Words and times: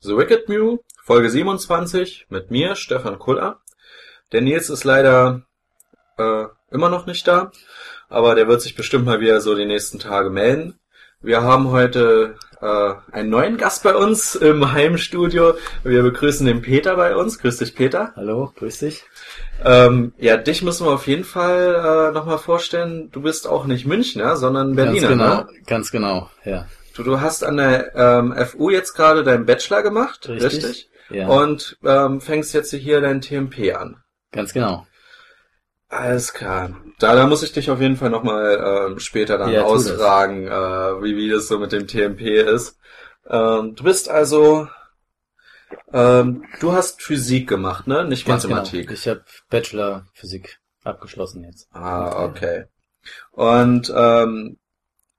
The 0.00 0.16
Wicked 0.16 0.48
Mew, 0.48 0.78
Folge 1.04 1.30
27, 1.30 2.26
mit 2.28 2.50
mir, 2.50 2.76
Stefan 2.76 3.18
Kuller. 3.18 3.60
Der 4.32 4.40
Nils 4.40 4.70
ist 4.70 4.84
leider 4.84 5.42
äh, 6.18 6.44
immer 6.70 6.88
noch 6.88 7.06
nicht 7.06 7.26
da, 7.26 7.50
aber 8.08 8.34
der 8.34 8.46
wird 8.48 8.62
sich 8.62 8.74
bestimmt 8.76 9.06
mal 9.06 9.20
wieder 9.20 9.40
so 9.40 9.54
die 9.54 9.64
nächsten 9.66 9.98
Tage 9.98 10.30
melden. 10.30 10.78
Wir 11.22 11.42
haben 11.42 11.70
heute 11.70 12.36
äh, 12.60 12.94
einen 13.10 13.30
neuen 13.30 13.56
Gast 13.56 13.82
bei 13.82 13.96
uns 13.96 14.34
im 14.34 14.72
Heimstudio. 14.72 15.54
Wir 15.82 16.02
begrüßen 16.02 16.46
den 16.46 16.60
Peter 16.62 16.94
bei 16.96 17.16
uns. 17.16 17.38
Grüß 17.38 17.56
dich, 17.56 17.74
Peter. 17.74 18.12
Hallo, 18.16 18.52
grüß 18.56 18.78
dich. 18.80 19.04
Ähm, 19.64 20.12
ja, 20.18 20.36
dich 20.36 20.62
müssen 20.62 20.86
wir 20.86 20.92
auf 20.92 21.06
jeden 21.06 21.24
Fall 21.24 22.10
äh, 22.10 22.14
nochmal 22.14 22.38
vorstellen. 22.38 23.10
Du 23.10 23.22
bist 23.22 23.48
auch 23.48 23.64
nicht 23.64 23.86
Münchner, 23.86 24.36
sondern 24.36 24.76
Berliner. 24.76 25.08
Ganz 25.08 25.18
genau, 25.18 25.36
Ne? 25.36 25.46
ganz 25.66 25.90
genau, 25.90 26.30
ja. 26.44 26.66
Du, 26.96 27.02
du 27.02 27.20
hast 27.20 27.44
an 27.44 27.58
der 27.58 27.94
ähm, 27.94 28.34
FU 28.46 28.70
jetzt 28.70 28.94
gerade 28.94 29.22
deinen 29.22 29.44
Bachelor 29.46 29.82
gemacht, 29.82 30.28
richtig? 30.28 30.64
Richtig. 30.64 30.90
Ja, 31.10 31.28
Und 31.28 31.78
ähm, 31.84 32.20
fängst 32.20 32.54
jetzt 32.54 32.72
hier 32.72 33.00
dein 33.00 33.20
TMP 33.20 33.74
an. 33.76 34.02
ganz 34.32 34.52
genau. 34.52 34.86
Alles 35.88 36.32
klar. 36.32 36.76
Da, 36.98 37.14
da 37.14 37.26
muss 37.26 37.42
ich 37.44 37.52
dich 37.52 37.70
auf 37.70 37.80
jeden 37.80 37.96
Fall 37.96 38.10
nochmal 38.10 38.88
ähm, 38.90 38.98
später 38.98 39.38
dann 39.38 39.50
Ja, 39.52 39.62
ausfragen, 39.62 40.46
äh, 40.48 40.50
wie, 41.02 41.16
wie 41.16 41.28
das 41.28 41.46
so 41.46 41.58
mit 41.58 41.70
dem 41.70 41.86
TMP 41.86 42.22
ist. 42.22 42.78
Ähm, 43.28 43.74
du 43.76 43.84
bist 43.84 44.08
also, 44.08 44.68
ähm, 45.92 46.44
du 46.60 46.72
hast 46.72 47.02
Physik 47.02 47.48
gemacht, 47.48 47.86
ne? 47.86 48.04
Nicht 48.04 48.26
Ganz 48.26 48.44
Mathematik. 48.44 48.88
Genau. 48.88 48.94
Ich 48.94 49.06
habe 49.06 49.24
Bachelor 49.48 50.06
Physik 50.14 50.58
abgeschlossen 50.82 51.44
jetzt. 51.44 51.68
Ah, 51.72 52.24
okay. 52.24 52.64
Und 53.32 53.92
ähm, 53.94 54.58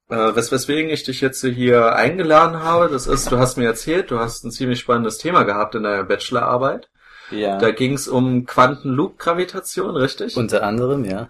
äh, 0.09 0.35
wes 0.35 0.51
weswegen 0.51 0.89
ich 0.89 1.03
dich 1.03 1.21
jetzt 1.21 1.43
hier 1.43 1.95
eingeladen 1.95 2.63
habe, 2.63 2.89
das 2.89 3.07
ist, 3.07 3.31
du 3.31 3.37
hast 3.37 3.57
mir 3.57 3.65
erzählt, 3.65 4.11
du 4.11 4.19
hast 4.19 4.43
ein 4.43 4.51
ziemlich 4.51 4.79
spannendes 4.79 5.17
Thema 5.17 5.43
gehabt 5.43 5.75
in 5.75 5.83
deiner 5.83 6.03
Bachelorarbeit. 6.03 6.89
Ja. 7.31 7.57
Da 7.57 7.71
ging 7.71 7.93
es 7.93 8.07
um 8.07 8.45
Quantenloop-Gravitation, 8.45 9.95
richtig? 9.97 10.37
Unter 10.37 10.63
anderem, 10.63 11.03
ja. 11.03 11.29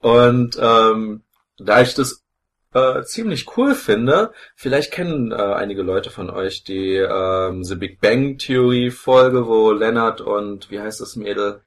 Und 0.00 0.58
ähm, 0.60 1.22
da 1.58 1.80
ich 1.80 1.94
das 1.94 2.24
äh, 2.74 3.02
ziemlich 3.02 3.56
cool 3.56 3.74
finde, 3.74 4.32
vielleicht 4.56 4.92
kennen 4.92 5.30
äh, 5.30 5.36
einige 5.36 5.82
Leute 5.82 6.10
von 6.10 6.30
euch 6.30 6.64
die 6.64 6.96
ähm, 6.96 7.62
The 7.62 7.76
Big 7.76 8.00
Bang 8.00 8.38
Theory 8.38 8.90
Folge, 8.90 9.46
wo 9.46 9.70
Leonard 9.70 10.20
und 10.20 10.70
wie 10.70 10.80
heißt 10.80 11.00
das 11.00 11.16
Mädel? 11.16 11.62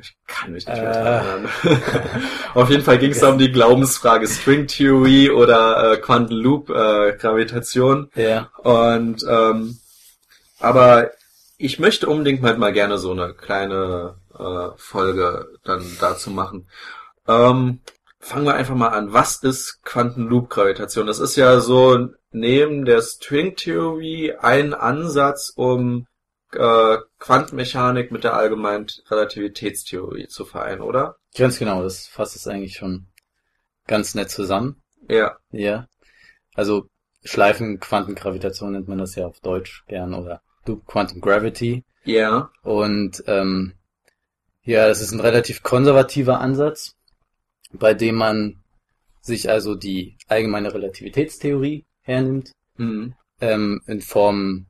Ich 0.00 0.16
kann 0.28 0.52
mich 0.52 0.66
nicht 0.66 0.76
mehr 0.80 0.92
Äh. 0.94 0.98
erinnern. 0.98 1.48
Auf 2.54 2.70
jeden 2.70 2.84
Fall 2.84 2.98
ging 2.98 3.10
es 3.10 3.18
da 3.20 3.30
um 3.30 3.38
die 3.38 3.50
Glaubensfrage 3.50 4.28
String 4.28 4.66
Theory 4.68 5.30
oder 5.30 5.92
äh, 5.92 5.96
Quanten 5.96 6.34
Loop 6.34 6.70
äh, 6.70 7.16
Gravitation. 7.16 8.10
Ja. 8.14 8.50
Und 8.62 9.24
ähm, 9.28 9.78
aber 10.60 11.10
ich 11.56 11.78
möchte 11.80 12.08
unbedingt 12.08 12.40
mal, 12.42 12.56
mal 12.56 12.72
gerne 12.72 12.98
so 12.98 13.10
eine 13.10 13.34
kleine 13.34 14.14
äh, 14.38 14.68
Folge 14.76 15.48
dann 15.64 15.84
dazu 16.00 16.30
machen. 16.30 16.68
Ähm, 17.26 17.80
fangen 18.20 18.46
wir 18.46 18.54
einfach 18.54 18.76
mal 18.76 18.88
an. 18.88 19.12
Was 19.12 19.42
ist 19.42 19.80
Quantenloop-Gravitation? 19.84 21.06
Das 21.08 21.18
ist 21.18 21.36
ja 21.36 21.58
so 21.60 22.08
neben 22.30 22.84
der 22.84 23.02
String-Theorie 23.02 24.34
ein 24.40 24.74
Ansatz, 24.74 25.52
um 25.56 26.06
äh, 26.52 26.98
Quantenmechanik 27.18 28.10
mit 28.10 28.24
der 28.24 28.34
allgemeinen 28.34 28.86
Relativitätstheorie 29.10 30.28
zu 30.28 30.44
vereinen, 30.44 30.80
oder? 30.80 31.16
Ganz 31.36 31.58
genau, 31.58 31.82
das 31.82 32.06
fasst 32.06 32.36
es 32.36 32.46
eigentlich 32.46 32.76
schon 32.76 33.06
ganz 33.86 34.14
nett 34.14 34.30
zusammen. 34.30 34.82
Ja. 35.08 35.38
Ja. 35.50 35.86
Also 36.54 36.88
Schleifenquantengravitation 37.24 38.72
nennt 38.72 38.88
man 38.88 38.98
das 38.98 39.14
ja 39.14 39.26
auf 39.26 39.40
Deutsch 39.40 39.84
gern 39.86 40.14
oder 40.14 40.42
Loop 40.66 40.86
Quantum 40.86 41.20
Gravity. 41.20 41.84
Ja. 42.04 42.50
Und 42.62 43.22
ähm, 43.26 43.74
ja, 44.62 44.86
das 44.88 45.00
ist 45.00 45.12
ein 45.12 45.20
relativ 45.20 45.62
konservativer 45.62 46.40
Ansatz, 46.40 46.96
bei 47.72 47.94
dem 47.94 48.16
man 48.16 48.62
sich 49.20 49.50
also 49.50 49.74
die 49.74 50.16
allgemeine 50.28 50.72
Relativitätstheorie 50.72 51.86
hernimmt, 52.02 52.52
Hm. 52.78 53.14
ähm, 53.40 53.80
in 53.86 54.00
Form 54.00 54.66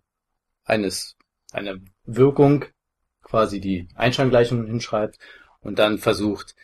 eines 0.64 1.17
einer 1.52 1.76
Wirkung, 2.04 2.64
quasi 3.22 3.60
die 3.60 3.88
Einstein-Gleichung 3.94 4.66
hinschreibt 4.66 5.18
und 5.60 5.78
dann 5.78 5.98
versucht, 5.98 6.54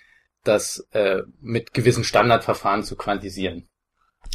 das 0.45 0.87
äh, 0.93 1.23
mit 1.41 1.73
gewissen 1.75 2.05
Standardverfahren 2.05 2.83
zu 2.85 2.97
quantisieren. 2.97 3.69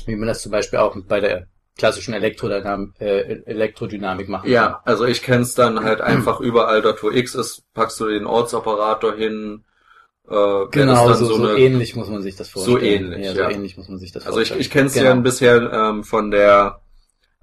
Wie 0.05 0.15
man 0.15 0.27
das 0.27 0.41
zum 0.41 0.51
Beispiel 0.51 0.79
auch 0.79 0.95
bei 1.07 1.19
der 1.19 1.47
klassischen 1.77 2.13
Elektrodynam 2.13 2.93
äh, 2.99 3.41
Elektrodynamik 3.45 4.27
machen 4.27 4.49
Ja, 4.49 4.81
also 4.85 5.05
ich 5.05 5.23
kenn's 5.23 5.55
dann 5.55 5.83
halt 5.83 6.01
einfach 6.01 6.39
überall 6.39 6.81
dort, 6.81 7.01
wo 7.01 7.09
x 7.09 7.35
ist, 7.35 7.63
packst 7.73 7.99
du 7.99 8.07
den 8.07 8.25
Ortsoperator 8.25 9.15
hin. 9.15 9.63
Äh, 10.29 10.65
Genau, 10.71 11.13
so, 11.13 11.25
so, 11.25 11.47
eine, 11.47 11.57
ähnlich 11.57 11.95
muss 11.95 12.09
man 12.09 12.21
sich 12.21 12.35
das 12.35 12.51
So 12.51 12.61
vorstellen. 12.71 13.13
ähnlich, 13.13 13.25
ja, 13.25 13.33
so 13.33 13.39
ja. 13.41 13.49
ähnlich 13.49 13.77
muss 13.77 13.87
man 13.87 13.97
sich 13.97 14.11
das 14.11 14.25
Also 14.27 14.39
ich, 14.39 14.49
vorstellen. 14.49 14.61
ich 14.61 14.69
kenn's 14.69 14.93
genau. 14.93 15.05
ja 15.05 15.15
bisher 15.15 15.71
ähm, 15.73 16.03
von 16.03 16.31
der 16.31 16.81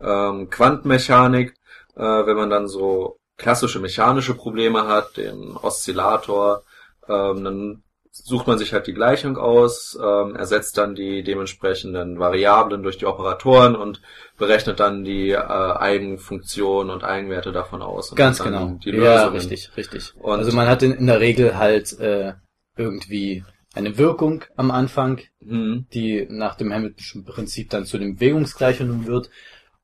ähm, 0.01 0.51
Quantenmechanik, 0.51 1.55
äh, 1.97 2.03
wenn 2.27 2.37
man 2.37 2.51
dann 2.51 2.69
so 2.69 3.19
klassische 3.37 3.81
mechanische 3.81 4.35
Probleme 4.35 4.87
hat, 4.87 5.17
den 5.17 5.57
Oszillator, 5.57 6.63
ähm, 7.09 7.45
dann 7.45 7.83
sucht 8.11 8.47
man 8.47 8.57
sich 8.59 8.73
halt 8.73 8.87
die 8.87 8.95
Gleichung 8.95 9.37
aus, 9.37 9.99
ähm, 10.03 10.37
ersetzt 10.37 10.79
dann 10.79 10.95
die 10.95 11.23
dementsprechenden 11.23 12.19
Variablen 12.19 12.83
durch 12.83 12.97
die 12.97 13.05
Operatoren 13.05 13.77
und 13.77 14.01
berechnet 14.39 14.81
dann 14.81 15.05
die 15.05 15.33
äh, 15.33 15.37
Eigenfunktionen 15.37 16.91
und 16.91 17.05
Eigenwerte 17.05 17.53
davon 17.53 17.83
aus. 17.83 18.15
Ganz 18.15 18.43
genau. 18.43 18.79
Die 18.85 18.91
ja, 18.91 19.27
richtig, 19.29 19.71
richtig. 19.77 20.15
Und- 20.17 20.39
also 20.39 20.57
man 20.57 20.67
hat 20.69 20.83
in, 20.83 20.93
in 20.93 21.07
der 21.07 21.21
Regel 21.21 21.59
halt 21.59 21.99
äh, 22.01 22.33
irgendwie 22.77 23.45
eine 23.75 23.99
Wirkung 23.99 24.45
am 24.57 24.71
Anfang, 24.71 25.21
Hm. 25.47 25.87
die 25.93 26.27
nach 26.31 26.55
dem 26.57 26.73
Hamilton'schen 26.73 27.25
Prinzip 27.27 27.69
dann 27.71 27.85
zu 27.85 27.99
den 27.99 28.15
Bewegungsgleichungen 28.17 29.07
wird. 29.07 29.31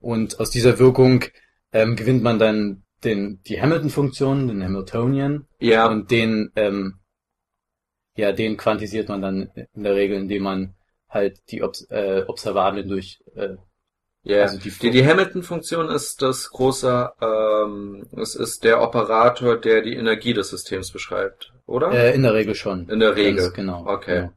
Und 0.00 0.40
aus 0.40 0.50
dieser 0.50 0.78
Wirkung 0.78 1.24
ähm, 1.72 1.96
gewinnt 1.96 2.22
man 2.22 2.38
dann 2.38 2.82
den, 3.04 3.40
die 3.46 3.60
Hamilton-Funktion, 3.60 4.48
den 4.48 4.62
Hamiltonian, 4.62 5.46
Ja, 5.58 5.86
und 5.88 6.10
den, 6.10 6.50
ähm, 6.56 7.00
ja, 8.16 8.32
den 8.32 8.56
quantisiert 8.56 9.08
man 9.08 9.22
dann 9.22 9.50
in 9.74 9.82
der 9.82 9.94
Regel, 9.96 10.18
indem 10.18 10.42
man 10.44 10.74
halt 11.08 11.38
die 11.50 11.62
Obs 11.62 11.86
äh, 11.90 12.24
Observablen 12.26 12.88
durch, 12.88 13.18
äh, 13.34 13.56
Ja, 14.22 14.42
Also 14.42 14.58
die 14.58 14.70
die, 14.70 14.90
die 14.90 15.06
Hamilton-Funktion 15.06 15.88
ist 15.88 16.22
das 16.22 16.50
große, 16.50 17.10
ähm, 17.20 18.06
es 18.16 18.34
ist 18.36 18.62
der 18.64 18.80
Operator, 18.80 19.56
der 19.60 19.82
die 19.82 19.94
Energie 19.96 20.32
des 20.34 20.50
Systems 20.50 20.92
beschreibt, 20.92 21.52
oder? 21.66 21.90
äh, 21.90 22.14
in 22.14 22.22
der 22.22 22.34
Regel 22.34 22.54
schon. 22.54 22.88
In 22.88 23.00
der 23.00 23.16
Regel. 23.16 23.42
Ganz 23.42 23.54
genau. 23.54 23.84
Okay. 23.86 24.20
Genau. 24.20 24.32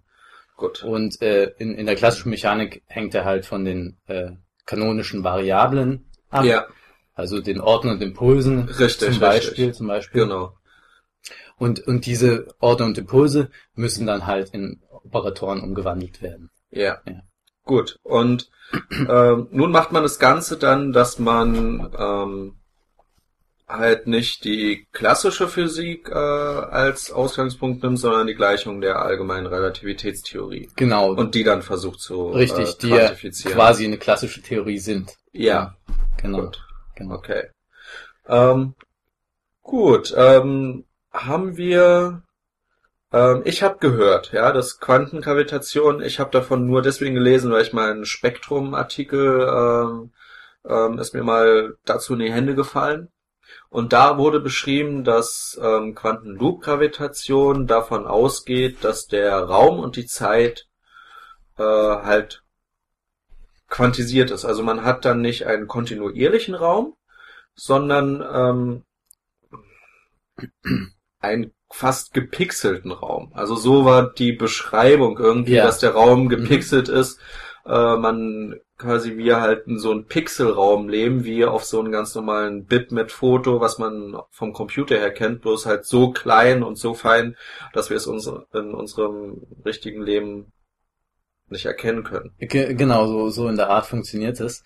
Gut. 0.57 0.83
Und 0.83 1.21
äh, 1.21 1.51
in, 1.57 1.75
in 1.75 1.85
der 1.85 1.95
klassischen 1.95 2.29
Mechanik 2.29 2.81
hängt 2.87 3.13
er 3.13 3.25
halt 3.25 3.45
von 3.45 3.65
den 3.65 3.97
äh, 4.07 4.31
kanonischen 4.65 5.23
Variablen 5.23 6.09
ab. 6.29 6.45
Ja, 6.45 6.65
Also 7.15 7.41
den 7.41 7.61
Orten 7.61 7.89
und 7.89 8.01
Impulsen 8.01 8.65
Richtig, 8.69 9.11
zum 9.11 9.19
Beispiel, 9.19 9.65
richtig. 9.65 9.73
zum 9.75 9.87
Beispiel. 9.87 10.21
genau. 10.21 10.57
Und, 11.57 11.79
und 11.87 12.05
diese 12.05 12.47
Orte 12.59 12.83
und 12.83 12.97
Impulse 12.97 13.49
müssen 13.73 14.05
dann 14.05 14.27
halt 14.27 14.49
in 14.49 14.81
Operatoren 14.91 15.61
umgewandelt 15.61 16.21
werden. 16.21 16.49
Ja. 16.69 16.99
Ja. 17.07 17.21
Gut. 17.63 17.97
Und 18.03 18.49
ähm, 18.91 19.47
nun 19.51 19.71
macht 19.71 19.91
man 19.93 20.03
das 20.03 20.19
Ganze 20.19 20.57
dann, 20.57 20.91
dass 20.91 21.17
man 21.17 21.91
ähm, 21.97 22.55
halt 23.67 24.05
nicht 24.07 24.43
die 24.43 24.85
klassische 24.91 25.47
Physik 25.47 26.09
äh, 26.09 26.13
als 26.13 27.11
Ausgangspunkt 27.11 27.81
nimmt, 27.81 27.97
sondern 27.99 28.27
die 28.27 28.35
Gleichung 28.35 28.81
der 28.81 29.01
allgemeinen 29.01 29.47
Relativitätstheorie. 29.47 30.69
Genau. 30.75 31.13
Und 31.13 31.33
die 31.33 31.43
dann 31.43 31.61
versucht 31.61 32.01
zu 32.01 32.27
richtig, 32.27 32.67
äh, 32.67 32.73
die 32.81 32.89
ja 32.89 32.97
quantifizieren. 32.97 33.55
quasi 33.55 33.85
eine 33.85 33.97
klassische 33.97 34.41
Theorie 34.41 34.77
sind. 34.79 35.15
Ja, 35.31 35.75
Genau. 36.21 36.41
gut. 36.41 36.61
Genau. 36.95 37.15
Okay. 37.15 37.49
Ähm, 38.27 38.75
gut, 39.61 40.13
ähm, 40.17 40.85
haben 41.11 41.57
wir, 41.57 42.23
ähm, 43.11 43.41
ich 43.45 43.63
habe 43.63 43.77
gehört, 43.79 44.31
ja, 44.31 44.51
dass 44.51 44.79
Quantengravitation, 44.79 46.01
ich 46.01 46.19
habe 46.19 46.31
davon 46.31 46.65
nur 46.67 46.81
deswegen 46.81 47.15
gelesen, 47.15 47.51
weil 47.51 47.63
ich 47.63 47.73
mal 47.73 48.05
Spektrum-Artikel, 48.05 49.47
ähm, 49.47 50.11
ähm, 50.67 50.99
ist 50.99 51.13
mir 51.13 51.23
mal 51.23 51.75
dazu 51.85 52.13
in 52.13 52.19
die 52.19 52.33
Hände 52.33 52.55
gefallen. 52.55 53.09
Und 53.69 53.93
da 53.93 54.17
wurde 54.17 54.39
beschrieben, 54.39 55.03
dass 55.03 55.59
ähm, 55.61 55.95
Quantenloop-Gravitation 55.95 57.67
davon 57.67 58.07
ausgeht, 58.07 58.83
dass 58.83 59.07
der 59.07 59.37
Raum 59.39 59.79
und 59.79 59.97
die 59.97 60.05
Zeit 60.05 60.67
äh, 61.57 61.63
halt 61.63 62.44
quantisiert 63.75 64.31
ist. 64.31 64.45
Also 64.45 64.63
man 64.63 64.83
hat 64.83 65.03
dann 65.03 65.19
nicht 65.21 65.45
einen 65.47 65.67
kontinuierlichen 65.67 66.55
Raum, 66.55 66.95
sondern 67.55 68.23
ähm, 68.33 68.83
einen 71.19 71.51
fast 71.69 72.13
gepixelten 72.13 72.91
Raum. 72.91 73.31
Also 73.33 73.55
so 73.55 73.83
war 73.85 74.13
die 74.13 74.31
Beschreibung 74.31 75.17
irgendwie, 75.17 75.55
Ja. 75.55 75.65
dass 75.65 75.79
der 75.79 75.91
Raum 75.91 76.29
gepixelt 76.29 76.87
ist. 76.87 77.19
Äh, 77.65 77.97
man 77.97 78.55
quasi 78.77 79.17
wir 79.17 79.41
halt 79.41 79.67
in 79.67 79.79
so 79.79 79.91
einem 79.91 80.05
Pixelraum 80.05 80.87
leben, 80.87 81.23
wie 81.23 81.43
auf 81.45 81.63
so 81.65 81.79
einem 81.79 81.91
ganz 81.91 82.13
normalen 82.13 82.65
Bitmap-Foto, 82.65 83.59
was 83.59 83.77
man 83.77 84.17
vom 84.31 84.53
Computer 84.53 84.97
her 84.97 85.11
kennt, 85.11 85.41
bloß 85.41 85.65
halt 85.65 85.85
so 85.85 86.11
klein 86.11 86.61
und 86.63 86.77
so 86.77 86.93
fein, 86.93 87.35
dass 87.73 87.89
wir 87.89 87.97
es 87.97 88.05
uns 88.07 88.27
in 88.53 88.73
unserem 88.73 89.41
richtigen 89.65 90.01
Leben 90.03 90.51
nicht 91.47 91.65
erkennen 91.65 92.03
können. 92.03 92.31
Ge 92.39 92.73
genau, 92.73 93.07
so, 93.07 93.29
so 93.29 93.47
in 93.47 93.55
der 93.55 93.69
Art 93.69 93.85
funktioniert 93.85 94.39
es. 94.39 94.63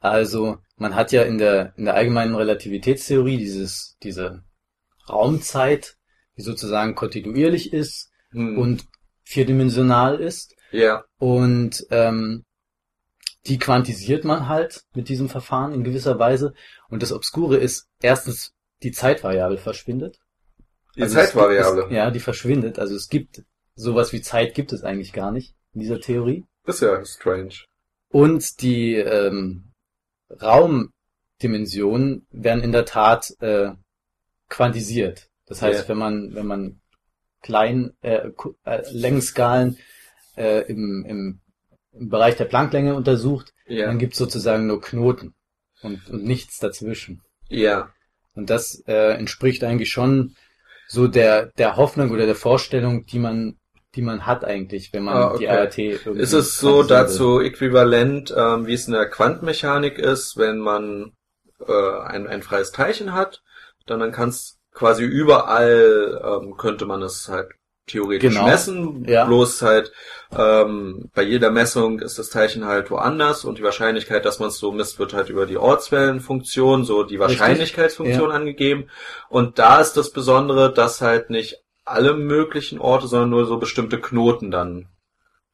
Also, 0.00 0.58
man 0.76 0.94
hat 0.94 1.12
ja 1.12 1.22
in 1.22 1.38
der, 1.38 1.72
in 1.76 1.84
der 1.86 1.94
allgemeinen 1.94 2.34
Relativitätstheorie 2.34 3.38
dieses, 3.38 3.96
diese 4.02 4.42
Raumzeit, 5.08 5.96
die 6.36 6.42
sozusagen 6.42 6.94
kontinuierlich 6.94 7.72
ist 7.72 8.10
Hm. 8.34 8.58
und 8.58 8.84
vierdimensional 9.22 10.20
ist. 10.20 10.54
ja, 10.72 11.04
Und 11.18 11.86
ähm, 11.90 12.44
die 13.46 13.58
quantisiert 13.58 14.24
man 14.24 14.48
halt 14.48 14.82
mit 14.94 15.08
diesem 15.08 15.28
Verfahren 15.28 15.72
in 15.72 15.84
gewisser 15.84 16.18
Weise. 16.18 16.52
Und 16.88 17.02
das 17.02 17.12
Obskure 17.12 17.56
ist, 17.58 17.86
erstens, 18.02 18.52
die 18.82 18.90
Zeitvariable 18.90 19.58
verschwindet. 19.58 20.18
die 20.96 21.02
Also 21.02 21.14
Zeitvariable. 21.14 21.84
Es, 21.84 21.92
ja, 21.92 22.10
die 22.10 22.20
verschwindet. 22.20 22.78
Also 22.78 22.94
es 22.96 23.08
gibt 23.08 23.42
sowas 23.76 24.12
wie 24.12 24.20
Zeit 24.20 24.54
gibt 24.54 24.72
es 24.72 24.82
eigentlich 24.82 25.12
gar 25.12 25.30
nicht 25.30 25.54
in 25.74 25.80
dieser 25.80 26.00
Theorie. 26.00 26.44
Das 26.64 26.76
ist 26.76 26.82
ja 26.82 27.04
strange. 27.04 27.54
Und 28.10 28.62
die 28.62 28.94
ähm, 28.94 29.72
Raumdimensionen 30.40 32.26
werden 32.30 32.62
in 32.62 32.72
der 32.72 32.84
Tat 32.84 33.32
äh, 33.40 33.70
quantisiert. 34.48 35.28
Das 35.46 35.62
heißt, 35.62 35.82
Ja. 35.82 35.88
wenn 35.88 35.98
man 35.98 36.34
wenn 36.34 36.46
man 36.46 36.80
klein 37.42 37.92
äh, 38.00 38.30
äh, 38.64 38.82
Längenskalen 38.90 39.76
äh, 40.36 40.62
im, 40.70 41.04
im, 41.06 41.40
im 41.92 42.08
Bereich 42.08 42.36
der 42.36 42.46
Plancklänge 42.46 42.94
untersucht, 42.94 43.52
Ja, 43.66 43.86
dann 43.86 43.98
gibt 43.98 44.14
es 44.14 44.18
sozusagen 44.18 44.66
nur 44.66 44.80
Knoten 44.80 45.34
und, 45.82 46.08
und 46.08 46.24
nichts 46.24 46.58
dazwischen. 46.58 47.20
ja, 47.48 47.92
Und 48.34 48.48
das 48.50 48.82
äh, 48.86 49.12
entspricht 49.18 49.62
eigentlich 49.64 49.90
schon 49.90 50.34
so 50.88 51.06
der 51.08 51.46
der 51.58 51.76
Hoffnung 51.76 52.10
oder 52.10 52.26
der 52.26 52.34
Vorstellung, 52.34 53.04
die 53.06 53.18
man 53.18 53.58
die 53.94 54.02
man 54.02 54.26
hat 54.26 54.44
eigentlich, 54.44 54.92
wenn 54.92 55.04
man 55.04 55.16
Ah, 55.16 55.26
okay. 55.30 55.38
die 55.38 55.48
ART 55.48 55.78
irgendwie 55.78 56.20
Ist 56.20 56.32
es 56.32 56.58
so 56.58 56.78
quantisieren 56.78 56.88
will. 57.00 57.06
dazu 57.06 57.40
äquivalent, 57.40 58.34
ähm, 58.36 58.66
wie 58.66 58.74
es 58.74 58.86
in 58.86 58.94
der 58.94 59.08
Quantenmechanik 59.08 59.98
ist, 59.98 60.36
wenn 60.36 60.58
man 60.58 61.12
äh, 61.66 62.00
ein, 62.06 62.26
ein 62.26 62.42
freies 62.42 62.72
Teilchen 62.72 63.12
hat, 63.14 63.42
dann, 63.86 64.00
dann 64.00 64.12
kann 64.12 64.30
es 64.30 64.58
quasi 64.72 65.04
überall, 65.04 66.20
ähm, 66.24 66.56
könnte 66.56 66.86
man 66.86 67.02
es 67.02 67.28
halt 67.28 67.48
theoretisch 67.86 68.32
Genau. 68.34 68.46
messen, 68.46 69.04
Ja. 69.06 69.26
bloß 69.26 69.60
halt 69.62 69.92
ähm, 70.36 71.10
bei 71.14 71.22
jeder 71.22 71.50
Messung 71.50 72.00
ist 72.00 72.18
das 72.18 72.30
Teilchen 72.30 72.64
halt 72.64 72.90
woanders 72.90 73.44
und 73.44 73.58
die 73.58 73.62
Wahrscheinlichkeit, 73.62 74.24
dass 74.24 74.38
man 74.38 74.48
es 74.48 74.58
so 74.58 74.72
misst, 74.72 74.98
wird 74.98 75.12
halt 75.12 75.28
über 75.28 75.44
die 75.46 75.58
Ortswellenfunktion, 75.58 76.84
so 76.84 77.02
die. 77.04 77.18
Wahrscheinlichkeitsfunktion 77.18 78.32
angegeben. 78.32 78.88
Und 79.28 79.58
da 79.58 79.80
ist 79.80 79.92
das 79.98 80.10
Besondere, 80.10 80.72
dass 80.72 81.00
halt 81.02 81.28
nicht 81.30 81.62
alle 81.84 82.14
möglichen 82.14 82.78
Orte, 82.78 83.06
sondern 83.08 83.30
nur 83.30 83.46
so 83.46 83.58
bestimmte 83.58 84.00
Knoten 84.00 84.50
dann 84.50 84.88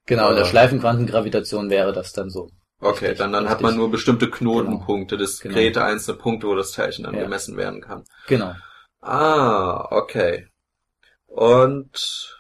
Genau, 0.07 0.31
in 0.31 0.37
der 0.37 0.45
Ah. 0.45 0.49
Schleifenquantengravitation 0.49 1.71
wäre 1.71 1.93
das 1.93 2.13
dann 2.13 2.31
so. 2.31 2.51
Okay, 2.81 3.07
Richtig, 3.07 3.19
dann, 3.19 3.33
dann 3.33 3.49
hat 3.51 3.61
man 3.61 3.77
nur 3.77 3.91
bestimmte 3.91 4.31
Knotenpunkte, 4.31 5.17
diskrete 5.19 5.85
einzelne 5.85 6.17
Punkte, 6.17 6.47
wo 6.47 6.55
das 6.55 6.73
Teilchen 6.73 7.05
dann 7.05 7.15
Ja. 7.15 7.23
gemessen 7.25 7.57
werden 7.57 7.81
kann. 7.83 8.05
Genau. 8.27 8.55
Ah, 9.03 9.87
okay. 9.91 10.47
Und 11.27 12.39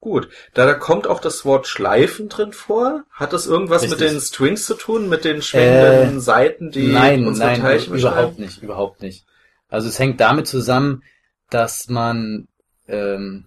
gut, 0.00 0.28
da, 0.54 0.66
da 0.66 0.74
kommt 0.74 1.06
auch 1.06 1.20
das 1.20 1.44
Wort 1.44 1.66
Schleifen 1.66 2.28
drin 2.28 2.52
vor. 2.52 3.04
Hat 3.10 3.32
das 3.32 3.46
irgendwas 3.46 3.82
mit 3.82 3.92
Richtig. 3.92 4.08
den 4.12 4.20
Strings 4.20 4.66
zu 4.66 4.74
tun, 4.74 5.08
mit 5.08 5.24
den 5.24 5.42
schwingenden 5.42 6.18
Äh, 6.18 6.20
Seiten, 6.20 6.70
die 6.70 6.92
nein, 6.92 7.26
unsere 7.26 7.48
nein, 7.50 7.60
Teilchen 7.60 7.94
überhaupt 7.94 8.16
beschreiben? 8.36 8.42
nicht, 8.42 8.62
überhaupt 8.62 9.02
nicht. 9.02 9.26
Also 9.68 9.88
es 9.88 9.98
hängt 9.98 10.20
damit 10.20 10.46
zusammen, 10.46 11.02
dass 11.50 11.88
man 11.88 12.48
ähm, 12.88 13.46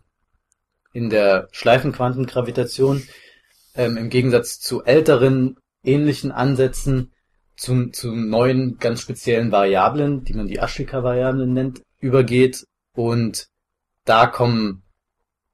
in 0.93 1.09
der 1.09 1.47
Schleifenquantengravitation 1.51 3.03
ähm, 3.75 3.97
im 3.97 4.09
Gegensatz 4.09 4.59
zu 4.59 4.83
älteren 4.83 5.57
ähnlichen 5.83 6.31
Ansätzen 6.31 7.11
zu, 7.55 7.89
zu 7.89 8.15
neuen 8.15 8.77
ganz 8.77 9.01
speziellen 9.01 9.51
Variablen, 9.51 10.23
die 10.23 10.33
man 10.33 10.47
die 10.47 10.59
Ashika-Variablen 10.59 11.53
nennt, 11.53 11.81
übergeht 11.99 12.65
und 12.93 13.47
da 14.05 14.27
kommen 14.27 14.83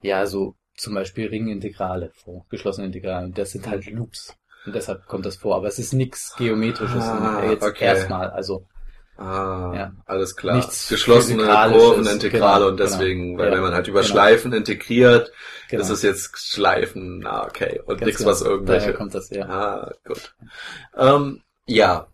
ja 0.02 0.26
so 0.26 0.56
zum 0.78 0.94
Beispiel 0.94 1.28
Ringintegrale 1.28 2.12
vor, 2.14 2.46
geschlossene 2.50 2.88
Integrale. 2.88 3.26
Und 3.26 3.38
das 3.38 3.52
sind 3.52 3.68
halt 3.68 3.86
Loops. 3.88 4.36
Und 4.66 4.76
deshalb 4.76 5.06
kommt 5.06 5.26
das 5.26 5.38
vor. 5.38 5.56
Aber 5.56 5.68
es 5.68 5.80
ist 5.80 5.94
nichts 5.94 6.36
Geometrisches 6.38 7.04
Ah, 7.04 7.44
jetzt 7.50 7.64
okay. 7.64 7.86
erstmal. 7.86 8.30
Also 8.30 8.68
Ah, 9.18 9.72
Ja. 9.74 9.92
alles 10.06 10.36
klar. 10.36 10.58
Nichts 10.58 10.90
Geschlossene 10.90 11.46
Kurvenintegrale 11.46 12.60
genau, 12.60 12.68
und 12.70 12.80
deswegen, 12.80 13.32
genau. 13.32 13.40
weil 13.40 13.50
Ja, 13.50 13.54
wenn 13.56 13.62
man 13.62 13.74
halt 13.74 13.88
über 13.88 14.02
genau. 14.02 14.12
Schleifen 14.12 14.52
integriert, 14.54 15.32
genau. 15.70 15.84
ist 15.84 15.90
es 15.90 16.02
jetzt 16.02 16.38
Schleifen, 16.38 17.26
ah, 17.26 17.46
okay, 17.46 17.80
und 17.86 17.98
Ganz 18.00 18.06
nichts, 18.06 18.20
genau. 18.20 18.32
was 18.32 18.42
irgendwelche 18.42 18.88
Daher 18.88 18.98
kommt 18.98 19.16
das, 19.16 19.30
ja. 19.30 19.48
Ah, 19.48 19.92
gut. 20.06 20.36
Ähm, 20.98 21.44
ja. 21.66 22.08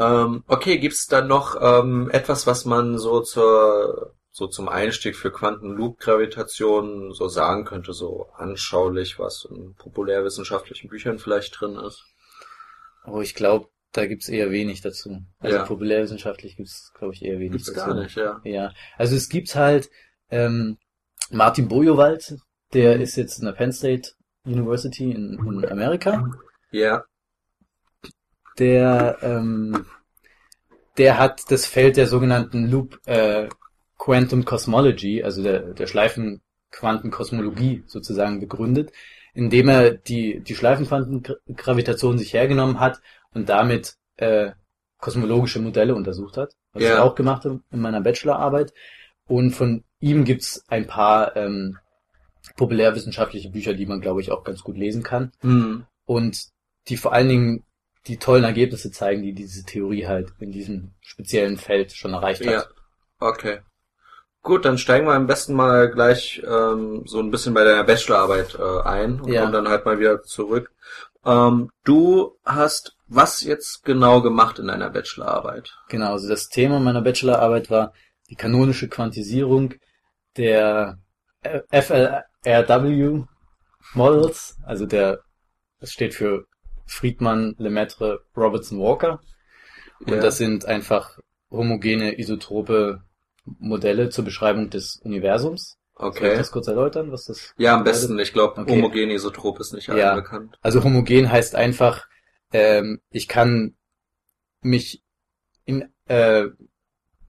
Ähm, 0.00 0.44
okay, 0.48 0.78
gibt's 0.78 1.06
da 1.06 1.22
noch 1.22 1.56
ähm, 1.60 2.10
etwas, 2.10 2.46
was 2.46 2.64
man 2.64 2.98
so 2.98 3.20
zur 3.20 4.14
so 4.30 4.46
zum 4.46 4.68
Einstieg 4.68 5.16
für 5.16 5.32
Quantenloop-Gravitation 5.32 7.12
so 7.12 7.26
sagen 7.26 7.64
könnte, 7.64 7.92
so 7.92 8.28
anschaulich, 8.36 9.18
was 9.18 9.44
in 9.50 9.74
populärwissenschaftlichen 9.74 10.88
Büchern 10.88 11.18
vielleicht 11.18 11.60
drin 11.60 11.74
ist? 11.74 12.04
Oh, 13.04 13.20
ich 13.20 13.34
glaube, 13.34 13.68
da 13.92 14.06
gibt's 14.06 14.28
eher 14.28 14.50
wenig 14.50 14.80
dazu. 14.82 15.22
Also 15.40 15.56
Ja. 15.58 15.64
populärwissenschaftlich 15.64 16.56
gibt's, 16.56 16.92
glaube 16.98 17.14
ich, 17.14 17.24
eher 17.24 17.38
wenig 17.38 17.64
Gibt's 17.64 17.72
dazu. 17.72 17.86
gar 17.90 18.02
nicht, 18.02 18.16
ja. 18.16 18.40
Ja, 18.44 18.72
also 18.96 19.16
es 19.16 19.28
gibt 19.28 19.54
halt 19.54 19.88
ähm, 20.30 20.76
Martin 21.30 21.68
Bojowald, 21.68 22.36
der 22.74 22.96
Mhm. 22.96 23.02
ist 23.02 23.16
jetzt 23.16 23.38
in 23.38 23.46
der 23.46 23.52
Penn 23.52 23.72
State 23.72 24.10
University 24.44 25.10
in, 25.10 25.38
in 25.46 25.64
Amerika. 25.68 26.30
Ja, 26.70 27.04
Der 28.58 29.18
ähm, 29.22 29.86
der 30.96 31.18
hat 31.18 31.42
das 31.50 31.64
Feld 31.66 31.96
der 31.96 32.06
sogenannten 32.08 32.66
Loop 32.70 32.98
äh, 33.06 33.48
Quantum 33.98 34.44
Cosmology, 34.44 35.22
also 35.22 35.42
der, 35.42 35.60
der 35.74 35.86
Schleifenquantenkosmologie 35.86 37.84
sozusagen 37.86 38.40
begründet, 38.40 38.92
indem 39.34 39.68
er 39.68 39.92
die, 39.92 40.40
die 40.40 40.56
Schleifenquantengravitation 40.56 42.18
sich 42.18 42.32
hergenommen 42.32 42.80
hat 42.80 43.00
und 43.34 43.48
damit 43.48 43.94
äh, 44.16 44.52
kosmologische 44.98 45.60
Modelle 45.60 45.94
untersucht 45.94 46.36
hat, 46.36 46.54
was 46.72 46.82
ich 46.82 46.88
Ja. 46.88 47.02
auch 47.02 47.14
gemacht 47.14 47.44
habe 47.44 47.60
in 47.70 47.80
meiner 47.80 48.00
Bachelorarbeit. 48.00 48.72
Und 49.26 49.52
von 49.52 49.84
ihm 50.00 50.24
gibt's 50.24 50.64
ein 50.68 50.86
paar 50.86 51.36
ähm, 51.36 51.78
populärwissenschaftliche 52.56 53.50
Bücher, 53.50 53.74
die 53.74 53.86
man, 53.86 54.00
glaube 54.00 54.20
ich, 54.20 54.30
auch 54.32 54.44
ganz 54.44 54.62
gut 54.62 54.76
lesen 54.76 55.02
kann. 55.02 55.32
hm. 55.40 55.86
Und 56.06 56.48
die 56.88 56.96
vor 56.96 57.12
allen 57.12 57.28
Dingen 57.28 57.64
die 58.06 58.16
tollen 58.16 58.44
Ergebnisse 58.44 58.90
zeigen, 58.90 59.22
die 59.22 59.34
diese 59.34 59.64
Theorie 59.64 60.06
halt 60.06 60.32
in 60.40 60.50
diesem 60.50 60.92
speziellen 61.00 61.58
Feld 61.58 61.92
schon 61.92 62.14
erreicht 62.14 62.46
hat. 62.46 62.52
ja, 62.54 62.64
okay. 63.20 63.58
Gut, 64.42 64.64
dann 64.64 64.78
steigen 64.78 65.06
wir 65.06 65.12
am 65.12 65.26
besten 65.26 65.52
mal 65.52 65.90
gleich 65.90 66.42
ähm, 66.48 67.02
so 67.06 67.18
ein 67.20 67.30
bisschen 67.30 67.52
bei 67.52 67.64
deiner 67.64 67.84
Bachelorarbeit 67.84 68.54
äh, 68.54 68.88
ein 68.88 69.20
und 69.20 69.30
Ja. 69.30 69.40
kommen 69.42 69.52
dann 69.52 69.68
halt 69.68 69.84
mal 69.84 69.98
wieder 69.98 70.22
zurück. 70.22 70.70
Ähm, 71.26 71.70
du 71.84 72.38
hast 72.46 72.96
was 73.08 73.42
jetzt 73.42 73.84
genau 73.84 74.20
gemacht 74.22 74.58
in 74.58 74.66
deiner 74.68 74.90
Bachelorarbeit? 74.90 75.74
Genau, 75.88 76.12
also 76.12 76.28
das 76.28 76.48
Thema 76.48 76.78
meiner 76.80 77.02
Bachelorarbeit 77.02 77.70
war 77.70 77.92
die 78.30 78.36
kanonische 78.36 78.88
Quantisierung 78.88 79.74
der 80.36 80.98
FLRW 81.70 83.24
Models, 83.94 84.56
also 84.64 84.86
der, 84.86 85.20
das 85.80 85.92
steht 85.92 86.14
für 86.14 86.44
Friedman, 86.86 87.54
Lemaitre, 87.58 88.20
Robertson, 88.36 88.78
Walker. 88.78 89.20
Und 90.00 90.14
Ja. 90.14 90.20
das 90.20 90.38
sind 90.38 90.66
einfach 90.66 91.18
homogene, 91.50 92.18
isotrope 92.18 93.02
Modelle 93.58 94.10
zur 94.10 94.24
Beschreibung 94.24 94.70
des 94.70 94.96
Universums. 95.02 95.78
Soll 95.98 96.10
ich 96.10 96.16
Okay. 96.16 96.36
das 96.36 96.50
kurz 96.52 96.68
erläutern, 96.68 97.10
was 97.10 97.24
das 97.24 97.54
Ja, 97.56 97.74
am 97.74 97.84
besten. 97.84 98.18
Ich 98.18 98.32
glaube, 98.32 98.60
Okay. 98.60 98.76
homogen 98.76 99.10
Isotrop 99.10 99.58
ist 99.58 99.72
nicht 99.72 99.88
allen 99.90 99.98
Ja. 99.98 100.14
bekannt. 100.14 100.56
Also 100.60 100.84
homogen 100.84 101.30
heißt 101.30 101.54
einfach, 101.56 102.06
ähm, 102.52 103.00
ich 103.10 103.28
kann 103.28 103.74
mich 104.62 105.02
in, 105.64 105.88
äh, 106.06 106.46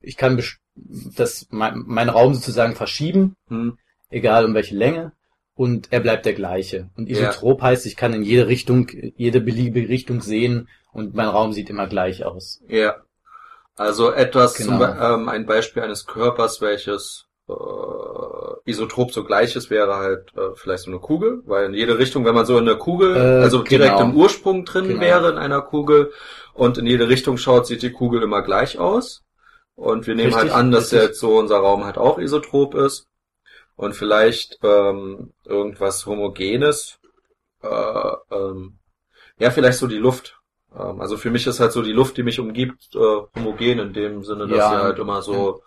ich 0.00 0.16
kann 0.16 0.42
das, 0.74 1.46
mein, 1.50 1.82
mein 1.86 2.08
Raum 2.08 2.34
sozusagen 2.34 2.74
verschieben, 2.74 3.36
Hm. 3.48 3.78
egal 4.08 4.44
um 4.44 4.54
welche 4.54 4.76
Länge, 4.76 5.12
und 5.54 5.92
er 5.92 6.00
bleibt 6.00 6.24
der 6.24 6.32
gleiche. 6.32 6.88
Und 6.96 7.08
Ja. 7.08 7.28
isotrop 7.28 7.60
heißt, 7.60 7.84
ich 7.86 7.96
kann 7.96 8.14
in 8.14 8.22
jede 8.22 8.46
Richtung, 8.46 8.88
jede 9.16 9.40
beliebige 9.40 9.88
Richtung 9.88 10.22
sehen 10.22 10.68
und 10.92 11.14
mein 11.14 11.28
Raum 11.28 11.52
sieht 11.52 11.68
immer 11.70 11.86
gleich 11.86 12.24
aus. 12.24 12.62
Ja. 12.66 12.96
Also 13.76 14.10
etwas, 14.12 14.54
zum, 14.54 14.78
Genau. 14.78 14.92
Be- 14.92 14.98
ähm, 15.00 15.28
ein 15.28 15.46
Beispiel 15.46 15.82
eines 15.82 16.06
Körpers, 16.06 16.60
welches 16.60 17.26
äh, 17.50 18.70
Isotrop 18.70 19.12
so 19.12 19.24
gleich 19.24 19.56
ist, 19.56 19.70
wäre 19.70 19.96
halt 19.96 20.32
äh, 20.36 20.54
vielleicht 20.54 20.84
so 20.84 20.90
eine 20.90 21.00
Kugel, 21.00 21.42
weil 21.46 21.66
in 21.66 21.74
jede 21.74 21.98
Richtung, 21.98 22.24
wenn 22.24 22.34
man 22.34 22.46
so 22.46 22.58
in 22.58 22.66
der 22.66 22.76
Kugel, 22.76 23.16
Äh, 23.16 23.42
also 23.42 23.62
direkt 23.62 23.96
genau. 23.96 24.10
im 24.10 24.16
Ursprung 24.16 24.64
drin 24.64 24.88
Genau. 24.88 25.00
wäre 25.00 25.30
in 25.30 25.38
einer 25.38 25.62
Kugel 25.62 26.12
und 26.54 26.78
in 26.78 26.86
jede 26.86 27.08
Richtung 27.08 27.36
schaut, 27.38 27.66
sieht 27.66 27.82
die 27.82 27.92
Kugel 27.92 28.22
immer 28.22 28.42
gleich 28.42 28.78
aus. 28.78 29.22
Und 29.74 30.06
wir 30.06 30.14
nehmen 30.14 30.34
Richtig, 30.34 30.50
halt 30.52 30.52
an, 30.60 30.70
dass 30.72 30.92
richtig. 30.92 31.00
jetzt 31.08 31.20
so 31.20 31.38
unser 31.38 31.56
Raum 31.58 31.84
halt 31.84 31.96
auch 31.96 32.18
isotrop 32.18 32.74
ist. 32.74 33.06
Und 33.76 33.94
vielleicht 33.96 34.58
ähm, 34.62 35.32
irgendwas 35.46 36.04
Homogenes. 36.04 36.98
Äh, 37.62 38.12
ähm, 38.30 38.78
ja, 39.38 39.50
vielleicht 39.50 39.78
so 39.78 39.86
die 39.86 39.96
Luft. 39.96 40.38
Ähm, 40.78 41.00
also 41.00 41.16
für 41.16 41.30
mich 41.30 41.46
ist 41.46 41.60
halt 41.60 41.72
so 41.72 41.80
die 41.82 41.92
Luft, 41.92 42.18
die 42.18 42.22
mich 42.22 42.38
umgibt, 42.38 42.94
äh, 42.94 42.98
homogen 43.34 43.78
in 43.78 43.92
dem 43.94 44.22
Sinne, 44.22 44.46
dass 44.46 44.58
Ja. 44.58 44.68
sie 44.70 44.76
halt 44.84 44.98
immer 44.98 45.22
so. 45.22 45.62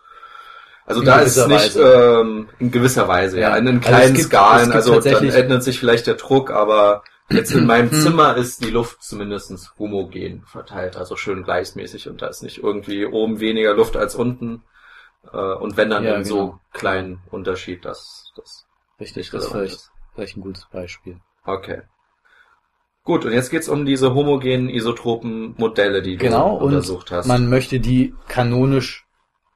Also 0.85 0.99
In 1.01 1.05
da 1.07 1.19
ist 1.19 1.37
es 1.37 1.47
nicht 1.47 1.75
ähm, 1.77 2.49
in 2.59 2.71
gewisser 2.71 3.07
Weise, 3.07 3.39
ja. 3.39 3.55
In 3.55 3.65
den 3.65 3.77
Also 3.77 3.87
kleinen 3.89 4.13
gibt- 4.15 4.27
Skalen, 4.27 4.71
also 4.71 4.99
dann 4.99 5.29
ändert 5.29 5.63
sich 5.63 5.79
vielleicht 5.79 6.07
der 6.07 6.15
Druck, 6.15 6.51
aber 6.51 7.03
jetzt 7.29 7.51
in 7.53 7.65
meinem 7.67 7.89
Hm. 7.89 8.01
Zimmer 8.01 8.35
ist 8.35 8.63
die 8.63 8.69
Luft 8.69 9.01
zumindest 9.01 9.73
homogen 9.79 10.43
verteilt, 10.45 10.97
also 10.97 11.15
schön 11.15 11.43
gleichmäßig 11.43 12.09
und 12.09 12.21
da 12.21 12.27
ist 12.27 12.43
nicht 12.43 12.61
irgendwie 12.61 13.05
oben 13.05 13.39
weniger 13.39 13.73
Luft 13.73 13.95
als 13.95 14.15
unten. 14.15 14.63
Äh, 15.31 15.37
und 15.37 15.77
wenn 15.77 15.89
dann 15.89 16.03
Ja, 16.03 16.15
in 16.15 16.25
so 16.25 16.37
genau. 16.37 16.59
kleinen 16.73 17.21
Unterschied, 17.31 17.85
das, 17.85 18.31
das 18.35 18.65
Richtig, 18.99 19.29
das 19.31 19.45
ist 19.45 19.51
vielleicht, 19.51 19.73
ist. 19.75 19.91
vielleicht 20.13 20.37
ein 20.37 20.41
gutes 20.41 20.67
Beispiel. 20.71 21.17
Okay. 21.45 21.81
Gut, 23.05 23.25
und 23.25 23.31
jetzt 23.33 23.49
geht's 23.51 23.67
um 23.69 23.85
diese 23.85 24.13
homogenen 24.13 24.69
isotropen 24.69 25.55
Modelle, 25.57 26.01
die 26.01 26.15
du 26.17 26.25
Genau, 26.25 26.55
und 26.57 26.67
untersucht 26.67 27.11
hast. 27.11 27.25
Man 27.25 27.49
möchte 27.49 27.79
die 27.81 28.13
kanonisch 28.29 29.05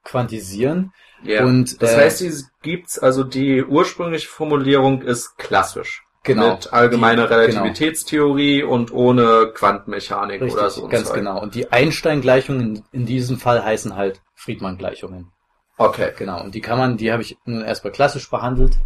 quantisieren. 0.07 0.91
ja. 1.23 1.43
und, 1.45 1.81
das 1.81 1.93
äh, 1.93 1.97
heißt, 1.97 2.21
die 2.21 2.31
gibt's, 2.61 2.97
also 2.97 3.23
die 3.23 3.63
ursprüngliche 3.63 4.27
Formulierung 4.27 5.01
ist 5.01 5.37
klassisch. 5.37 6.03
Genau. 6.23 6.55
Mit 6.55 6.73
allgemeiner 6.73 7.27
Die- 7.27 7.33
Relativitätstheorie 7.33 8.63
und 8.63 8.91
ohne 8.91 9.51
Quantenmechanik 9.53 10.41
Richtig, 10.41 10.59
oder 10.59 10.69
so. 10.69 10.87
ganz 10.87 11.07
Zeug. 11.07 11.17
genau. 11.17 11.41
Und 11.41 11.55
die 11.55 11.71
Einstein-Gleichungen 11.71 12.83
in, 12.91 13.05
diesem 13.05 13.37
Fall 13.37 13.63
heißen 13.63 13.95
halt 13.95 14.21
Friedmann-Gleichungen. 14.35 15.31
Okay. 15.77 16.11
Genau. 16.17 16.43
Und 16.43 16.53
die 16.55 16.59
kann 16.61 16.77
man, 16.77 16.97
die 16.97 17.11
habe 17.13 17.21
ich 17.21 17.37
nun 17.45 17.61
erstmal 17.61 17.93
klassisch 17.93 18.29
behandelt 18.29 18.77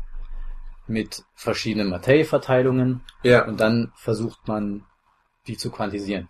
mit 0.87 1.23
verschiedenen 1.35 1.89
Materieverteilungen 1.89 3.01
Ja. 3.23 3.45
und 3.45 3.59
dann 3.59 3.91
versucht 3.95 4.47
man, 4.47 4.83
die 5.47 5.57
zu 5.57 5.71
quantisieren. 5.71 6.29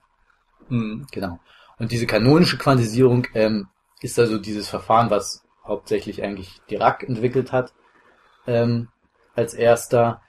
Hm. 0.70 1.08
Genau. 1.12 1.40
Und 1.78 1.92
diese 1.92 2.06
kanonische 2.06 2.58
Quantisierung 2.58 3.28
ähm, 3.34 3.68
ist 4.02 4.20
also 4.20 4.38
dieses 4.38 4.68
Verfahren, 4.68 5.10
was 5.10 5.44
hauptsächlich 5.66 6.24
eigentlich 6.24 6.62
Dirac 6.70 7.04
entwickelt 7.04 7.52
hat, 7.52 7.74
ähm, 8.48 8.90
als 9.36 9.54
erster, 9.54 10.22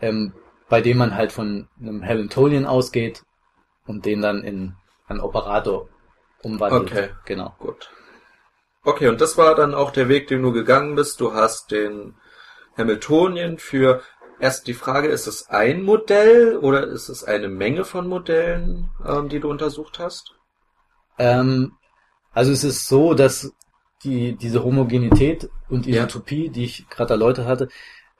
ähm, 0.00 0.34
bei 0.68 0.80
dem 0.80 0.98
man 0.98 1.14
halt 1.14 1.32
von 1.32 1.68
einem 1.78 2.04
Hamiltonian 2.04 2.66
ausgeht 2.66 3.22
und 3.86 4.04
den 4.04 4.20
dann 4.20 4.42
in 4.42 4.74
einen 5.06 5.20
Operator 5.20 5.88
umwandelt. 6.42 6.92
Okay. 6.92 7.08
Genau. 7.24 7.54
Gut. 7.58 7.90
Okay, 8.82 9.08
und 9.08 9.20
das 9.20 9.36
war 9.36 9.54
dann 9.54 9.74
auch 9.74 9.90
der 9.90 10.08
Weg, 10.08 10.28
den 10.28 10.42
du 10.42 10.52
gegangen 10.52 10.94
bist. 10.94 11.20
Du 11.20 11.34
hast 11.34 11.70
den 11.70 12.14
Hamiltonien 12.76 13.58
für 13.58 14.02
erst 14.38 14.66
die 14.66 14.74
Frage, 14.74 15.08
ist 15.08 15.26
es 15.26 15.50
ein 15.50 15.82
Modell 15.82 16.56
oder 16.56 16.86
ist 16.86 17.08
es 17.08 17.24
eine 17.24 17.48
Menge 17.48 17.84
von 17.84 18.08
Modellen, 18.08 18.88
ähm, 19.06 19.28
die 19.28 19.40
du 19.40 19.50
untersucht 19.50 19.98
hast? 19.98 20.34
Ähm, 21.18 21.76
also 22.32 22.52
es 22.52 22.64
ist 22.64 22.86
so, 22.86 23.14
dass 23.14 23.52
die, 24.04 24.36
diese 24.36 24.64
Homogenität 24.64 25.50
und 25.68 25.86
Ja. 25.86 26.04
Isotopie, 26.04 26.48
die 26.48 26.64
ich 26.64 26.88
gerade 26.88 27.14
erläutert 27.14 27.46
hatte, 27.46 27.68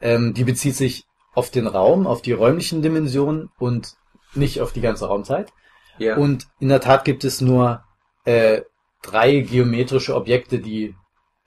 ähm, 0.01 0.35
die 0.35 0.45
bezieht 0.45 0.77
sich 0.77 1.07
auf 1.35 1.51
den 1.51 1.67
Raum, 1.67 2.07
auf 2.07 2.23
die 2.23 2.33
räumlichen 2.33 2.83
Dimensionen 2.83 3.51
und 3.59 3.95
nicht 4.35 4.61
auf 4.61 4.73
die 4.73 4.81
ganze 4.81 5.07
Raumzeit. 5.07 5.53
Ja. 5.99 6.17
Und 6.17 6.47
in 6.59 6.69
der 6.69 6.81
Tat 6.81 7.05
gibt 7.05 7.25
es 7.25 7.41
nur 7.41 7.85
äh, 8.25 8.63
drei 9.03 9.41
geometrische 9.41 10.15
Objekte, 10.15 10.59
die, 10.59 10.95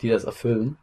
die 0.01 0.09
das 0.09 0.23
erfüllen. 0.23 0.77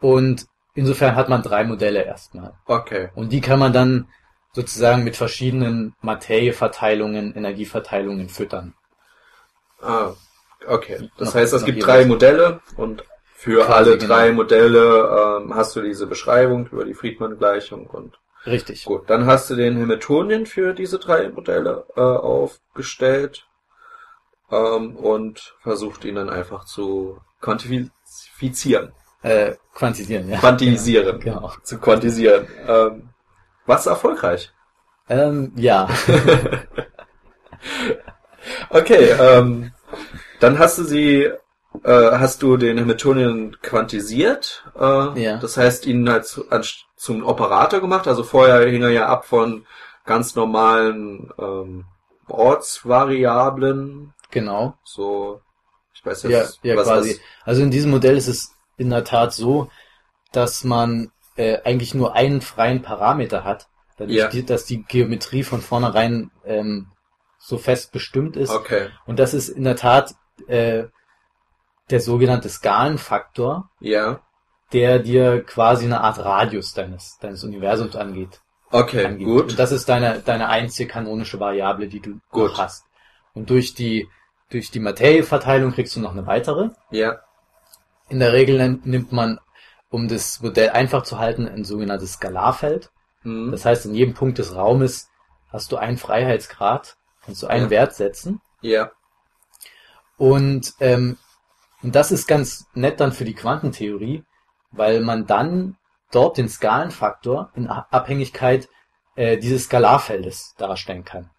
Und 0.00 0.46
insofern 0.74 1.14
hat 1.14 1.28
man 1.28 1.42
drei 1.42 1.64
Modelle 1.64 2.04
erstmal. 2.04 2.54
okay. 2.66 3.10
Und 3.14 3.32
die 3.32 3.40
kann 3.40 3.58
man 3.58 3.72
dann 3.72 4.08
sozusagen 4.52 5.04
mit 5.04 5.16
verschiedenen 5.16 5.94
Materieverteilungen, 6.02 7.34
Energieverteilungen 7.34 8.28
füttern. 8.28 8.74
Ah, 9.80 10.12
okay. 10.66 11.10
Das 11.18 11.34
heißt, 11.34 11.52
es 11.52 11.64
gibt 11.64 11.84
drei 11.84 12.04
Modelle 12.04 12.60
und 12.76 13.04
für 13.34 13.68
alle 13.68 13.98
genau. 13.98 14.14
drei 14.14 14.32
Modelle 14.32 15.40
ähm, 15.42 15.54
hast 15.54 15.74
du 15.74 15.82
diese 15.82 16.06
Beschreibung 16.06 16.68
über 16.70 16.84
die 16.84 16.94
Friedmann-Gleichung 16.94 17.86
und 17.88 18.18
Richtig. 18.46 18.84
gut. 18.84 19.08
Dann 19.10 19.26
hast 19.26 19.50
du 19.50 19.56
den 19.56 19.80
Hamiltonien 19.80 20.46
für 20.46 20.74
diese 20.74 20.98
drei 20.98 21.28
Modelle 21.28 21.84
äh, 21.96 22.00
aufgestellt 22.00 23.46
ähm, 24.50 24.96
und 24.96 25.54
versucht 25.60 26.04
ihn 26.04 26.16
dann 26.16 26.30
einfach 26.30 26.64
zu 26.64 27.18
quantifizieren, 27.40 28.92
Äh, 29.22 29.54
quantisieren, 29.74 30.28
ja. 30.28 30.38
quantisieren, 30.38 31.20
Genau. 31.20 31.52
zu 31.62 31.78
quantisieren. 31.78 32.46
Ähm, 32.66 33.08
was 33.66 33.86
erfolgreich? 33.86 34.52
Ähm, 35.08 35.52
ja. 35.56 35.88
Okay, 38.70 39.10
ähm, 39.20 39.72
dann 40.42 40.58
hast 40.58 40.78
du 40.78 40.84
sie, 40.84 41.30
äh, 41.84 42.10
hast 42.12 42.42
du 42.42 42.56
den 42.56 42.78
Hamiltonian 42.80 43.56
quantisiert. 43.62 44.64
Äh, 44.78 45.20
Ja. 45.22 45.36
Das 45.38 45.56
heißt, 45.56 45.86
ihn 45.86 46.08
halt 46.10 46.26
zu, 46.26 46.50
an, 46.50 46.62
zum 46.96 47.24
Operator 47.24 47.80
gemacht. 47.80 48.06
Also 48.08 48.22
vorher 48.24 48.68
hing 48.68 48.82
er 48.82 48.90
ja 48.90 49.06
ab 49.06 49.24
von 49.26 49.66
ganz 50.04 50.34
normalen 50.34 51.30
ähm, 51.38 51.84
Ortsvariablen. 52.28 54.12
genau. 54.30 54.74
So, 54.84 55.40
ich 55.94 56.04
weiß 56.04 56.24
Ja, 56.24 56.30
jetzt, 56.30 56.60
ja 56.62 56.76
was 56.76 56.86
quasi. 56.86 57.10
das. 57.14 57.20
Also 57.44 57.62
in 57.62 57.70
diesem 57.70 57.90
Modell 57.90 58.16
ist 58.16 58.28
es 58.28 58.52
in 58.76 58.90
der 58.90 59.04
Tat 59.04 59.32
so, 59.32 59.68
dass 60.32 60.64
man 60.64 61.12
äh, 61.36 61.58
eigentlich 61.64 61.94
nur 61.94 62.14
einen 62.14 62.40
freien 62.42 62.82
Parameter 62.82 63.44
hat, 63.44 63.66
dadurch, 63.96 64.18
Ja. 64.18 64.28
die- 64.28 64.44
dass 64.44 64.64
die 64.66 64.82
Geometrie 64.82 65.42
von 65.44 65.60
vornherein 65.62 66.30
ähm, 66.44 66.88
so 67.38 67.56
fest 67.58 67.90
bestimmt 67.92 68.36
ist. 68.36 68.50
Okay, 68.50 68.88
Und 69.06 69.18
das 69.18 69.32
ist 69.34 69.48
in 69.48 69.64
der 69.64 69.76
Tat 69.76 70.14
äh, 70.48 70.88
der 71.90 72.00
sogenannte 72.00 72.48
Skalenfaktor, 72.48 73.70
ja, 73.80 74.20
der 74.72 74.98
dir 75.00 75.42
quasi 75.44 75.84
eine 75.84 76.00
Art 76.00 76.18
Radius 76.18 76.72
deines, 76.72 77.18
deines 77.20 77.44
Universums 77.44 77.94
angeht. 77.96 78.40
okay, 78.70 79.04
angibt. 79.04 79.28
gut. 79.30 79.50
Und 79.50 79.58
das 79.58 79.72
ist 79.72 79.88
deine, 79.88 80.20
deine 80.20 80.48
einzige 80.48 80.90
kanonische 80.90 81.38
Variable, 81.40 81.88
die 81.88 82.00
du 82.00 82.20
Gut. 82.30 82.56
hast. 82.56 82.84
Und 83.34 83.50
durch 83.50 83.74
die, 83.74 84.08
durch 84.50 84.70
die 84.70 84.80
Materieverteilung 84.80 85.72
kriegst 85.72 85.94
du 85.96 86.00
noch 86.00 86.12
eine 86.12 86.26
weitere. 86.26 86.70
Ja, 86.90 87.18
In 88.08 88.18
der 88.20 88.32
Regel 88.32 88.78
nimmt 88.84 89.12
man, 89.12 89.38
um 89.90 90.08
das 90.08 90.40
Modell 90.40 90.70
einfach 90.70 91.02
zu 91.02 91.18
halten, 91.18 91.46
ein 91.48 91.64
sogenanntes 91.64 92.14
Skalarfeld. 92.14 92.90
hm. 93.22 93.50
Das 93.52 93.66
heißt, 93.66 93.84
in 93.86 93.94
jedem 93.94 94.14
Punkt 94.14 94.38
des 94.38 94.54
Raumes 94.54 95.10
hast 95.50 95.70
du 95.70 95.76
einen 95.76 95.98
Freiheitsgrad, 95.98 96.96
kannst 97.26 97.42
du 97.42 97.46
einen 97.46 97.64
Ja. 97.64 97.70
Wert 97.70 97.94
setzen. 97.94 98.40
ja, 98.62 98.90
Und, 100.22 100.74
ähm, 100.78 101.16
und 101.82 101.96
das 101.96 102.12
ist 102.12 102.28
ganz 102.28 102.68
nett 102.74 103.00
dann 103.00 103.10
für 103.10 103.24
die 103.24 103.34
Quantentheorie, 103.34 104.22
weil 104.70 105.00
man 105.00 105.26
dann 105.26 105.76
dort 106.12 106.36
den 106.36 106.48
Skalenfaktor 106.48 107.50
in 107.56 107.66
Abhängigkeit 107.66 108.68
äh, 109.16 109.36
dieses 109.36 109.64
Skalarfeldes 109.64 110.54
darstellen 110.56 111.04
kann. 111.04 111.30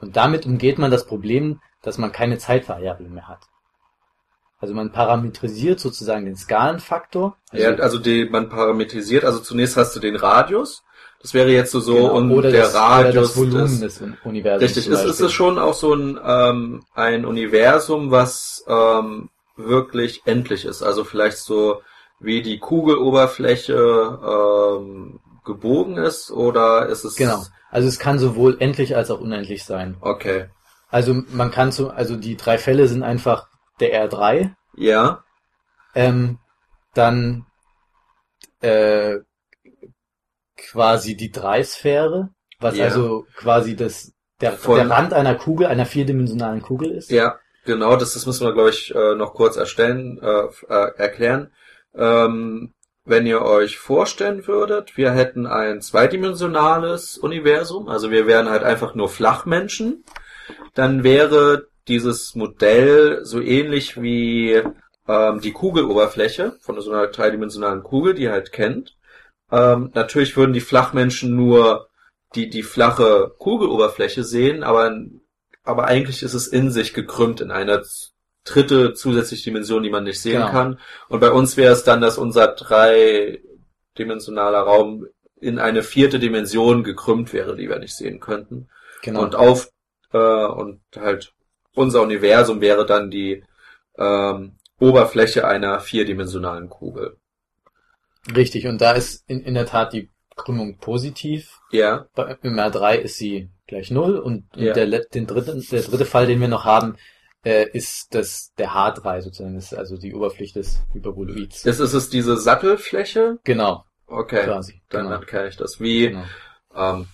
Und 0.00 0.16
damit 0.16 0.44
umgeht 0.44 0.76
man 0.76 0.90
das 0.90 1.06
Problem, 1.06 1.60
dass 1.82 1.98
man 1.98 2.10
keine 2.10 2.36
Zeitvariable 2.36 3.08
mehr 3.08 3.28
hat. 3.28 3.46
Also 4.58 4.74
man 4.74 4.90
parametrisiert 4.90 5.78
sozusagen 5.78 6.24
den 6.24 6.34
Skalenfaktor. 6.34 7.36
Also 7.50 7.64
ja, 7.64 7.76
also 7.76 8.00
die, 8.00 8.24
man 8.24 8.48
parametrisiert, 8.48 9.24
also 9.24 9.38
zunächst 9.38 9.76
hast 9.76 9.94
du 9.94 10.00
den 10.00 10.16
Radius. 10.16 10.82
Das 11.22 11.34
wäre 11.34 11.50
jetzt 11.50 11.72
so, 11.72 11.80
so 11.80 11.94
genau, 11.94 12.14
und 12.14 12.42
der 12.42 12.52
das, 12.52 12.74
Radius 12.74 13.28
das 13.28 13.36
Volumen 13.36 13.80
des, 13.80 13.98
des, 13.98 14.08
Universums. 14.22 14.62
Richtig, 14.62 14.88
ist, 14.88 15.04
ist 15.04 15.20
es 15.20 15.32
schon 15.32 15.58
auch 15.58 15.74
so 15.74 15.94
ein, 15.94 16.20
ähm, 16.24 16.84
ein 16.94 17.24
Universum, 17.24 18.10
was 18.10 18.64
ähm, 18.68 19.30
wirklich 19.56 20.22
endlich 20.24 20.64
ist. 20.64 20.82
Also 20.82 21.04
vielleicht 21.04 21.38
so 21.38 21.80
wie 22.20 22.42
die 22.42 22.58
Kugeloberfläche 22.58 23.74
ähm, 23.74 25.20
gebogen 25.44 25.96
ist 25.96 26.30
oder 26.30 26.86
ist 26.86 27.04
es 27.04 27.16
Genau. 27.16 27.42
Also 27.70 27.88
es 27.88 27.98
kann 27.98 28.18
sowohl 28.18 28.56
endlich 28.60 28.96
als 28.96 29.10
auch 29.10 29.20
unendlich 29.20 29.64
sein. 29.64 29.96
Okay. 30.00 30.46
Also 30.88 31.22
man 31.30 31.50
kann 31.50 31.72
so, 31.72 31.90
also 31.90 32.16
die 32.16 32.36
drei 32.36 32.58
Fälle 32.58 32.88
sind 32.88 33.02
einfach 33.02 33.48
der 33.80 34.08
R3, 34.08 34.52
Ja, 34.76 35.24
ähm, 35.94 36.38
dann 36.94 37.46
äh, 38.60 39.16
quasi 40.70 41.16
die 41.16 41.30
Dreisphäre, 41.30 42.30
was 42.60 42.76
Ja. 42.76 42.84
also 42.86 43.26
quasi 43.36 43.76
das 43.76 44.12
der, 44.40 44.52
Von- 44.52 44.76
der 44.76 44.90
Rand 44.90 45.12
einer 45.14 45.34
Kugel, 45.34 45.66
einer 45.66 45.86
vierdimensionalen 45.86 46.60
Kugel 46.62 46.90
ist. 46.92 47.10
ja, 47.10 47.38
genau, 47.64 47.96
das, 47.96 48.12
das 48.14 48.26
müssen 48.26 48.46
wir, 48.46 48.52
glaube 48.52 48.70
ich, 48.70 48.94
äh, 48.94 49.14
noch 49.14 49.32
kurz 49.34 49.56
erstellen, 49.56 50.18
äh, 50.22 50.42
äh, 50.68 50.90
erklären. 50.98 51.52
Ähm, 51.94 52.72
wenn 53.04 53.26
ihr 53.26 53.40
euch 53.42 53.78
vorstellen 53.78 54.46
würdet, 54.46 54.96
wir 54.96 55.12
hätten 55.12 55.46
ein 55.46 55.80
zweidimensionales 55.80 57.16
Universum, 57.18 57.88
also 57.88 58.10
wir 58.10 58.26
wären 58.26 58.50
halt 58.50 58.62
einfach 58.64 58.94
nur 58.94 59.08
Flachmenschen, 59.08 60.04
dann 60.74 61.04
wäre 61.04 61.66
dieses 61.88 62.34
Modell 62.34 63.20
so 63.24 63.40
ähnlich 63.40 64.00
wie 64.02 64.60
ähm, 65.08 65.40
die 65.40 65.52
Kugeloberfläche 65.52 66.56
von 66.60 66.80
so 66.80 66.90
einer 66.90 67.06
dreidimensionalen 67.06 67.82
Kugel, 67.84 68.14
die 68.14 68.24
ihr 68.24 68.32
halt 68.32 68.50
kennt. 68.52 68.95
Ähm, 69.50 69.90
natürlich 69.94 70.36
würden 70.36 70.52
die 70.52 70.60
Flachmenschen 70.60 71.34
nur 71.36 71.88
die, 72.34 72.50
die 72.50 72.62
flache 72.62 73.32
Kugeloberfläche 73.38 74.24
sehen, 74.24 74.62
aber, 74.64 74.94
aber 75.62 75.84
eigentlich 75.86 76.22
ist 76.22 76.34
es 76.34 76.46
in 76.48 76.70
sich 76.70 76.92
gekrümmt 76.94 77.40
in 77.40 77.50
einer 77.50 77.82
dritte 78.44 78.92
zusätzliche 78.94 79.44
Dimension, 79.50 79.82
die 79.82 79.90
man 79.90 80.04
nicht 80.04 80.20
sehen 80.20 80.40
Genau. 80.40 80.50
kann. 80.50 80.78
Und 81.08 81.20
bei 81.20 81.30
uns 81.30 81.56
wäre 81.56 81.72
es 81.72 81.84
dann, 81.84 82.00
dass 82.00 82.18
unser 82.18 82.48
dreidimensionaler 82.48 84.60
Raum 84.60 85.06
in 85.40 85.58
eine 85.58 85.82
vierte 85.82 86.18
Dimension 86.18 86.84
gekrümmt 86.84 87.32
wäre, 87.32 87.56
die 87.56 87.68
wir 87.68 87.78
nicht 87.78 87.96
sehen 87.96 88.20
könnten. 88.20 88.68
Genau. 89.02 89.22
Und 89.22 89.34
auf 89.34 89.70
äh, 90.12 90.46
und 90.46 90.80
halt 90.96 91.32
unser 91.74 92.02
Universum 92.02 92.60
wäre 92.60 92.86
dann 92.86 93.10
die 93.10 93.44
ähm, 93.98 94.56
Oberfläche 94.78 95.46
einer 95.46 95.80
vierdimensionalen 95.80 96.68
Kugel. 96.68 97.16
Richtig, 98.34 98.66
und 98.66 98.80
da 98.80 98.92
ist 98.92 99.28
in, 99.28 99.40
in 99.40 99.54
der 99.54 99.66
Tat 99.66 99.92
die 99.92 100.10
Krümmung 100.36 100.78
positiv. 100.78 101.58
Ja, 101.70 102.06
Bei, 102.14 102.36
Im 102.42 102.58
R3 102.58 102.96
ist 102.96 103.16
sie 103.18 103.50
gleich 103.66 103.90
null 103.90 104.18
und, 104.18 104.44
und 104.56 104.62
Ja. 104.62 104.72
der, 104.72 104.86
let- 104.86 105.14
den 105.14 105.26
dritten, 105.26 105.64
der 105.70 105.82
dritte 105.82 106.04
Fall, 106.04 106.26
den 106.26 106.40
wir 106.40 106.48
noch 106.48 106.64
haben, 106.64 106.96
äh, 107.44 107.66
ist 107.72 108.14
das 108.14 108.52
der 108.58 108.74
H3 108.74 109.22
sozusagen, 109.22 109.54
das 109.54 109.72
ist 109.72 109.78
also 109.78 109.96
die 109.96 110.14
Oberfläche 110.14 110.54
des 110.54 110.82
Hyperboloids. 110.92 111.64
ist, 111.64 111.80
ist 111.80 111.92
es 111.92 112.10
diese 112.10 112.36
Sattelfläche? 112.36 113.38
Genau, 113.44 113.84
Okay, 114.06 114.44
quasi. 114.44 114.82
dann, 114.90 115.04
genau. 115.04 115.16
dann 115.16 115.26
kenne 115.26 115.48
ich 115.48 115.56
das. 115.56 115.80
Wie, 115.80 116.08
genau. 116.08 116.24
ähm, 116.74 117.06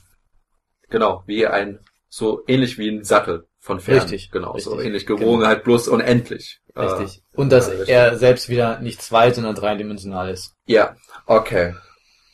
genau, 0.89 1.23
wie 1.27 1.47
ein, 1.47 1.79
so 2.09 2.43
ähnlich 2.47 2.79
wie 2.79 2.89
ein 2.89 3.05
Sattel 3.05 3.47
von 3.65 3.79
Fern. 3.81 4.01
Richtig, 4.01 4.31
Genau, 4.33 4.59
so 4.59 4.71
richtig, 4.71 4.87
ähnlich 4.87 5.07
gewogen, 5.07 5.39
genau. 5.39 5.47
halt 5.47 5.63
bloß 5.63 5.87
unendlich. 5.89 6.61
Richtig. 6.77 7.19
Äh, 7.33 7.37
Und 7.41 7.51
dass 7.53 7.71
richtig. 7.71 7.89
er 7.89 8.19
selbst 8.19 8.49
wieder 8.49 8.81
nicht 8.81 9.01
zwei, 9.01 9.31
sondern 9.33 9.55
dreidimensional 9.55 10.31
ist. 10.31 10.55
Ja, 10.67 10.97
okay. 11.27 11.75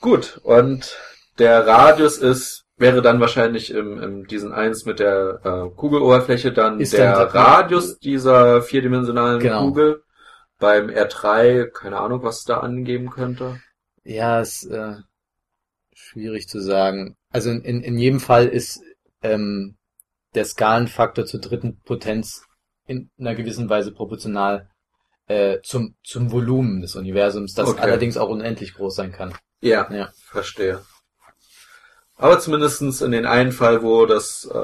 Gut, 0.00 0.40
und 0.42 0.96
der 1.38 1.66
Radius 1.66 2.16
ist, 2.18 2.64
wäre 2.78 3.02
dann 3.02 3.20
wahrscheinlich 3.20 3.70
im, 3.72 4.00
im 4.02 4.26
diesen 4.26 4.52
eins 4.52 4.86
mit 4.86 5.00
der 5.00 5.40
äh, 5.44 5.76
Kugeloberfläche 5.76 6.52
dann 6.52 6.80
Ist 6.80 6.94
der 6.94 7.12
dann 7.12 7.26
der- 7.32 7.34
Radius 7.34 7.98
dieser 7.98 8.62
vierdimensionalen 8.62 9.40
Genau. 9.40 9.66
Kugel. 9.66 10.02
Beim 10.60 10.88
R3, 10.88 11.66
keine 11.70 11.98
Ahnung, 11.98 12.22
was 12.24 12.38
es 12.38 12.44
da 12.44 12.58
angeben 12.58 13.10
könnte. 13.10 13.60
Ja, 14.02 14.40
ist 14.40 14.64
äh, 14.64 14.94
schwierig 15.94 16.48
zu 16.48 16.60
sagen. 16.60 17.16
Also 17.30 17.50
in, 17.50 17.62
in, 17.62 17.82
in 17.82 17.98
jedem 17.98 18.18
Fall 18.20 18.46
ist 18.48 18.80
ähm, 19.22 19.76
der 20.38 20.44
Skalenfaktor 20.44 21.26
zur 21.26 21.40
dritten 21.40 21.80
Potenz 21.80 22.44
in 22.86 23.10
einer 23.18 23.34
gewissen 23.34 23.68
Weise 23.68 23.90
proportional 23.92 24.70
äh, 25.26 25.58
zum, 25.62 25.96
zum 26.04 26.30
Volumen 26.30 26.80
des 26.80 26.94
Universums, 26.94 27.54
das 27.54 27.70
Okay. 27.70 27.80
allerdings 27.80 28.16
auch 28.16 28.28
unendlich 28.28 28.74
groß 28.74 28.94
sein 28.94 29.10
kann. 29.10 29.34
Ja, 29.60 29.92
Ja. 29.92 30.10
verstehe. 30.30 30.80
Aber 32.14 32.38
zumindestens 32.38 33.00
in 33.00 33.10
den 33.10 33.26
einen 33.26 33.50
Fall, 33.52 33.82
wo 33.82 34.06
das 34.06 34.44
äh, 34.44 34.54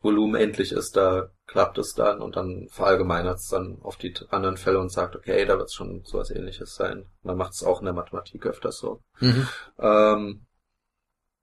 Volumen 0.00 0.36
endlich 0.40 0.70
ist, 0.72 0.96
da 0.96 1.30
klappt 1.46 1.78
es 1.78 1.94
dann 1.94 2.20
und 2.20 2.36
dann 2.36 2.68
verallgemeinert 2.70 3.38
es 3.38 3.48
dann 3.48 3.78
auf 3.82 3.96
die 3.96 4.14
anderen 4.30 4.56
Fälle 4.56 4.78
und 4.78 4.90
sagt, 4.90 5.14
okay, 5.16 5.44
da 5.44 5.58
wird 5.58 5.68
es 5.68 5.74
schon 5.74 6.02
sowas 6.04 6.30
ähnliches 6.30 6.74
sein. 6.76 7.06
Man 7.22 7.36
macht 7.36 7.52
es 7.54 7.62
auch 7.64 7.80
in 7.80 7.84
der 7.86 7.94
Mathematik 7.94 8.46
öfters 8.46 8.78
so. 8.78 9.00
Mhm. 9.20 9.48
Ähm, 9.80 10.46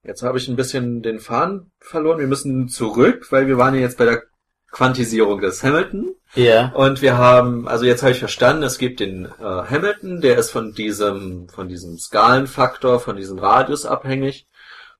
jetzt 0.03 0.24
habe 0.24 0.38
ich 0.38 0.48
ein 0.48 0.55
bisschen 0.55 1.01
den 1.01 1.20
Faden 1.20 1.72
verloren. 1.79 2.20
Wir 2.20 2.27
müssen 2.27 2.67
zurück, 2.67 3.31
weil 3.31 3.48
wir 3.48 3.58
waren 3.58 3.75
ja 3.75 3.81
jetzt 3.81 3.98
bei 3.98 4.05
der 4.05 4.24
Quantisierung 4.72 5.41
des 5.41 5.63
Hamilton. 5.63 6.15
Ja. 6.34 6.72
Und 6.74 7.01
wir 7.01 7.17
haben, 7.17 7.67
also 7.67 7.86
jetzt 7.86 8.03
habe 8.03 8.13
ich 8.13 8.20
verstanden, 8.20 8.63
es 8.63 8.77
gibt 8.77 9.01
den 9.01 9.25
äh, 9.25 9.29
Hamilton, 9.43 10.22
der 10.22 10.38
ist 10.38 10.50
von 10.50 10.74
diesem, 10.74 11.50
von 11.50 11.67
diesem 11.67 11.98
Skalenfaktor, 11.98 13.00
von 13.00 13.18
diesem 13.18 13.37
Radius 13.37 13.85
abhängig. 13.85 14.48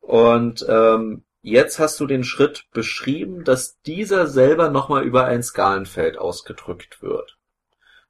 Und 0.02 0.66
ähm, 0.68 1.24
jetzt 1.42 1.80
hast 1.80 2.00
du 2.00 2.06
den 2.06 2.26
Schritt 2.26 2.66
beschrieben, 2.74 3.46
dass 3.46 3.80
dieser 3.82 4.28
selber 4.28 4.70
nochmal 4.70 5.04
über 5.04 5.26
ein 5.26 5.42
Skalenfeld 5.42 6.18
ausgedrückt 6.18 7.02
wird. 7.02 7.38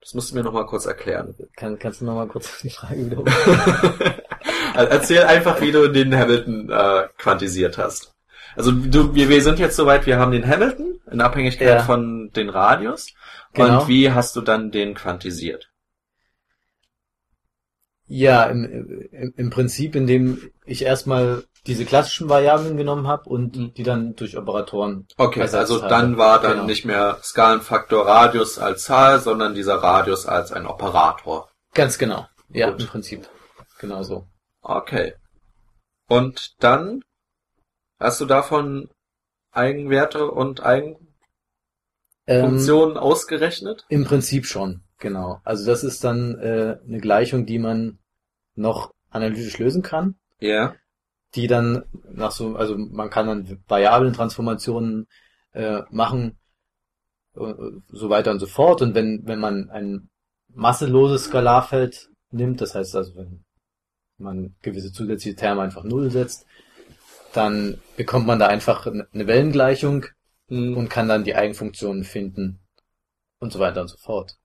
Das 0.01 0.15
musst 0.15 0.31
du 0.31 0.35
mir 0.35 0.43
nochmal 0.43 0.65
kurz 0.65 0.87
erklären. 0.87 1.35
Kann, 1.55 1.77
kannst 1.77 2.01
du 2.01 2.05
noch 2.05 2.15
mal 2.15 2.27
kurz 2.27 2.61
die 2.61 2.71
Frage 2.71 3.05
wiederholen? 3.05 3.31
Also 4.73 4.89
Erzähl 4.91 5.23
einfach, 5.23 5.61
wie 5.61 5.71
du 5.71 5.87
den 5.91 6.15
Hamilton 6.15 6.69
äh, 6.69 7.07
quantisiert 7.17 7.77
hast. 7.77 8.13
Also 8.55 8.71
du, 8.71 9.15
wir, 9.15 9.29
wir 9.29 9.41
sind 9.41 9.59
jetzt 9.59 9.75
soweit, 9.75 10.05
wir 10.05 10.19
haben 10.19 10.31
den 10.31 10.47
Hamilton 10.47 10.99
in 11.09 11.21
Abhängigkeit 11.21 11.67
Ja. 11.67 11.79
von 11.83 12.31
den 12.35 12.49
Radius. 12.49 13.13
Genau. 13.53 13.81
Und 13.81 13.87
wie 13.87 14.11
hast 14.11 14.35
du 14.35 14.41
dann 14.41 14.71
den 14.71 14.93
quantisiert? 14.93 15.69
Ja, 18.07 18.43
im, 18.45 18.65
im, 19.11 19.33
im 19.37 19.49
Prinzip, 19.49 19.95
indem 19.95 20.51
ich 20.65 20.83
erstmal 20.83 21.43
diese 21.65 21.85
klassischen 21.85 22.27
Variablen 22.27 22.75
genommen 22.75 23.07
habe 23.07 23.29
und 23.29 23.77
die 23.77 23.83
dann 23.83 24.15
durch 24.15 24.37
Operatoren 24.37 25.07
Okay, 25.17 25.41
also 25.41 25.81
habe. 25.81 25.89
dann 25.89 26.17
war 26.17 26.41
dann 26.41 26.53
Genau. 26.53 26.65
nicht 26.65 26.83
mehr 26.85 27.19
Skalenfaktor 27.23 28.05
Radius 28.05 28.57
als 28.59 28.83
Zahl, 28.83 29.19
sondern 29.19 29.53
dieser 29.53 29.75
Radius 29.75 30.25
als 30.25 30.51
ein 30.51 30.65
Operator. 30.65 31.49
Ganz 31.73 31.97
genau. 31.97 32.27
Ja, 32.49 32.71
Gut. 32.71 32.81
im 32.81 32.87
Prinzip. 32.87 33.29
Genau 33.79 34.03
so. 34.03 34.27
Okay. 34.61 35.13
Und 36.07 36.55
dann 36.59 37.03
hast 37.99 38.21
du 38.21 38.25
davon 38.25 38.89
Eigenwerte 39.51 40.29
und 40.31 40.61
Eigenfunktionen 40.61 41.05
Ähm, 42.27 42.97
ausgerechnet? 42.97 43.85
Im 43.89 44.05
Prinzip 44.05 44.45
schon, 44.45 44.83
genau. 44.97 45.41
Also 45.43 45.65
das 45.65 45.83
ist 45.83 46.03
dann 46.03 46.37
äh, 46.39 46.77
eine 46.85 46.99
Gleichung, 46.99 47.45
die 47.45 47.59
man 47.59 47.99
noch 48.55 48.93
analytisch 49.09 49.57
lösen 49.57 49.81
kann, 49.81 50.15
Ja. 50.39 50.75
die 51.35 51.47
dann 51.47 51.83
nach 52.09 52.31
so, 52.31 52.55
also 52.55 52.77
man 52.77 53.09
kann 53.09 53.27
dann 53.27 53.63
Variablentransformationen 53.67 55.07
äh, 55.53 55.81
machen, 55.89 56.37
äh, 57.35 57.53
so 57.87 58.09
weiter 58.09 58.31
und 58.31 58.39
so 58.39 58.47
fort. 58.47 58.81
Und 58.81 58.95
wenn, 58.95 59.25
wenn 59.25 59.39
man 59.39 59.69
ein 59.69 60.09
masseloses 60.49 61.25
Skalarfeld 61.25 62.09
nimmt, 62.31 62.61
das 62.61 62.75
heißt 62.75 62.95
also, 62.95 63.15
wenn 63.15 63.43
man 64.21 64.55
gewisse 64.61 64.91
zusätzliche 64.91 65.35
Terme 65.35 65.61
einfach 65.61 65.83
null 65.83 66.11
setzt, 66.11 66.45
dann 67.33 67.79
bekommt 67.97 68.27
man 68.27 68.39
da 68.39 68.47
einfach 68.47 68.85
eine 68.87 69.27
Wellengleichung 69.27 70.05
Hm. 70.51 70.75
und 70.75 70.89
kann 70.89 71.07
dann 71.07 71.23
die 71.23 71.33
Eigenfunktionen 71.33 72.03
finden 72.03 72.59
und 73.39 73.53
so 73.53 73.59
weiter 73.59 73.81
und 73.81 73.87
so 73.87 73.97
fort. 73.97 74.35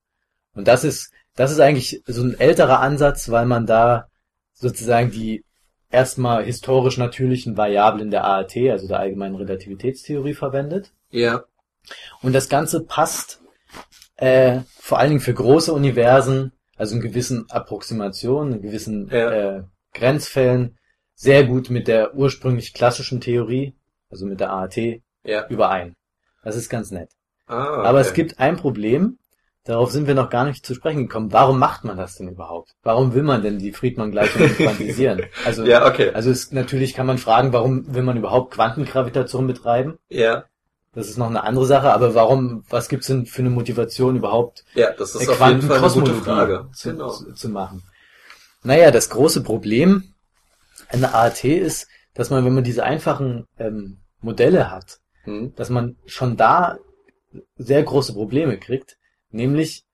Und 0.55 0.69
das 0.69 0.85
ist, 0.85 1.13
das 1.35 1.51
ist 1.51 1.59
eigentlich 1.59 2.01
so 2.07 2.23
ein 2.23 2.39
älterer 2.39 2.79
Ansatz, 2.79 3.29
weil 3.29 3.45
man 3.45 3.67
da 3.67 4.07
sozusagen 4.55 5.11
die 5.11 5.45
erstmal 5.91 6.45
historisch 6.45 6.97
natürlichen 6.97 7.57
Variablen 7.57 8.13
der 8.13 8.25
ART, 8.25 8.57
also 8.57 8.87
der 8.87 9.01
allgemeinen 9.01 9.35
Relativitätstheorie 9.35 10.35
verwendet. 10.35 10.93
Ja. 11.11 11.43
Und 12.23 12.33
das 12.33 12.49
Ganze 12.49 12.85
passt 12.85 13.41
äh, 14.17 14.61
vor 14.79 15.01
allen 15.01 15.11
Dingen 15.11 15.21
für 15.21 15.35
große 15.35 15.73
Universen, 15.73 16.53
also 16.77 16.97
in 16.97 17.01
gewissen 17.03 17.47
Approximationen, 17.51 18.55
in 18.55 18.63
gewissen 18.63 19.09
Ja. 19.11 19.31
äh, 19.59 19.63
Grenzfällen, 19.95 20.77
sehr 21.15 21.45
gut 21.45 21.71
mit 21.71 21.89
der 21.89 22.15
ursprünglich 22.15 22.75
klassischen 22.75 23.21
Theorie, 23.21 23.75
also 24.11 24.27
mit 24.27 24.41
der 24.41 24.51
ART, 24.51 24.77
Ja. 25.25 25.47
überein. 25.49 25.95
Das 26.43 26.57
ist 26.57 26.69
ganz 26.69 26.91
nett. 26.91 27.11
Ah, 27.47 27.83
Aber 27.83 27.99
okay. 27.99 28.01
es 28.09 28.13
gibt 28.15 28.39
ein 28.39 28.57
Problem, 28.57 29.19
darauf 29.65 29.91
sind 29.91 30.07
wir 30.07 30.15
noch 30.15 30.31
gar 30.31 30.45
nicht 30.45 30.65
zu 30.67 30.75
sprechen 30.75 31.03
gekommen. 31.03 31.33
Warum 31.33 31.59
macht 31.59 31.85
man 31.85 31.97
das 31.97 32.17
denn 32.17 32.29
überhaupt? 32.29 32.73
Warum 32.83 33.15
will 33.15 33.23
man 33.23 33.43
denn 33.43 33.59
die 33.59 33.73
Friedmann-Gleichung 33.73 34.47
quantisieren? 34.49 35.23
Also, 35.45 35.65
Ja, 35.65 35.87
okay. 35.89 36.11
also 36.13 36.31
es, 36.31 36.53
natürlich 36.53 36.95
kann 36.95 37.07
man 37.07 37.19
fragen, 37.19 37.53
warum 37.53 37.95
will 37.95 38.03
man 38.03 38.17
überhaupt 38.17 38.53
Quantengravitation 38.55 39.47
betreiben? 39.47 39.97
Ja. 40.09 40.45
Das 40.97 41.09
ist 41.09 41.19
noch 41.19 41.27
eine 41.29 41.43
andere 41.45 41.67
Sache, 41.67 41.93
aber 41.93 42.15
warum, 42.15 42.65
was 42.71 42.89
gibt's 42.89 43.09
denn 43.09 43.27
für 43.27 43.43
eine 43.43 43.51
Motivation 43.51 44.17
überhaupt, 44.17 44.65
Ja, 44.75 44.93
das 44.93 45.15
ist 45.15 45.29
auf 45.29 45.47
jeden 45.47 45.61
Fall 45.61 45.79
eine 45.79 45.93
gute 45.93 46.15
Frage. 46.15 46.69
zu, 46.73 46.91
Genau. 46.91 47.11
zu, 47.11 47.35
zu 47.35 47.49
machen? 47.51 47.83
Naja, 48.63 48.91
das 48.91 49.11
große 49.11 49.43
Problem 49.43 50.15
an 50.89 51.01
der 51.01 51.15
ART 51.15 51.45
ist, 51.45 51.87
dass 52.15 52.31
man, 52.31 52.47
wenn 52.47 52.55
man 52.55 52.65
diese 52.65 52.83
einfachen 52.83 53.45
ähm, 53.59 53.99
Modelle 54.23 54.71
hat, 54.71 54.99
Hm. 55.25 55.55
dass 55.55 55.69
man 55.69 55.97
schon 56.07 56.37
da 56.39 56.79
sehr 57.57 57.83
große 57.83 58.15
Probleme 58.15 58.59
kriegt, 58.59 58.97
nämlich 59.31 59.85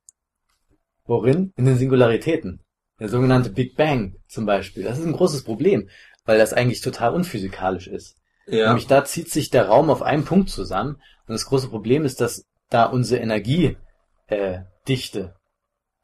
worin? 1.05 1.53
In 1.57 1.65
den 1.65 1.79
Singularitäten. 1.79 2.61
Der 3.01 3.09
sogenannte 3.09 3.51
Big 3.51 3.75
Bang 3.77 4.15
zum 4.29 4.47
Beispiel. 4.47 4.85
Das 4.85 4.99
ist 5.01 5.05
ein 5.07 5.12
großes 5.15 5.43
Problem, 5.43 5.88
weil 6.27 6.38
das 6.38 6.53
eigentlich 6.53 6.81
total 6.81 7.12
unphysikalisch 7.15 7.88
ist. 7.88 8.17
Ja. 8.53 8.67
Nämlich 8.69 8.87
da 8.87 9.05
zieht 9.05 9.31
sich 9.31 9.51
der 9.51 9.67
Raum 9.67 9.88
auf 9.91 10.03
einen 10.03 10.25
Punkt 10.25 10.51
zusammen 10.51 10.97
und 11.27 11.33
das 11.33 11.47
große 11.47 11.69
Problem 11.69 12.05
ist, 12.05 12.21
dass 12.21 12.45
da 12.69 12.85
unsere 12.85 13.21
Energiedichte 13.23 13.79
äh, 14.29 14.59
Dichte 14.87 15.35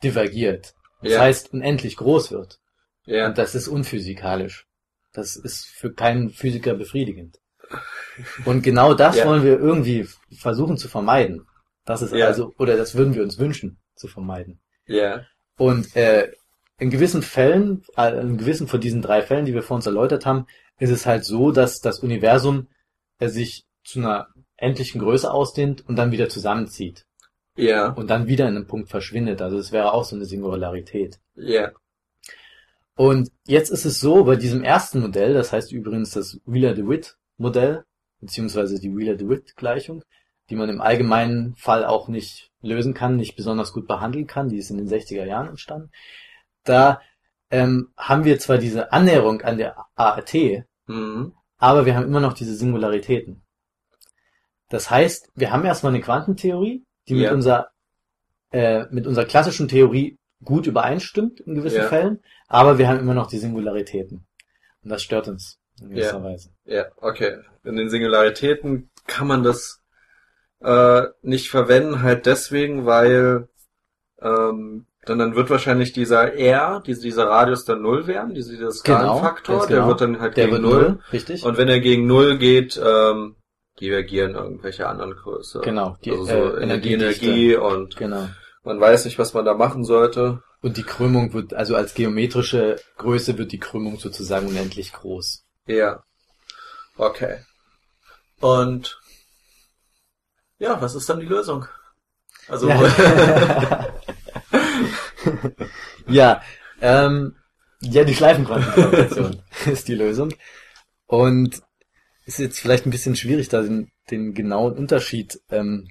divergiert. 0.03 0.75
Das 1.03 1.13
Ja. 1.13 1.21
heißt, 1.21 1.53
unendlich 1.53 1.97
groß 1.97 2.33
wird. 2.33 2.59
Ja. 3.05 3.27
Und 3.27 3.39
das 3.39 3.55
ist 3.55 3.69
unphysikalisch. 3.69 4.67
Das 5.13 5.37
ist 5.37 5.67
für 5.67 5.93
keinen 5.93 6.31
Physiker 6.31 6.75
befriedigend. 6.75 7.39
Und 8.45 8.63
genau 8.63 8.95
das 8.95 9.17
Ja. 9.19 9.27
wollen 9.27 9.45
wir 9.45 9.59
irgendwie 9.59 10.09
versuchen 10.39 10.77
zu 10.77 10.89
vermeiden. 10.89 11.47
Das 11.85 12.03
ist 12.03 12.13
Ja. 12.15 12.27
also, 12.27 12.55
oder 12.59 12.77
das 12.77 12.95
würden 12.95 13.15
wir 13.15 13.23
uns 13.23 13.39
wünschen 13.39 13.79
zu 13.95 14.09
vermeiden. 14.09 14.61
Ja. 14.87 15.27
Und 15.57 15.95
äh, 15.97 16.33
in 16.79 16.91
gewissen 16.91 17.23
Fällen, 17.23 17.83
äh, 17.97 18.19
in 18.21 18.39
gewissen 18.39 18.69
von 18.69 18.81
diesen 18.81 19.03
drei 19.03 19.23
Fällen, 19.23 19.45
die 19.45 19.55
wir 19.55 19.63
vor 19.63 19.77
uns 19.77 19.87
erläutert 19.87 20.25
haben, 20.27 20.47
ist 20.79 20.91
es 20.91 21.07
halt 21.07 21.25
so, 21.25 21.51
dass 21.53 21.81
das 21.81 22.01
Universum 22.01 22.69
äh, 23.19 23.29
sich 23.29 23.65
zu 23.85 24.01
einer 24.01 24.29
endlichen 24.57 25.01
Größe 25.01 25.31
ausdehnt 25.31 25.87
und 25.89 25.97
dann 25.97 26.13
wieder 26.13 26.29
zusammenzieht 26.29 27.07
Ja. 27.57 27.93
und 27.93 28.09
dann 28.11 28.27
wieder 28.27 28.49
in 28.49 28.57
einem 28.57 28.67
Punkt 28.67 28.89
verschwindet. 28.91 29.41
Also 29.41 29.59
es 29.59 29.73
wäre 29.73 29.93
auch 29.93 30.05
so 30.05 30.17
eine 30.17 30.25
Singularität. 30.25 31.19
Ja. 31.35 31.73
Und 32.97 33.31
jetzt 33.47 33.71
ist 33.71 33.85
es 33.85 34.01
so, 34.01 34.25
bei 34.25 34.35
diesem 34.37 34.65
ersten 34.65 35.01
Modell, 35.01 35.33
das 35.33 35.53
heißt 35.53 35.73
übrigens 35.73 36.11
das 36.11 36.41
Wheeler-DeWitt-Modell, 36.47 37.85
beziehungsweise 38.21 38.81
die 38.81 38.95
Wheeler-DeWitt-Gleichung, 38.95 40.03
die 40.51 40.57
man 40.57 40.69
im 40.69 40.81
allgemeinen 40.81 41.55
Fall 41.55 41.85
auch 41.85 42.09
nicht 42.09 42.51
lösen 42.61 42.95
kann, 42.95 43.15
nicht 43.17 43.37
besonders 43.37 43.73
gut 43.73 43.87
behandeln 43.87 44.27
kann, 44.27 44.49
die 44.49 44.57
ist 44.59 44.71
in 44.71 44.79
den 44.79 44.89
60er 44.89 45.25
Jahren 45.25 45.49
entstanden. 45.49 45.91
Da 46.65 47.01
ähm, 47.51 47.93
haben 47.97 48.25
wir 48.25 48.39
zwar 48.39 48.59
diese 48.59 48.93
Annäherung 48.93 49.41
an 49.43 49.59
der 49.59 49.77
ART, 49.95 50.35
Mhm. 50.87 51.33
aber 51.59 51.87
wir 51.87 51.97
haben 51.97 52.07
immer 52.07 52.21
noch 52.21 52.33
diese 52.35 52.55
Singularitäten. 52.55 53.43
Das 54.69 54.91
heißt, 54.91 55.31
wir 55.35 55.51
haben 55.53 55.65
erstmal 55.65 55.93
eine 55.95 56.03
Quantentheorie, 56.03 56.85
die 57.09 57.15
mit 57.15 57.25
Ja. 57.25 57.33
unserer 57.33 57.71
äh, 58.51 58.87
mit 58.91 59.07
unserer 59.07 59.27
klassischen 59.27 59.69
Theorie 59.69 60.19
gut 60.43 60.67
übereinstimmt 60.67 61.41
in 61.41 61.55
gewissen 61.55 61.83
Ja. 61.83 61.89
Fällen, 61.89 62.21
aber 62.47 62.79
wir 62.79 62.89
haben 62.89 62.99
immer 62.99 63.13
noch 63.13 63.27
die 63.29 63.37
Singularitäten. 63.37 64.27
Und 64.83 64.89
das 64.91 65.03
stört 65.03 65.29
uns 65.29 65.59
in 65.83 65.91
gewisser 65.91 66.17
Ja. 66.19 66.25
Weise. 66.25 66.51
Ja, 66.65 66.87
okay. 66.97 67.39
In 67.65 67.77
den 67.77 67.91
Singularitäten 67.91 68.89
kann 69.07 69.27
man 69.27 69.43
das 69.43 69.83
äh, 70.61 71.03
nicht 71.21 71.51
verwenden, 71.51 72.01
halt 72.03 72.25
deswegen, 72.25 72.87
weil 72.87 73.49
ähm, 74.23 74.87
dann, 75.09 75.19
dann 75.19 75.35
wird 75.35 75.51
wahrscheinlich 75.51 75.93
dieser 75.93 76.35
R, 76.35 76.83
diese, 76.87 77.03
dieser 77.03 77.29
Radius 77.29 77.65
dann 77.65 77.83
null 77.83 78.07
werden, 78.07 78.35
diese, 78.35 78.53
dieser 78.53 78.71
Skalenfaktor, 78.71 79.57
ganz 79.57 79.69
der 79.69 79.77
genau. 79.77 79.89
wird 79.89 80.01
dann 80.01 80.21
halt 80.21 80.37
Der 80.37 80.49
gegen 80.49 80.63
null. 80.63 80.99
richtig? 81.13 81.45
Und 81.45 81.57
wenn 81.57 81.69
er 81.69 81.81
gegen 81.81 82.07
null 82.07 82.39
geht, 82.39 82.81
ähm, 82.83 83.37
divergieren 83.81 84.35
irgendwelche 84.35 84.89
anderen 84.89 85.15
Größe. 85.15 85.61
Genau, 85.61 85.97
die, 86.05 86.11
also 86.11 86.25
so 86.25 86.57
äh, 86.57 86.63
Energie. 86.63 86.95
Energie 86.95 87.57
und 87.57 87.97
genau. 87.97 88.29
man 88.65 88.81
weiß 88.81 89.05
nicht, 89.05 89.19
was 89.19 89.35
man 89.35 89.45
da 89.45 89.55
machen 89.55 89.85
sollte. 89.85 90.43
Und 90.61 90.77
die 90.77 90.83
Krümmung 90.83 91.33
wird, 91.33 91.55
also 91.55 91.77
als 91.77 91.95
geometrische 91.95 92.77
Größe 92.97 93.39
wird 93.39 93.53
die 93.53 93.61
Krümmung 93.61 93.99
sozusagen 93.99 94.49
unendlich 94.49 94.93
groß. 94.93 95.45
Ja. 95.67 96.03
Okay. 96.97 97.39
Und 98.41 99.01
ja, 100.59 100.81
was 100.81 100.97
ist 100.97 101.09
dann 101.09 101.21
die 101.21 101.27
Lösung? 101.27 101.67
Also 102.49 102.69
Ja, 102.69 102.79
ja, 106.07 106.43
ähm, 106.81 107.37
ja 107.81 108.05
die 108.05 108.15
Schleifenquantengravitation 108.15 109.43
ist 109.67 109.89
die 109.89 109.95
Lösung. 109.95 110.33
Und 111.07 111.63
ist 112.27 112.39
jetzt 112.39 112.61
vielleicht 112.61 112.87
ein 112.87 112.91
bisschen 112.91 113.17
schwierig, 113.17 113.49
da 113.49 113.63
den, 113.63 113.91
den 114.11 114.35
genauen 114.35 114.77
Unterschied 114.77 115.41
ähm, 115.51 115.89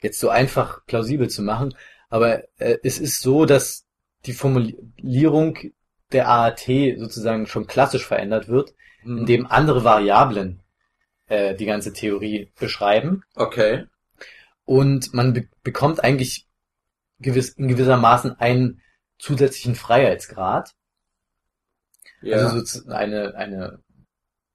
jetzt 0.00 0.20
so 0.20 0.28
einfach 0.28 0.86
plausibel 0.86 1.28
zu 1.28 1.42
machen. 1.42 1.74
Aber 2.08 2.44
äh, 2.58 2.78
es 2.84 3.00
ist 3.00 3.20
so, 3.20 3.44
dass 3.44 3.86
die 4.26 4.32
Formulierung 4.32 5.58
der 6.12 6.28
AAT 6.28 6.70
sozusagen 6.96 7.46
schon 7.46 7.66
klassisch 7.66 8.06
verändert 8.06 8.48
wird, 8.48 8.74
hm, 9.00 9.18
indem 9.18 9.46
andere 9.46 9.82
Variablen 9.82 10.62
äh, 11.26 11.54
die 11.54 11.66
ganze 11.66 11.92
Theorie 11.92 12.52
beschreiben. 12.58 13.22
okay. 13.34 13.86
Und 14.66 15.12
man 15.12 15.34
be 15.34 15.48
bekommt 15.62 16.02
eigentlich 16.02 16.46
gewiss, 17.18 17.50
in 17.50 17.68
gewissermaßen 17.68 18.38
einen 18.38 18.82
zusätzlichen 19.18 19.74
Freiheitsgrad. 19.74 20.70
Ja. 22.22 22.38
Also 22.38 22.64
so 22.64 22.90
eine, 22.90 23.34
eine 23.34 23.78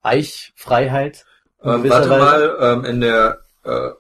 Eichfreiheit. 0.02 1.26
in 1.64 1.70
ähm, 1.72 1.90
warte 1.90 2.10
Weise. 2.10 2.24
mal, 2.24 2.58
ähm, 2.62 2.86
in 2.86 3.02
der 3.02 3.40
äh, 3.64 3.92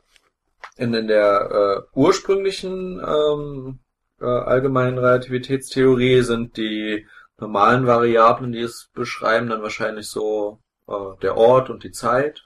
in, 0.78 0.94
in 0.94 1.08
der 1.08 1.86
äh, 1.94 1.98
ursprünglichen 1.98 3.02
ähm, 3.06 3.80
äh, 4.22 4.26
allgemeinen 4.26 4.98
Relativitätstheorie 4.98 6.22
sind 6.22 6.58
die 6.58 7.06
normalen 7.38 7.86
Variablen, 7.86 8.52
die 8.52 8.62
es 8.62 8.90
beschreiben, 8.94 9.50
dann 9.50 9.62
wahrscheinlich 9.62 10.08
so 10.08 10.60
äh, 10.88 10.94
der 11.22 11.38
Ort 11.38 11.70
und 11.70 11.84
die 11.84 11.92
Zeit, 11.92 12.44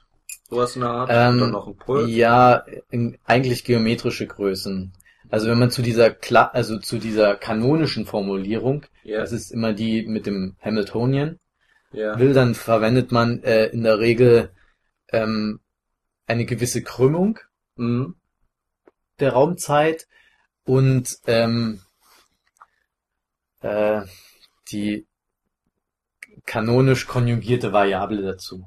sowas 0.48 0.74
in 0.74 0.82
der 0.82 0.90
Art, 0.90 1.10
Ähm, 1.12 1.34
und 1.34 1.40
dann 1.40 1.50
noch 1.52 1.66
ein 1.66 1.76
Puls. 1.76 2.10
Ja, 2.10 2.64
in, 2.90 3.18
eigentlich 3.24 3.64
geometrische 3.64 4.26
Größen. 4.26 4.92
Also 5.30 5.48
wenn 5.48 5.58
man 5.58 5.70
zu 5.70 5.82
dieser 5.82 6.10
Kla 6.10 6.46
also 6.46 6.78
zu 6.78 6.98
dieser 6.98 7.36
kanonischen 7.36 8.06
Formulierung, 8.06 8.86
Ja, 9.02 9.18
das 9.18 9.32
ist 9.32 9.50
immer 9.50 9.72
die 9.72 10.06
mit 10.06 10.26
dem 10.26 10.56
Hamiltonian, 10.60 11.38
ja, 11.92 12.18
will, 12.18 12.34
dann 12.34 12.54
verwendet 12.54 13.12
man 13.12 13.42
äh, 13.42 13.66
in 13.66 13.82
der 13.82 13.98
Regel 13.98 14.50
ähm, 15.12 15.60
eine 16.26 16.44
gewisse 16.44 16.82
Krümmung 16.82 17.38
mhm. 17.76 18.16
der 19.20 19.32
Raumzeit 19.32 20.06
und 20.64 21.18
ähm, 21.26 21.80
äh, 23.60 24.02
die 24.70 25.06
kanonisch 26.46 27.06
konjugierte 27.06 27.72
Variable 27.72 28.22
dazu. 28.22 28.66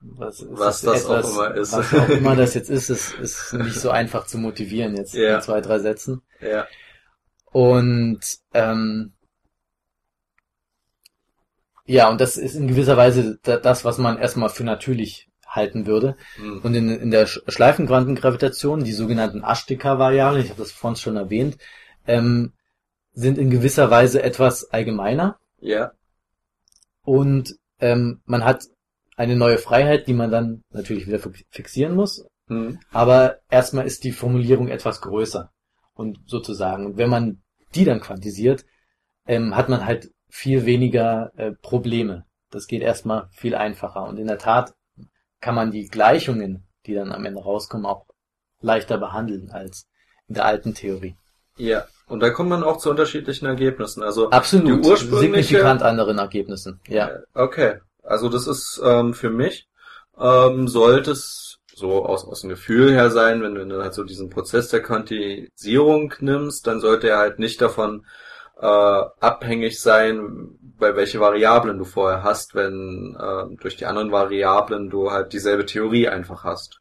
Was, 0.00 0.44
Was 0.50 0.82
das 0.82 1.06
auch 1.06 1.28
immer 1.30 1.54
ist. 1.54 1.72
Was 1.72 1.94
auch 1.94 2.08
immer 2.08 2.36
das 2.36 2.54
jetzt 2.54 2.70
ist, 2.70 2.90
ist, 2.90 3.14
ist 3.14 3.52
nicht 3.54 3.74
so 3.80 3.90
einfach 3.90 4.26
zu 4.26 4.38
motivieren 4.38 4.96
jetzt 4.96 5.14
Ja. 5.14 5.36
in 5.36 5.42
zwei, 5.42 5.60
drei 5.60 5.78
Sätzen. 5.78 6.22
ja, 6.40 6.66
Und 7.50 8.20
ähm, 8.54 9.12
ja, 11.86 12.08
und 12.08 12.20
das 12.20 12.36
ist 12.36 12.54
in 12.56 12.66
gewisser 12.68 12.96
Weise 12.96 13.38
da- 13.42 13.58
das, 13.58 13.84
was 13.84 13.98
man 13.98 14.18
erstmal 14.18 14.48
für 14.50 14.64
natürlich 14.64 15.28
halten 15.46 15.86
würde. 15.86 16.16
mhm. 16.38 16.60
Und 16.62 16.74
in, 16.74 16.90
in 16.90 17.10
der 17.10 17.26
Sch- 17.28 17.48
Schleifenquantengravitation, 17.50 18.84
die 18.84 18.92
sogenannten 18.92 19.42
Ashtika-Variablen, 19.44 20.42
ich 20.44 20.50
habe 20.50 20.60
das 20.60 20.72
vorhin 20.72 20.96
schon 20.96 21.16
erwähnt, 21.16 21.56
ähm, 22.06 22.52
sind 23.12 23.38
in 23.38 23.50
gewisser 23.50 23.90
Weise 23.90 24.22
etwas 24.22 24.70
allgemeiner 24.70 25.38
ja, 25.58 25.92
und 27.02 27.56
ähm, 27.80 28.20
man 28.26 28.44
hat 28.44 28.64
eine 29.16 29.36
neue 29.36 29.58
Freiheit, 29.58 30.06
die 30.06 30.12
man 30.14 30.30
dann 30.30 30.62
natürlich 30.70 31.06
wieder 31.06 31.18
fi- 31.18 31.46
fixieren 31.50 31.94
muss, 31.94 32.26
mhm. 32.48 32.78
aber 32.92 33.38
erstmal 33.50 33.86
ist 33.86 34.04
die 34.04 34.12
Formulierung 34.12 34.68
etwas 34.68 35.00
größer 35.00 35.50
und 35.94 36.18
sozusagen. 36.26 36.86
Und 36.86 36.96
wenn 36.98 37.10
man 37.10 37.42
die 37.74 37.84
dann 37.84 38.00
quantisiert, 38.00 38.64
ähm, 39.26 39.56
hat 39.56 39.68
man 39.68 39.84
halt 39.86 40.10
viel 40.28 40.66
weniger 40.66 41.32
äh, 41.36 41.52
Probleme. 41.62 42.24
Das 42.50 42.66
geht 42.66 42.82
erstmal 42.82 43.28
viel 43.32 43.54
einfacher. 43.54 44.04
Und 44.06 44.18
in 44.18 44.26
der 44.26 44.38
Tat 44.38 44.74
kann 45.40 45.54
man 45.54 45.70
die 45.70 45.86
Gleichungen, 45.88 46.66
die 46.86 46.94
dann 46.94 47.10
am 47.12 47.24
Ende 47.24 47.40
rauskommen, 47.42 47.86
auch 47.86 48.06
leichter 48.60 48.98
behandeln 48.98 49.50
als 49.50 49.88
in 50.28 50.34
der 50.34 50.44
alten 50.44 50.74
Theorie. 50.74 51.16
ja. 51.56 51.86
Und 52.08 52.20
da 52.20 52.30
kommt 52.30 52.50
man 52.50 52.62
auch 52.62 52.76
zu 52.76 52.88
unterschiedlichen 52.90 53.46
Ergebnissen. 53.46 54.04
Also 54.04 54.30
Absolut. 54.30 54.84
Die 54.84 54.88
ursprüngliche- 54.88 55.18
Signifikant 55.48 55.82
anderen 55.82 56.18
Ergebnissen. 56.18 56.80
Ja. 56.86 57.08
Äh, 57.08 57.18
Okay, 57.34 57.80
also 58.06 58.28
das 58.28 58.46
ist 58.46 58.80
ähm, 58.84 59.14
für 59.14 59.30
mich, 59.30 59.68
ähm, 60.18 60.68
sollte 60.68 61.12
es 61.12 61.58
so 61.74 62.04
aus, 62.06 62.24
aus 62.26 62.40
dem 62.40 62.50
Gefühl 62.50 62.92
her 62.92 63.10
sein, 63.10 63.42
wenn 63.42 63.54
du 63.68 63.82
halt 63.82 63.94
so 63.94 64.02
diesen 64.04 64.30
Prozess 64.30 64.68
der 64.68 64.82
Quantisierung 64.82 66.14
nimmst, 66.20 66.66
dann 66.66 66.80
sollte 66.80 67.08
er 67.08 67.18
halt 67.18 67.38
nicht 67.38 67.60
davon 67.60 68.06
äh, 68.60 68.66
abhängig 68.66 69.80
sein, 69.80 70.58
bei 70.78 70.96
welche 70.96 71.20
Variablen 71.20 71.78
du 71.78 71.84
vorher 71.84 72.22
hast, 72.22 72.54
wenn 72.54 73.16
äh, 73.18 73.56
durch 73.60 73.76
die 73.76 73.86
anderen 73.86 74.10
Variablen 74.12 74.88
du 74.90 75.10
halt 75.10 75.32
dieselbe 75.34 75.66
Theorie 75.66 76.08
einfach 76.08 76.44
hast. 76.44 76.80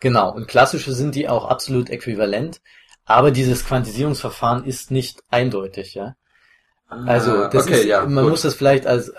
Genau. 0.00 0.32
Und 0.32 0.46
klassische 0.46 0.92
sind 0.92 1.14
die 1.14 1.28
auch 1.28 1.46
absolut 1.46 1.90
äquivalent. 1.90 2.60
Aber 3.04 3.30
dieses 3.30 3.64
Quantisierungsverfahren 3.64 4.64
ist 4.64 4.90
nicht 4.90 5.22
eindeutig, 5.30 5.94
ja. 5.94 6.14
Also 7.04 7.32
Ah, 7.32 7.48
das 7.48 7.64
okay, 7.66 7.80
ist, 7.80 7.84
ja, 7.84 8.04
man 8.06 8.24
gut. 8.24 8.32
muss 8.32 8.42
das 8.42 8.54
vielleicht 8.54 8.86
als 8.86 9.12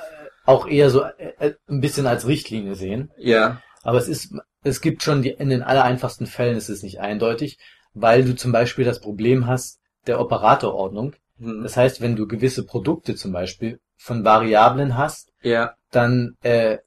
auch 0.50 0.68
eher 0.68 0.90
so 0.90 1.04
äh, 1.04 1.34
äh, 1.40 1.54
ein 1.70 1.80
bisschen 1.80 2.08
als 2.08 2.28
Richtlinie 2.28 2.76
sehen. 2.76 3.12
Ja, 3.18 3.62
Aber 3.84 4.00
es 4.00 4.08
ist, 4.08 4.34
es 4.64 4.82
gibt 4.82 5.04
schon 5.04 5.22
die, 5.22 5.30
in 5.30 5.50
den 5.50 5.62
allereinfachsten 5.62 6.28
Fällen 6.28 6.58
ist 6.58 6.70
es 6.70 6.82
nicht 6.84 7.00
eindeutig, 7.00 7.60
weil 7.94 8.24
du 8.26 8.36
zum 8.36 8.52
Beispiel 8.52 8.84
das 8.84 9.00
Problem 9.00 9.46
hast 9.46 9.80
der 10.08 10.20
Operatorordnung. 10.20 11.16
hm, 11.38 11.62
Das 11.64 11.78
heißt, 11.78 12.02
wenn 12.02 12.16
du 12.16 12.28
gewisse 12.28 12.66
Produkte 12.66 13.16
zum 13.16 13.32
Beispiel 13.32 13.80
von 13.96 14.26
Variablen 14.26 14.98
hast, 14.98 15.32
ja, 15.42 15.76
dann 15.92 16.36
äh, 16.42 16.80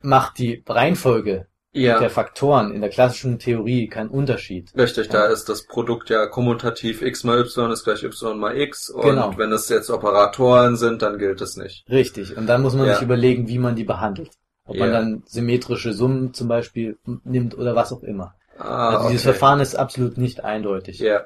macht 0.00 0.38
die 0.38 0.62
Reihenfolge 0.66 1.46
Ja. 1.82 1.98
der 1.98 2.10
Faktoren 2.10 2.72
in 2.72 2.80
der 2.80 2.90
klassischen 2.90 3.38
Theorie 3.38 3.88
keinen 3.88 4.08
Unterschied. 4.10 4.70
Richtig, 4.76 5.08
da 5.08 5.24
Ja. 5.26 5.32
ist 5.32 5.48
das 5.48 5.66
Produkt 5.66 6.08
ja 6.10 6.26
kommutativ 6.26 7.02
x 7.02 7.24
mal 7.24 7.38
y 7.40 7.70
ist 7.72 7.84
gleich 7.84 8.02
y 8.04 8.38
mal 8.38 8.56
x 8.56 8.90
und 8.90 9.02
Genau. 9.02 9.36
wenn 9.36 9.50
es 9.52 9.68
jetzt 9.68 9.90
Operatoren 9.90 10.76
sind, 10.76 11.02
dann 11.02 11.18
gilt 11.18 11.40
es 11.40 11.56
nicht. 11.56 11.84
Richtig. 11.90 12.36
Und 12.36 12.46
dann 12.46 12.62
muss 12.62 12.74
man 12.74 12.86
Ja. 12.86 12.94
sich 12.94 13.02
überlegen, 13.02 13.48
wie 13.48 13.58
man 13.58 13.74
die 13.76 13.84
behandelt. 13.84 14.30
Ob 14.66 14.78
man 14.78 14.92
dann 14.92 15.22
symmetrische 15.26 15.92
Summen 15.92 16.32
zum 16.32 16.48
Beispiel 16.48 16.96
nimmt 17.24 17.58
oder 17.58 17.74
was 17.74 17.92
auch 17.92 18.02
immer. 18.02 18.34
Ah, 18.56 18.90
also 18.96 19.08
dieses 19.10 19.26
okay. 19.26 19.32
Verfahren 19.32 19.60
ist 19.60 19.74
absolut 19.74 20.16
nicht 20.16 20.42
eindeutig. 20.44 21.00
Ja. 21.00 21.24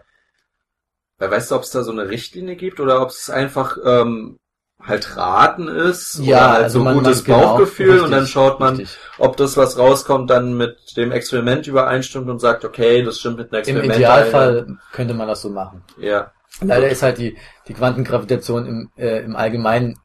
Weil 1.18 1.30
weißt 1.30 1.50
du, 1.50 1.56
ob 1.56 1.62
es 1.62 1.70
da 1.70 1.82
so 1.82 1.92
eine 1.92 2.08
Richtlinie 2.08 2.56
gibt 2.56 2.80
oder 2.80 3.02
ob 3.02 3.10
es 3.10 3.28
einfach 3.28 3.76
ähm, 3.84 4.38
halt 4.82 5.16
Raten 5.16 5.68
ist 5.68 6.18
Ja, 6.22 6.36
oder 6.38 6.52
halt 6.52 6.64
also 6.64 6.78
so 6.78 6.84
man- 6.84 6.94
gutes 6.94 7.26
man- 7.26 7.36
genau, 7.38 7.48
Bauchgefühl 7.52 7.86
richtig, 7.90 8.04
und 8.04 8.10
dann 8.12 8.26
schaut 8.26 8.60
man, 8.60 8.76
richtig. 8.76 8.98
ob 9.18 9.36
das, 9.36 9.56
was 9.56 9.76
rauskommt, 9.78 10.30
dann 10.30 10.56
mit 10.56 10.96
dem 10.96 11.12
Experiment 11.12 11.66
übereinstimmt 11.66 12.28
und 12.30 12.38
sagt, 12.40 12.64
okay, 12.64 13.02
das 13.02 13.18
stimmt 13.18 13.38
mit 13.38 13.50
dem 13.52 13.54
Im 13.54 13.58
Experiment. 13.60 13.96
Idealfall 13.96 14.66
könnte 14.92 15.14
man 15.14 15.28
das 15.28 15.42
so 15.42 15.50
machen. 15.50 15.82
ein. 15.98 16.02
Ja. 16.04 16.32
Leider 16.60 16.88
ist 16.88 17.02
halt 17.02 17.18
die, 17.18 17.36
die 17.68 17.74
Quantengravitation 17.74 18.66
im, 18.66 18.90
äh, 18.96 19.20
im 19.22 19.36
Allgemeinen 19.36 19.98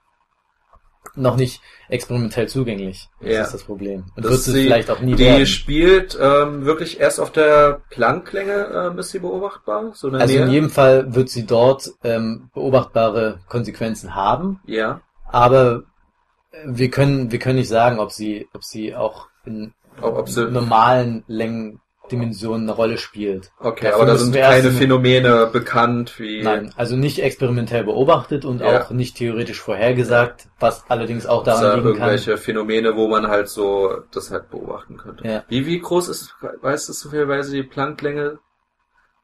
noch 1.16 1.36
nicht 1.36 1.62
experimentell 1.90 2.48
zugänglich. 2.48 3.08
Das 3.22 3.32
Ja. 3.32 3.42
ist 3.44 3.54
das 3.54 3.64
Problem. 3.64 4.06
Und 4.16 4.24
Das 4.26 4.32
wird 4.32 4.40
es 4.40 4.46
sie- 4.46 4.64
vielleicht 4.64 4.90
auch 4.90 5.00
nie 5.00 5.16
Die 5.16 5.24
werden. 5.26 5.46
spielt 5.46 6.18
ähm, 6.20 6.66
wirklich 6.66 7.00
erst 7.00 7.20
auf 7.20 7.32
der 7.32 7.82
Plancklänge 7.90 8.90
ähm, 8.92 8.98
ist 9.00 9.12
sie 9.12 9.20
beobachtbar, 9.20 9.92
so 9.94 10.08
in 10.08 10.14
der 10.14 10.22
Also 10.24 10.34
Nähe. 10.36 10.46
in 10.46 10.52
jedem 10.52 10.70
Fall 10.70 11.14
wird 11.14 11.30
sie 11.30 11.46
dort 11.46 11.92
ähm, 12.04 12.50
beobachtbare 12.54 13.40
Konsequenzen 13.48 14.16
haben, 14.16 14.60
ja. 14.66 15.02
aber 15.26 15.84
äh, 16.52 16.58
wir 16.66 16.90
können 16.90 17.32
wir 17.32 17.40
können 17.40 17.58
nicht 17.60 17.70
sagen, 17.70 18.00
ob 18.00 18.12
sie 18.12 18.48
ob 18.54 18.64
sie 18.64 18.96
auch 18.96 19.28
in 19.46 19.74
Ob, 20.02 20.18
ob 20.18 20.30
sie, 20.30 20.46
normalen 20.50 21.24
Längendimensionen 22.14 22.64
eine 22.64 22.72
Rolle 22.72 22.98
spielt. 22.98 23.52
okay, 23.60 23.86
dafür 23.86 23.96
aber 24.02 24.06
da 24.06 24.18
sind 24.18 24.34
keine 24.34 24.48
eine- 24.68 24.72
Phänomene 24.72 25.48
bekannt 25.52 26.20
wie 26.20 26.42
Nein, 26.44 26.74
also 26.78 26.96
nicht 26.96 27.20
experimentell 27.20 27.84
beobachtet 27.84 28.46
und 28.46 28.62
Ja. 28.62 28.84
auch 28.84 28.90
nicht 28.92 29.18
theoretisch 29.18 29.60
vorhergesagt, 29.60 30.48
was 30.60 30.86
allerdings 30.90 31.26
auch 31.26 31.44
Gibt's 31.44 31.60
da 31.60 31.66
daran 31.66 31.80
liegen 31.80 31.98
kann. 31.98 32.10
irgendwelche 32.10 32.38
Phänomene, 32.38 32.96
wo 32.96 33.08
man 33.08 33.28
halt 33.28 33.50
so 33.50 34.04
das 34.12 34.32
halt 34.32 34.50
beobachten 34.50 34.98
könnte. 34.98 35.28
Ja. 35.28 35.44
Wie, 35.48 35.66
wie 35.66 35.80
groß 35.80 36.08
ist, 36.10 36.36
weißt 36.62 36.90
du 36.90 36.94
zufälligerweise 36.94 37.52
die 37.52 37.64
Plancklänge? 37.64 38.40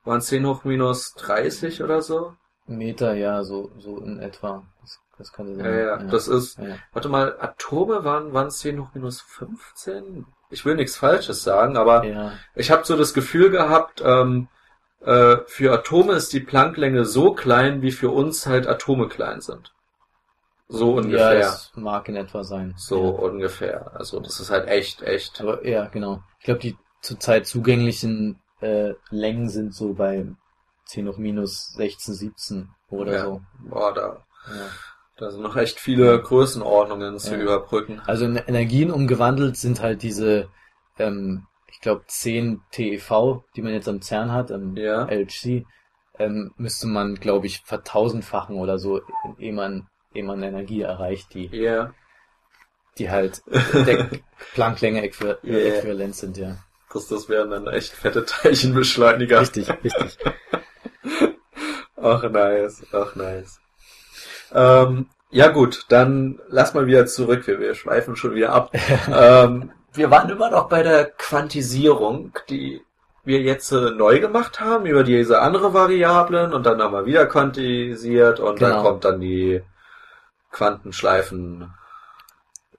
Waren 0.06 0.22
10 0.22 0.46
hoch 0.48 0.64
minus 0.64 1.14
30 1.16 1.84
oder 1.84 2.02
so? 2.02 2.34
Meter, 2.68 3.14
ja, 3.16 3.44
so 3.44 3.72
so 3.80 3.98
in 4.00 4.20
etwa. 4.20 4.64
Das, 4.82 5.00
das 5.18 5.34
könnte 5.34 5.56
sein. 5.56 5.66
Ja, 5.66 5.72
ja, 5.80 5.98
das 5.98 6.28
ist, 6.28 6.58
ja. 6.58 6.76
warte 6.94 7.10
mal, 7.10 7.36
Atome 7.40 8.04
waren, 8.06 8.32
waren 8.34 8.50
10 8.52 8.80
hoch 8.80 8.90
minus 8.94 9.22
15? 9.22 10.26
Ich 10.50 10.66
will 10.66 10.76
nichts 10.76 10.98
Falsches 10.98 11.44
sagen, 11.44 11.78
aber 11.78 12.04
ja. 12.06 12.34
ich 12.56 12.72
habe 12.72 12.84
so 12.86 12.98
das 12.98 13.14
Gefühl 13.14 13.52
gehabt, 13.52 14.02
ähm, 14.04 14.48
äh, 15.02 15.38
für 15.48 15.72
Atome 15.74 16.14
ist 16.14 16.34
die 16.34 16.40
Plancklänge 16.40 17.06
so 17.06 17.34
klein, 17.34 17.82
wie 17.82 17.92
für 17.92 18.10
uns 18.10 18.46
halt 18.48 18.68
Atome 18.68 19.08
klein 19.08 19.42
sind. 19.42 19.74
So 20.68 20.94
ungefähr. 20.96 21.34
Ja, 21.34 21.40
das 21.40 21.72
mag 21.76 22.08
in 22.10 22.16
etwa 22.16 22.44
sein. 22.44 22.74
so 22.78 23.04
Ja. 23.04 23.10
ungefähr. 23.10 23.92
Also 23.96 24.20
das 24.20 24.40
ist 24.40 24.52
halt 24.52 24.68
echt, 24.68 25.02
echt. 25.02 25.40
Aber 25.42 25.66
ja, 25.66 25.86
genau. 25.88 26.22
Ich 26.40 26.46
glaube, 26.46 26.60
die 26.60 26.78
zurzeit 27.02 27.48
zugänglichen 27.48 28.40
äh, 28.62 28.94
Längen 29.10 29.50
sind 29.50 29.74
so 29.74 29.94
bei 29.94 30.28
10 30.86 31.08
hoch 31.08 31.18
minus 31.18 31.72
16, 31.74 32.14
17 32.14 32.70
oder 32.90 33.14
Ja. 33.14 33.24
so. 33.24 33.42
Boah, 33.60 33.94
da, 33.94 34.26
Ja. 34.48 34.68
Da 35.20 35.30
sind 35.32 35.42
noch 35.42 35.58
echt 35.58 35.80
viele 35.80 36.22
Größenordnungen 36.22 37.20
zu 37.20 37.36
Ja. 37.36 37.42
überbrücken. 37.42 38.02
Also 38.08 38.26
in 38.26 38.38
Energien 38.38 38.90
umgewandelt 38.92 39.58
sind 39.58 39.82
halt 39.82 40.02
diese, 40.02 40.50
ähm, 40.98 41.46
ich 41.68 41.80
glaube 41.82 42.04
10 42.08 42.62
TeV, 42.72 43.44
die 43.56 43.62
man 43.62 43.74
jetzt 43.74 43.90
am 43.90 44.02
CERN 44.02 44.32
hat, 44.32 44.52
am 44.52 44.76
Ja. 44.78 45.06
LHC, 45.06 45.66
ähm, 46.18 46.52
müsste 46.58 46.88
man, 46.88 47.16
glaube 47.16 47.48
ich, 47.48 47.62
vertausendfachen 47.66 48.56
oder 48.56 48.80
so, 48.80 49.02
ehe 49.38 49.54
man, 49.54 49.88
ehe 50.14 50.24
man 50.24 50.42
Energie 50.42 50.82
erreicht, 50.82 51.34
die, 51.34 51.48
Ja, 51.48 51.94
die 52.98 53.10
halt 53.10 53.42
der 53.48 54.10
Plancklänge 54.54 55.02
äqui 55.04 55.36
Ja. 55.44 55.58
äquivalent 55.58 56.16
sind, 56.16 56.38
ja. 56.38 56.58
das, 56.94 57.08
das 57.08 57.30
wären 57.30 57.50
dann 57.52 57.68
echt 57.68 57.92
fette 57.92 58.26
Teilchenbeschleuniger. 58.26 59.42
Richtig, 59.42 59.70
richtig. 59.84 60.18
Ach 62.02 62.24
nice, 62.30 62.86
ach 62.94 63.16
nice. 63.16 63.60
Ähm, 64.54 65.08
ja 65.32 65.48
gut, 65.50 65.86
dann 65.90 66.40
lass 66.48 66.74
mal 66.74 66.88
wieder 66.88 67.06
zurück, 67.06 67.46
wir, 67.48 67.60
wir 67.60 67.76
schweifen 67.76 68.16
schon 68.16 68.34
wieder 68.36 68.52
ab. 68.54 68.72
ähm, 69.14 69.72
wir 69.94 70.10
waren 70.12 70.30
immer 70.30 70.50
noch 70.50 70.70
bei 70.70 70.84
der 70.84 71.06
Quantisierung, 71.06 72.32
die 72.50 72.82
wir 73.26 73.42
jetzt 73.42 73.72
äh, 73.72 73.92
neu 73.92 74.20
gemacht 74.20 74.60
haben 74.60 74.86
über 74.86 75.04
diese 75.04 75.42
andere 75.42 75.74
Variablen 75.74 76.54
und 76.54 76.66
dann 76.66 76.82
haben 76.82 76.94
wir 76.94 77.06
wieder 77.06 77.26
quantisiert 77.28 78.40
und 78.40 78.62
dann 78.62 78.72
Genau. 78.72 78.84
kommt 78.84 79.06
dann 79.06 79.20
die 79.20 79.62
Quantenschleifen. 80.52 81.74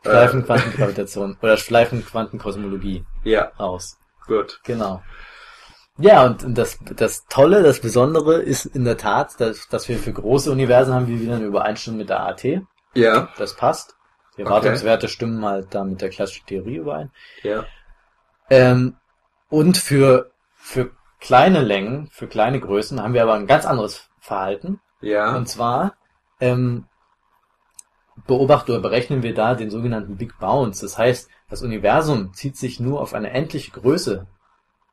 äh, 0.02 0.08
Schleifenquantengravitation 0.08 1.36
oder 1.42 1.56
Schleifenquantenkosmologie 1.56 3.04
Ja, 3.24 3.52
raus. 3.60 3.98
gut. 4.26 4.60
Genau. 4.64 5.02
Ja, 6.00 6.24
und 6.24 6.44
und 6.44 6.56
das, 6.56 6.78
das 6.96 7.26
Tolle, 7.26 7.62
das 7.62 7.80
Besondere 7.80 8.36
ist 8.36 8.64
in 8.66 8.84
der 8.84 8.96
Tat, 8.96 9.40
dass, 9.40 9.68
dass 9.68 9.88
wir 9.88 9.98
für 9.98 10.12
große 10.12 10.50
Universen 10.50 10.94
haben 10.94 11.06
wir 11.08 11.20
wieder 11.20 11.36
eine 11.36 11.44
Übereinstimmung 11.44 11.98
mit 11.98 12.08
der 12.08 12.20
AT. 12.20 12.44
Ja, 12.94 13.28
Das 13.38 13.54
passt. 13.56 13.96
Die 14.36 14.42
Okay. 14.42 14.48
Erwartungswerte 14.48 15.08
stimmen 15.08 15.44
halt 15.44 15.74
da 15.74 15.84
mit 15.84 16.00
der 16.00 16.08
klassischen 16.08 16.46
Theorie 16.46 16.76
überein. 16.76 17.10
ja, 17.42 17.64
Ähm, 18.48 18.96
und 19.48 19.76
für, 19.76 20.30
für 20.54 20.90
kleine 21.20 21.60
Längen, 21.60 22.08
für 22.12 22.26
kleine 22.28 22.60
Größen 22.60 23.02
haben 23.02 23.14
wir 23.14 23.22
aber 23.22 23.34
ein 23.34 23.46
ganz 23.46 23.66
anderes 23.66 24.08
Verhalten. 24.20 24.80
ja, 25.00 25.36
Und 25.36 25.48
zwar 25.48 25.94
ähm, 26.40 26.86
beobachten 28.26 28.70
oder 28.72 28.80
berechnen 28.80 29.22
wir 29.22 29.34
da 29.34 29.54
den 29.54 29.70
sogenannten 29.70 30.16
Big 30.16 30.38
Bounce. 30.38 30.80
Das 30.82 30.96
heißt, 30.98 31.28
das 31.48 31.62
Universum 31.62 32.32
zieht 32.32 32.56
sich 32.56 32.80
nur 32.80 33.00
auf 33.00 33.14
eine 33.14 33.30
endliche 33.30 33.72
Größe 33.72 34.26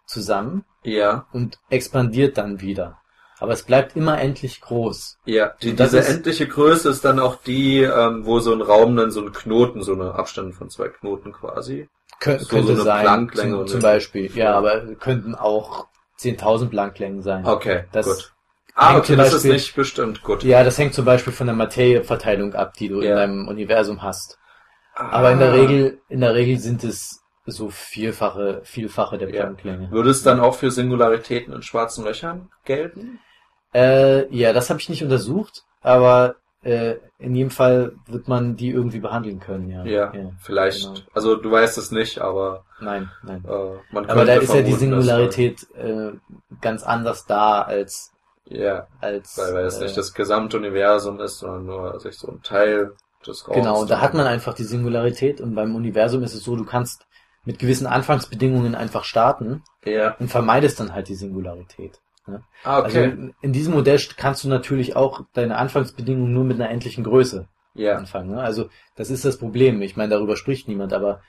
zusammen 0.06 0.66
ja, 0.88 1.26
und 1.34 1.60
expandiert 1.70 2.38
dann 2.38 2.62
wieder. 2.62 3.00
Aber 3.40 3.54
es 3.54 3.62
bleibt 3.64 3.96
immer 3.96 4.20
endlich 4.20 4.62
groß. 4.62 5.20
ja. 5.26 5.52
Die, 5.62 5.76
diese 5.76 6.00
ist- 6.00 6.10
endliche 6.10 6.48
Größe 6.48 6.90
ist 6.90 7.06
dann 7.06 7.20
auch 7.20 7.36
die, 7.36 7.82
ähm, 7.84 8.26
wo 8.26 8.40
so 8.40 8.52
ein 8.52 8.62
Raum 8.62 8.96
dann 8.96 9.12
so 9.12 9.22
ein 9.22 9.32
Knoten, 9.32 9.84
so 9.84 9.94
eine 9.94 10.16
Abstand 10.16 10.56
von 10.56 10.70
zwei 10.72 10.88
Knoten 10.90 11.34
quasi. 11.34 11.88
Kön 12.20 12.40
So- 12.40 12.48
könnte 12.48 12.76
so 12.76 12.84
sein, 12.84 13.04
Plancklänge 13.04 13.58
zum, 13.58 13.68
zum 13.68 13.82
Beispiel. 13.82 14.36
Ja, 14.36 14.54
aber 14.56 14.82
könnten 14.96 15.36
auch 15.36 15.86
10.000 16.18 16.70
Planklängen 16.72 17.22
sein. 17.22 17.46
Okay, 17.46 17.84
Das 17.92 18.08
gut. 18.08 18.34
Ah, 18.74 18.98
okay, 18.98 19.16
das 19.16 19.34
ist 19.34 19.44
nicht 19.44 19.76
bestimmt. 19.76 20.24
Gut. 20.24 20.44
Ja, 20.44 20.64
das 20.64 20.78
hängt 20.80 20.94
zum 20.96 21.06
Beispiel 21.06 21.34
von 21.34 21.46
der 21.48 21.56
Materieverteilung 21.56 22.54
ab, 22.56 22.74
die 22.76 22.90
du 22.90 23.02
Ja. 23.02 23.12
in 23.12 23.16
deinem 23.18 23.48
Universum 23.48 24.02
hast. 24.02 24.38
Aber 24.96 25.32
in 25.32 25.38
der 25.40 25.50
Ah. 25.50 25.54
Regel, 25.54 26.00
in 26.10 26.22
der 26.22 26.34
Regel 26.34 26.58
sind 26.60 26.84
es 26.84 27.22
so 27.48 27.70
vielfache, 27.70 28.62
vielfache 28.64 29.18
der 29.18 29.30
Ja. 29.30 29.44
Plancklänge. 29.44 29.90
Würde 29.92 30.10
es 30.10 30.22
dann 30.24 30.40
auch 30.40 30.56
für 30.56 30.70
Singularitäten 30.72 31.54
in 31.54 31.62
schwarzen 31.64 32.04
Löchern 32.06 32.50
gelten? 32.66 33.20
Äh, 33.74 34.34
ja, 34.36 34.54
das 34.54 34.70
habe 34.70 34.80
ich 34.80 34.90
nicht 34.90 35.04
untersucht, 35.04 35.64
aber 35.82 36.36
äh, 36.64 36.96
in 37.20 37.36
jedem 37.36 37.52
Fall 37.52 37.94
wird 38.08 38.28
man 38.28 38.56
die 38.56 38.70
irgendwie 38.70 39.00
behandeln 39.00 39.40
können, 39.40 39.70
ja. 39.70 39.86
Ja, 39.86 40.12
vielleicht. 40.42 40.84
genau. 40.84 41.00
Also 41.14 41.36
du 41.36 41.52
weißt 41.52 41.78
es 41.78 41.92
nicht, 41.92 42.20
aber 42.20 42.66
Nein, 42.80 43.10
nein. 43.24 43.44
äh, 43.48 43.94
man 43.94 44.10
Aber 44.10 44.26
da 44.26 44.34
ist 44.36 44.54
ja 44.54 44.62
die 44.62 44.72
dass 44.72 44.80
Singularität 44.80 45.68
äh, 45.76 46.12
ganz 46.62 46.84
anders 46.84 47.26
da 47.26 47.62
als 47.62 48.12
Ja, 48.46 48.88
als 49.00 49.38
weil, 49.38 49.54
weil 49.54 49.66
es 49.66 49.80
äh, 49.80 49.84
nicht 49.84 49.98
das 49.98 50.14
gesamte 50.14 50.58
Universum 50.58 51.20
ist, 51.20 51.40
sondern 51.40 51.66
nur 51.66 52.00
sich 52.00 52.18
so 52.18 52.30
ein 52.30 52.42
Teil 52.42 52.94
des 53.26 53.48
Raums. 53.48 53.58
Genau, 53.58 53.86
da 53.86 54.02
hat 54.02 54.14
man 54.14 54.28
einfach 54.28 54.54
die 54.54 54.64
Singularität 54.64 55.42
und 55.42 55.56
beim 55.56 55.76
Universum 55.76 56.24
ist 56.24 56.34
es 56.34 56.44
so, 56.44 56.56
du 56.56 56.66
kannst 56.66 57.07
mit 57.48 57.60
gewissen 57.60 57.88
Anfangsbedingungen 57.88 58.76
einfach 58.76 59.06
starten 59.06 59.64
Ja. 59.86 60.16
und 60.20 60.28
vermeidest 60.28 60.82
dann 60.82 60.94
halt 60.94 61.08
die 61.08 61.16
Singularität. 61.16 62.02
Ah, 62.66 62.80
okay. 62.80 63.06
Also 63.06 63.32
in 63.42 63.54
diesem 63.54 63.74
Modell 63.74 63.98
kannst 64.18 64.44
du 64.44 64.50
natürlich 64.50 64.98
auch 64.98 65.22
deine 65.32 65.56
Anfangsbedingungen 65.56 66.34
nur 66.34 66.44
mit 66.44 66.60
einer 66.60 66.70
endlichen 66.70 67.06
Größe 67.06 67.48
ja. 67.74 67.96
anfangen. 67.96 68.32
Ne? 68.32 68.42
Also 68.42 68.70
das 68.96 69.10
ist 69.10 69.24
das 69.24 69.38
Problem. 69.38 69.82
Ich 69.82 69.96
meine, 69.96 70.10
darüber 70.10 70.36
spricht 70.36 70.68
niemand, 70.68 70.92
aber 70.92 71.22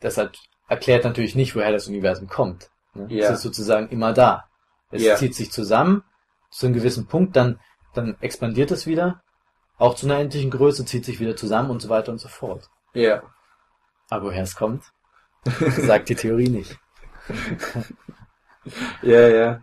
das 0.00 0.18
hat, 0.18 0.36
erklärt 0.66 1.04
natürlich 1.04 1.36
nicht, 1.36 1.54
woher 1.54 1.70
das 1.70 1.86
Universum 1.86 2.26
kommt. 2.26 2.70
Ne? 2.94 3.06
Ja. 3.08 3.26
Es 3.26 3.36
ist 3.36 3.42
sozusagen 3.42 3.88
immer 3.90 4.12
da. 4.12 4.48
Es 4.90 5.04
Ja. 5.04 5.14
zieht 5.14 5.36
sich 5.36 5.52
zusammen 5.52 6.02
zu 6.50 6.66
einem 6.66 6.74
gewissen 6.74 7.06
Punkt, 7.06 7.36
dann, 7.36 7.60
dann 7.94 8.16
expandiert 8.20 8.72
es 8.72 8.88
wieder, 8.88 9.22
auch 9.78 9.94
zu 9.94 10.06
einer 10.06 10.18
endlichen 10.18 10.50
Größe, 10.50 10.84
zieht 10.86 11.04
sich 11.04 11.20
wieder 11.20 11.36
zusammen 11.36 11.70
und 11.70 11.80
so 11.80 11.88
weiter 11.88 12.10
und 12.10 12.18
so 12.18 12.26
fort. 12.26 12.68
Ja. 12.94 13.22
Aber 14.08 14.24
woher 14.24 14.42
es 14.42 14.56
kommt, 14.56 14.90
sagt 15.76 16.08
die 16.08 16.14
Theorie 16.14 16.48
nicht. 16.48 16.78
Ja, 19.02 19.28
ja. 19.28 19.60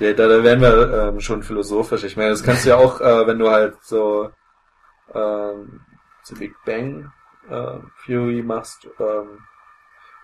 Ja, 0.00 0.12
da, 0.14 0.28
da 0.28 0.42
werden 0.42 0.60
wir 0.62 1.08
ähm, 1.08 1.20
schon 1.20 1.42
philosophisch. 1.42 2.04
Ich 2.04 2.16
meine, 2.16 2.30
das 2.30 2.42
kannst 2.42 2.64
du 2.64 2.70
ja 2.70 2.76
auch, 2.76 3.00
äh, 3.00 3.26
wenn 3.26 3.38
du 3.38 3.50
halt 3.50 3.76
so 3.82 4.30
ähm, 5.14 5.80
so 6.24 6.36
Big 6.36 6.54
Bang 6.64 7.12
äh, 7.50 7.78
Theory 8.06 8.42
machst, 8.42 8.88
ähm, 9.00 9.40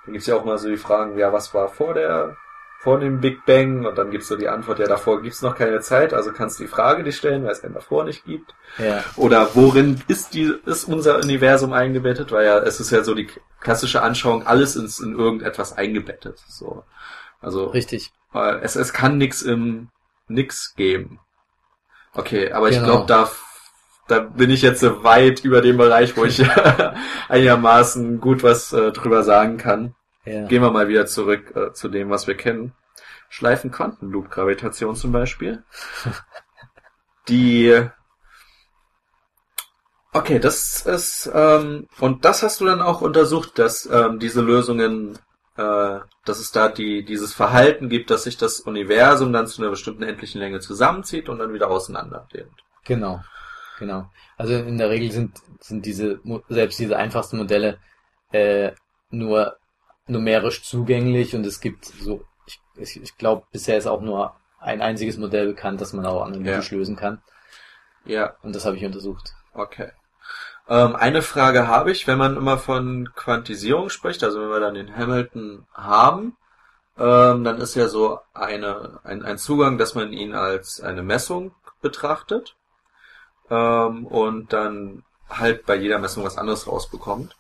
Dann 0.04 0.12
gibt's 0.14 0.26
ja 0.26 0.36
auch 0.36 0.44
mal 0.44 0.58
so 0.58 0.68
die 0.68 0.76
Fragen, 0.76 1.18
ja, 1.18 1.32
was 1.32 1.54
war 1.54 1.68
vor 1.68 1.94
der, 1.94 2.36
vor 2.82 2.98
dem 2.98 3.20
Big 3.20 3.46
Bang? 3.46 3.86
Und 3.86 3.96
dann 3.96 4.10
gibt's 4.10 4.26
so 4.28 4.36
die 4.36 4.48
Antwort, 4.48 4.80
ja, 4.80 4.86
davor 4.86 5.22
gibt's 5.22 5.40
noch 5.40 5.56
keine 5.56 5.80
Zeit, 5.80 6.12
also 6.12 6.32
kannst 6.32 6.58
du 6.58 6.64
die 6.64 6.68
Frage 6.68 7.04
nicht 7.04 7.16
stellen, 7.16 7.44
weil 7.44 7.52
es 7.52 7.60
den 7.60 7.74
davor 7.74 8.04
nicht 8.04 8.24
gibt. 8.24 8.54
Ja. 8.78 9.04
Oder 9.16 9.50
worin 9.54 10.02
ist 10.08 10.34
die, 10.34 10.52
ist 10.66 10.84
unser 10.84 11.18
Universum 11.18 11.72
eingebettet? 11.72 12.32
Weil 12.32 12.46
ja, 12.46 12.58
es 12.58 12.80
ist 12.80 12.90
ja 12.90 13.04
so 13.04 13.14
die 13.14 13.28
klassische 13.60 14.02
Anschauung, 14.02 14.46
alles 14.46 14.74
ist 14.74 14.98
in 14.98 15.16
irgendetwas 15.16 15.76
eingebettet. 15.76 16.40
So. 16.48 16.82
Also 17.40 17.66
Richtig. 17.66 18.10
es, 18.62 18.76
es 18.76 18.92
kann 18.92 19.16
nix 19.18 19.42
im 19.42 19.88
nix 20.28 20.74
geben. 20.74 21.20
Okay, 22.14 22.52
aber 22.52 22.68
ich 22.68 22.76
Genau. 22.76 23.04
glaube, 23.04 23.06
da, 23.06 23.30
da 24.08 24.18
bin 24.20 24.50
ich 24.50 24.62
jetzt 24.62 24.80
so 24.80 25.04
weit 25.04 25.44
über 25.44 25.60
dem 25.60 25.76
Bereich, 25.76 26.16
wo 26.16 26.24
ich 26.24 26.42
einigermaßen 27.28 28.20
gut 28.20 28.42
was 28.42 28.72
äh, 28.72 28.90
drüber 28.92 29.22
sagen 29.22 29.56
kann. 29.56 29.94
Ja. 30.24 30.46
Gehen 30.46 30.62
wir 30.62 30.70
mal 30.70 30.88
wieder 30.88 31.06
zurück 31.06 31.54
äh, 31.56 31.72
zu 31.72 31.88
dem, 31.88 32.10
was 32.10 32.26
wir 32.26 32.36
kennen. 32.36 32.74
Schleifen 33.28 33.70
Quantenloop 33.70 34.30
Gravitation 34.30 34.94
zum 34.94 35.12
Beispiel. 35.12 35.64
Die 37.28 37.88
Okay, 40.14 40.38
das 40.38 40.84
ist 40.84 41.30
ähm, 41.32 41.88
und 41.98 42.26
das 42.26 42.42
hast 42.42 42.60
du 42.60 42.66
dann 42.66 42.82
auch 42.82 43.00
untersucht, 43.00 43.58
dass 43.58 43.86
ähm, 43.86 44.18
diese 44.18 44.42
Lösungen, 44.42 45.18
äh, 45.56 46.00
dass 46.26 46.38
es 46.38 46.52
da 46.52 46.68
die 46.68 47.02
dieses 47.02 47.32
Verhalten 47.32 47.88
gibt, 47.88 48.10
dass 48.10 48.24
sich 48.24 48.36
das 48.36 48.60
Universum 48.60 49.32
dann 49.32 49.46
zu 49.46 49.62
einer 49.62 49.70
bestimmten 49.70 50.02
endlichen 50.02 50.38
Länge 50.38 50.60
zusammenzieht 50.60 51.30
und 51.30 51.38
dann 51.38 51.54
wieder 51.54 51.70
auseinanderdehnt. 51.70 52.52
Genau, 52.84 53.22
genau. 53.78 54.10
Also 54.36 54.54
in 54.54 54.76
der 54.76 54.90
Regel 54.90 55.10
sind, 55.12 55.38
sind 55.60 55.86
diese, 55.86 56.20
selbst 56.50 56.78
diese 56.78 56.98
einfachsten 56.98 57.38
Modelle 57.38 57.78
äh, 58.32 58.72
nur 59.08 59.56
numerisch 60.12 60.62
zugänglich 60.62 61.34
und 61.34 61.44
es 61.46 61.60
gibt 61.60 61.86
so, 61.86 62.24
ich, 62.46 62.60
ich, 62.76 63.02
ich 63.02 63.16
glaube, 63.18 63.46
bisher 63.52 63.76
ist 63.76 63.86
auch 63.86 64.00
nur 64.00 64.34
ein 64.60 64.80
einziges 64.80 65.18
Modell 65.18 65.46
bekannt, 65.48 65.80
das 65.80 65.92
man 65.92 66.06
auch 66.06 66.22
analytisch 66.22 66.70
lösen 66.70 66.96
kann. 66.96 67.20
Ja, 68.04 68.34
Und 68.42 68.54
das 68.54 68.64
habe 68.64 68.76
ich 68.76 68.84
untersucht. 68.84 69.34
okay. 69.54 69.90
Ähm, 70.68 70.94
eine 70.94 71.22
Frage 71.22 71.66
habe 71.66 71.90
ich, 71.90 72.06
wenn 72.06 72.18
man 72.18 72.36
immer 72.36 72.56
von 72.56 73.10
Quantisierung 73.16 73.90
spricht, 73.90 74.22
also 74.22 74.40
wenn 74.40 74.48
wir 74.48 74.60
dann 74.60 74.74
den 74.74 74.96
Hamilton 74.96 75.66
haben, 75.74 76.36
ähm, 76.96 77.42
dann 77.42 77.58
ist 77.58 77.74
ja 77.74 77.88
so 77.88 78.20
eine, 78.32 79.00
ein, 79.02 79.24
ein 79.24 79.38
Zugang, 79.38 79.76
dass 79.76 79.94
man 79.94 80.12
ihn 80.12 80.34
als 80.34 80.80
eine 80.80 81.02
Messung 81.02 81.52
betrachtet 81.80 82.54
ähm, 83.50 84.06
und 84.06 84.52
dann 84.52 85.02
halt 85.28 85.66
bei 85.66 85.74
jeder 85.74 85.98
Messung 85.98 86.24
was 86.24 86.38
anderes 86.38 86.66
rausbekommt. 86.68 87.36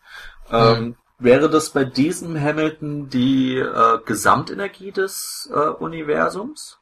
Ähm, 0.50 0.96
Wäre 1.22 1.48
das 1.48 1.70
bei 1.70 1.84
diesem 1.84 2.40
Hamilton 2.40 3.08
die 3.08 3.56
äh, 3.56 3.98
Gesamtenergie 4.04 4.90
des 4.92 5.48
äh, 5.54 5.58
Universums? 5.68 6.78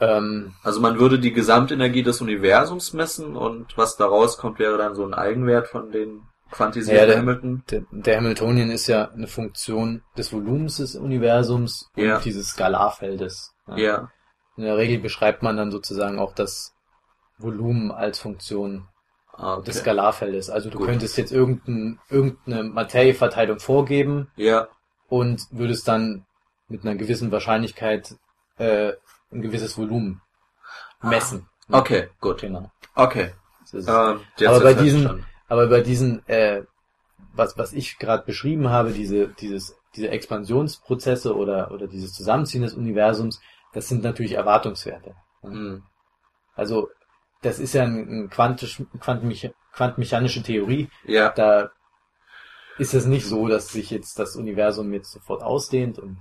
Ähm, 0.00 0.54
Also 0.62 0.80
man 0.80 0.98
würde 1.00 1.18
die 1.18 1.32
Gesamtenergie 1.32 2.02
des 2.04 2.20
Universums 2.20 2.92
messen 2.92 3.36
und 3.36 3.76
was 3.76 3.96
da 3.96 4.06
rauskommt, 4.06 4.58
wäre 4.58 4.78
dann 4.78 4.94
so 4.94 5.04
ein 5.04 5.14
Eigenwert 5.14 5.66
von 5.68 5.90
den 5.90 6.22
quantisierten 6.50 7.00
Ja, 7.00 7.06
der- 7.06 7.18
Hamilton. 7.18 7.64
der, 7.70 7.82
der 7.90 8.16
Hamiltonian 8.18 8.70
ist 8.70 8.86
ja 8.86 9.10
eine 9.10 9.26
Funktion 9.26 10.02
des 10.16 10.32
Volumens 10.32 10.76
des 10.76 10.94
Universums 10.94 11.90
und 11.96 12.04
Ja. 12.04 12.20
dieses 12.20 12.50
Skalarfeldes. 12.50 13.52
Ja, 13.76 14.10
In 14.56 14.62
der 14.64 14.76
Regel 14.78 14.98
beschreibt 15.00 15.42
man 15.42 15.56
dann 15.56 15.70
sozusagen 15.70 16.18
auch 16.18 16.34
das 16.34 16.72
Volumen 17.36 17.90
als 17.90 18.18
Funktion 18.18 18.86
ah, 19.38 19.54
okay. 19.54 19.64
des 19.66 19.78
Skalarfeldes. 19.78 20.50
Also 20.50 20.68
du 20.70 20.78
Gut. 20.78 20.88
könntest 20.88 21.16
jetzt 21.16 21.32
irgendein, 21.32 21.98
irgendeine 22.10 22.64
Materieverteilung 22.64 23.58
vorgeben 23.60 24.30
Ja, 24.36 24.68
und 25.08 25.40
würdest 25.50 25.88
dann 25.88 26.26
mit 26.68 26.84
einer 26.84 26.96
gewissen 26.96 27.32
Wahrscheinlichkeit 27.32 28.16
äh, 28.58 28.92
ein 29.32 29.40
gewisses 29.42 29.78
Volumen 29.78 30.20
messen. 31.02 31.48
okay, 31.70 32.08
gut. 32.20 32.40
Genau. 32.40 32.70
Okay. 32.94 33.30
Ist. 33.72 33.88
Ähm, 33.88 34.20
Aber 34.46 34.60
bei 34.60 34.74
diesen-. 34.74 35.24
Aber 35.48 35.66
bei 35.68 35.80
diesen, 35.80 36.26
äh, 36.28 36.62
was, 37.32 37.56
was 37.56 37.72
ich 37.72 37.98
gerade 37.98 38.24
beschrieben 38.24 38.68
habe, 38.68 38.90
diese, 38.92 39.28
dieses, 39.28 39.76
diese 39.96 40.10
Expansionsprozesse 40.10 41.34
oder, 41.34 41.70
oder 41.70 41.86
dieses 41.86 42.12
Zusammenziehen 42.12 42.62
des 42.62 42.74
Universums, 42.74 43.40
das 43.72 43.88
sind 43.88 44.02
natürlich 44.02 44.32
Erwartungswerte. 44.32 45.14
Hm. 45.40 45.82
Also 46.54 46.90
das 47.42 47.58
ist 47.58 47.74
ja 47.74 47.84
ein, 47.84 48.24
ein 48.24 48.30
quantisch, 48.30 48.82
quantenmecha 49.00 49.50
quantenmechanische 49.72 50.42
Theorie. 50.42 50.88
Ja, 51.04 51.28
Da 51.30 51.70
ist 52.78 52.94
es 52.94 53.06
nicht 53.06 53.26
so, 53.26 53.48
dass 53.48 53.68
sich 53.68 53.90
jetzt 53.90 54.18
das 54.18 54.36
Universum 54.36 54.92
jetzt 54.92 55.12
sofort 55.12 55.42
ausdehnt 55.42 55.98
und 55.98 56.18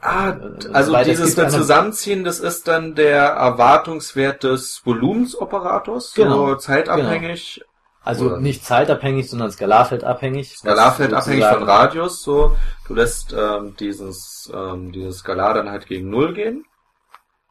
Ah, 0.00 0.30
und- 0.30 0.64
so 0.64 0.72
also. 0.72 0.94
Es 0.96 1.06
dieses 1.06 1.34
Zusammenziehen, 1.34 2.22
das 2.22 2.40
ist 2.40 2.68
dann 2.68 2.94
der 2.94 3.22
Erwartungswert 3.22 4.44
des 4.44 4.82
Volumensoperators, 4.84 6.12
so 6.12 6.22
Genau, 6.22 6.54
zeitabhängig, 6.56 7.62
Also 8.04 8.26
Oder- 8.26 8.38
nicht 8.40 8.64
zeitabhängig, 8.64 9.28
sondern 9.30 9.50
skalarfeldabhängig. 9.50 10.56
Skalarfeldabhängig 10.56 11.44
von 11.44 11.62
Radius, 11.62 12.22
so. 12.22 12.56
Du 12.86 12.94
lässt 12.94 13.34
ähm, 13.36 13.76
dieses, 13.78 14.50
ähm, 14.54 14.92
dieses 14.92 15.18
Skalar 15.18 15.54
dann 15.54 15.70
halt 15.70 15.86
gegen 15.86 16.08
Null 16.10 16.32
gehen. 16.34 16.64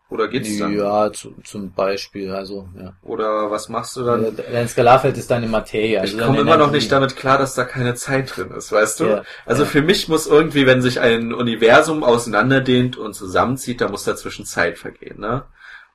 Oder 0.10 0.30
geht's 0.30 0.58
dann? 0.58 0.74
Ja, 0.78 1.12
zu, 1.12 1.36
zum 1.44 1.74
Beispiel, 1.74 2.32
also, 2.32 2.70
ja. 2.80 2.94
Oder 3.02 3.52
was 3.52 3.68
machst 3.68 3.98
du 3.98 4.04
dann? 4.04 4.38
Dein 4.52 4.68
Skalarfeld 4.70 5.18
ist 5.18 5.30
deine 5.30 5.48
Materie. 5.48 6.00
Also 6.00 6.18
ich 6.18 6.24
komme 6.24 6.40
immer 6.40 6.56
noch 6.56 6.72
nicht 6.72 6.90
damit 6.92 7.18
klar, 7.18 7.38
dass 7.38 7.56
da 7.56 7.66
keine 7.66 7.94
Zeit 7.96 8.36
drin 8.36 8.52
ist, 8.52 8.72
weißt 8.72 9.02
du? 9.02 9.06
Ja, 9.06 9.24
also 9.46 9.64
ja. 9.64 9.70
für 9.70 9.82
mich 9.82 10.08
muss 10.08 10.26
irgendwie, 10.26 10.66
wenn 10.66 10.82
sich 10.82 11.02
ein 11.02 11.34
Universum 11.34 12.06
auseinanderdehnt 12.06 12.96
und 12.96 13.16
zusammenzieht, 13.16 13.82
da 13.82 13.90
muss 13.90 14.06
dazwischen 14.06 14.46
Zeit 14.46 14.78
vergehen, 14.78 15.20
ne? 15.20 15.44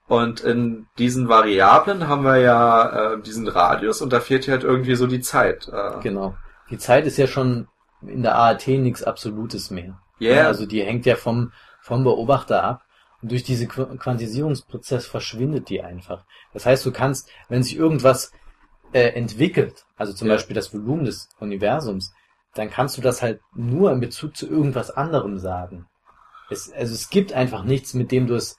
Und 0.09 0.41
in 0.41 0.89
diesen 0.99 1.29
Variablen 1.31 2.07
haben 2.07 2.25
wir 2.25 2.37
ja 2.37 3.15
äh, 3.15 3.23
diesen 3.23 3.49
Radius 3.49 4.03
und 4.03 4.13
da 4.13 4.21
fehlt 4.21 4.47
halt 4.47 4.63
irgendwie 4.63 4.95
so 4.95 5.07
die 5.07 5.21
Zeit. 5.21 5.69
Äh, 5.69 6.01
Genau. 6.03 6.35
Die 6.71 6.79
Zeit 6.79 7.07
ist 7.07 7.17
ja 7.17 7.27
schon 7.27 7.69
in 8.07 8.23
der 8.23 8.37
AAT 8.37 8.67
nichts 8.67 9.03
Absolutes 9.03 9.71
mehr. 9.71 9.99
Yeah. 10.21 10.47
Also 10.47 10.67
die 10.67 10.83
hängt 10.83 11.07
ja 11.07 11.17
vom, 11.17 11.53
vom 11.81 12.05
Beobachter 12.05 12.63
ab. 12.63 12.83
Und 13.23 13.31
durch 13.31 13.45
diesen 13.45 13.69
Qu- 13.69 13.97
Quantisierungsprozess 13.99 15.07
verschwindet 15.07 15.69
die 15.69 15.83
einfach. 15.83 16.25
Das 16.53 16.67
heißt, 16.67 16.85
du 16.87 16.93
kannst, 16.93 17.31
wenn 17.49 17.63
sich 17.63 17.77
irgendwas 17.77 18.33
äh, 18.93 19.11
entwickelt, 19.11 19.87
also 19.97 20.13
zum 20.13 20.29
Ja. 20.29 20.35
Beispiel 20.35 20.55
das 20.55 20.75
Volumen 20.75 21.05
des 21.05 21.29
Universums, 21.41 22.13
dann 22.55 22.71
kannst 22.71 22.99
du 22.99 23.03
das 23.03 23.23
halt 23.23 23.41
nur 23.55 23.93
in 23.93 24.01
Bezug 24.01 24.37
zu 24.37 24.47
irgendwas 24.49 24.91
anderem 24.91 25.39
sagen. 25.39 25.87
Es, 26.51 26.71
also 26.73 26.95
es 26.95 27.11
gibt 27.11 27.33
einfach 27.33 27.65
nichts, 27.65 27.95
mit 27.95 28.13
dem 28.13 28.27
du 28.27 28.35
es, 28.35 28.59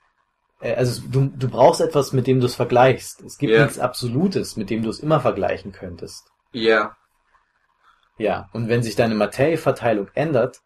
äh, 0.61 0.75
also 0.75 1.01
du, 1.07 1.29
du 1.35 1.49
brauchst 1.49 1.81
etwas, 1.81 2.13
mit 2.13 2.27
dem 2.27 2.39
du 2.39 2.47
es 2.47 2.55
vergleichst. 2.55 3.21
Es 3.21 3.37
gibt 3.37 3.53
Ja. 3.53 3.63
nichts 3.63 3.79
Absolutes, 3.79 4.57
mit 4.57 4.69
dem 4.69 4.83
du 4.83 4.89
es 4.89 4.99
immer 4.99 5.19
vergleichen 5.21 5.71
könntest. 5.71 6.31
Ja, 6.53 6.95
Ja, 8.17 8.49
und 8.53 8.69
wenn 8.69 8.83
sich 8.83 8.95
deine 8.95 9.15
Materieverteilung 9.15 10.07
ändert, 10.13 10.61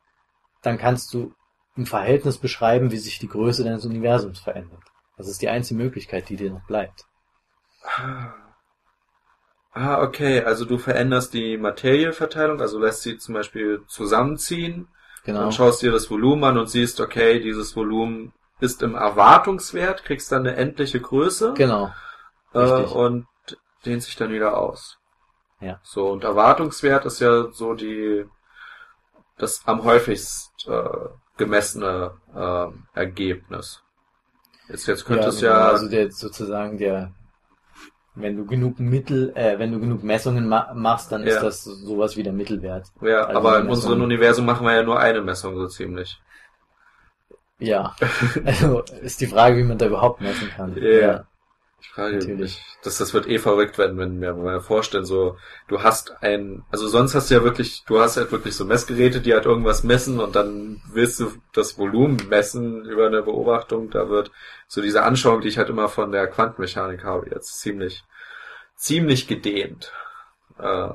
dann 0.61 0.77
kannst 0.77 1.13
du 1.13 1.33
im 1.77 1.85
Verhältnis 1.85 2.37
beschreiben, 2.39 2.91
wie 2.91 2.97
sich 2.97 3.19
die 3.19 3.27
Größe 3.29 3.63
deines 3.63 3.85
Universums 3.85 4.39
verändert. 4.39 4.81
Das 5.15 5.27
ist 5.27 5.41
die 5.41 5.49
einzige 5.49 5.79
Möglichkeit, 5.81 6.29
die 6.29 6.35
dir 6.35 6.51
noch 6.51 6.65
bleibt. 6.65 7.05
Ah, 9.73 10.01
okay. 10.01 10.43
Also 10.43 10.65
du 10.65 10.77
veränderst 10.77 11.33
die 11.33 11.57
Materieverteilung, 11.57 12.59
also 12.61 12.79
lässt 12.79 13.03
sie 13.03 13.17
zum 13.17 13.35
Beispiel 13.35 13.83
zusammenziehen 13.87 14.87
Genau. 15.23 15.45
und 15.45 15.53
schaust 15.53 15.81
dir 15.81 15.91
das 15.91 16.09
Volumen 16.09 16.43
an 16.45 16.57
und 16.57 16.67
siehst, 16.67 16.99
okay, 17.01 17.39
dieses 17.39 17.75
Volumen 17.75 18.33
ist 18.59 18.81
im 18.81 18.95
Erwartungswert, 18.95 20.03
kriegst 20.05 20.31
dann 20.31 20.47
eine 20.47 20.55
endliche 20.55 20.99
Größe 21.01 21.53
Genau. 21.53 21.91
äh, 22.53 22.59
und 22.83 23.27
dehnt 23.85 24.03
sich 24.03 24.15
dann 24.15 24.31
wieder 24.31 24.57
aus. 24.57 24.97
Ja. 25.59 25.79
So, 25.83 26.09
und 26.09 26.23
Erwartungswert 26.23 27.05
ist 27.05 27.19
ja 27.19 27.51
so 27.51 27.73
die 27.73 28.25
das 29.37 29.61
am 29.67 29.83
häufigst 29.83 30.67
äh, 30.67 31.09
gemessene 31.37 32.11
äh, 32.35 32.67
Ergebnis. 32.99 33.81
Jetzt, 34.69 34.87
jetzt 34.87 35.05
könnte 35.05 35.27
es 35.29 35.39
genau. 35.39 35.51
ja, 35.53 35.69
Also 35.69 35.89
der 35.89 36.11
sozusagen 36.11 36.77
der, 36.77 37.13
wenn 38.15 38.35
du 38.35 38.45
genug 38.45 38.79
Mittel, 38.79 39.31
äh, 39.35 39.57
wenn 39.59 39.71
du 39.71 39.79
genug 39.79 40.03
Messungen 40.03 40.47
ma 40.47 40.73
machst, 40.73 41.11
dann 41.11 41.21
Ja. 41.25 41.35
ist 41.35 41.43
das 41.43 41.63
sowas 41.63 42.17
wie 42.17 42.23
der 42.23 42.33
Mittelwert. 42.33 42.87
ja, 43.01 43.23
also 43.25 43.37
aber 43.39 43.59
in 43.59 43.67
unserem 43.69 44.01
Universum 44.01 44.45
machen 44.45 44.65
wir 44.65 44.75
ja 44.75 44.83
nur 44.83 44.99
eine 44.99 45.21
Messung 45.21 45.55
so 45.55 45.67
ziemlich. 45.67 46.19
Ja. 47.59 47.95
also 48.45 48.81
ist 49.01 49.21
die 49.21 49.27
Frage, 49.27 49.57
wie 49.57 49.63
man 49.63 49.77
da 49.77 49.87
überhaupt 49.87 50.21
messen 50.21 50.49
kann. 50.49 50.75
Ja. 50.81 51.25
Ich 51.79 51.89
frage 51.89 52.15
Natürlich. 52.15 52.39
mich, 52.39 52.65
das, 52.83 52.97
das 52.97 53.13
wird 53.13 53.27
eh 53.27 53.37
verrückt 53.39 53.77
werden, 53.77 53.97
wenn 53.97 54.19
wir 54.19 54.33
mir 54.33 54.61
vorstellen, 54.61 55.05
so, 55.05 55.37
du 55.67 55.83
hast 55.83 56.23
ein, 56.23 56.63
also 56.71 56.87
sonst 56.87 57.13
hast 57.13 57.29
du 57.29 57.35
ja 57.35 57.43
wirklich, 57.43 57.83
du 57.85 57.99
hast 57.99 58.17
halt 58.17 58.31
wirklich 58.31 58.55
so 58.55 58.65
Messgeräte, 58.65 59.21
die 59.21 59.33
halt 59.33 59.45
irgendwas 59.45 59.83
messen 59.83 60.19
und 60.19 60.35
dann 60.35 60.81
willst 60.91 61.19
du 61.19 61.31
das 61.53 61.77
Volumen 61.77 62.17
messen 62.29 62.83
über 62.85 63.07
eine 63.07 63.21
Beobachtung, 63.23 63.89
da 63.91 64.09
wird 64.09 64.31
so 64.67 64.81
diese 64.81 65.03
Anschauung, 65.03 65.41
die 65.41 65.49
ich 65.49 65.57
halt 65.59 65.69
immer 65.69 65.87
von 65.87 66.11
der 66.11 66.27
Quantenmechanik 66.27 67.03
habe, 67.03 67.29
jetzt 67.29 67.59
ziemlich, 67.59 68.03
ziemlich 68.75 69.27
gedehnt. 69.27 69.91
Äh, 70.59 70.89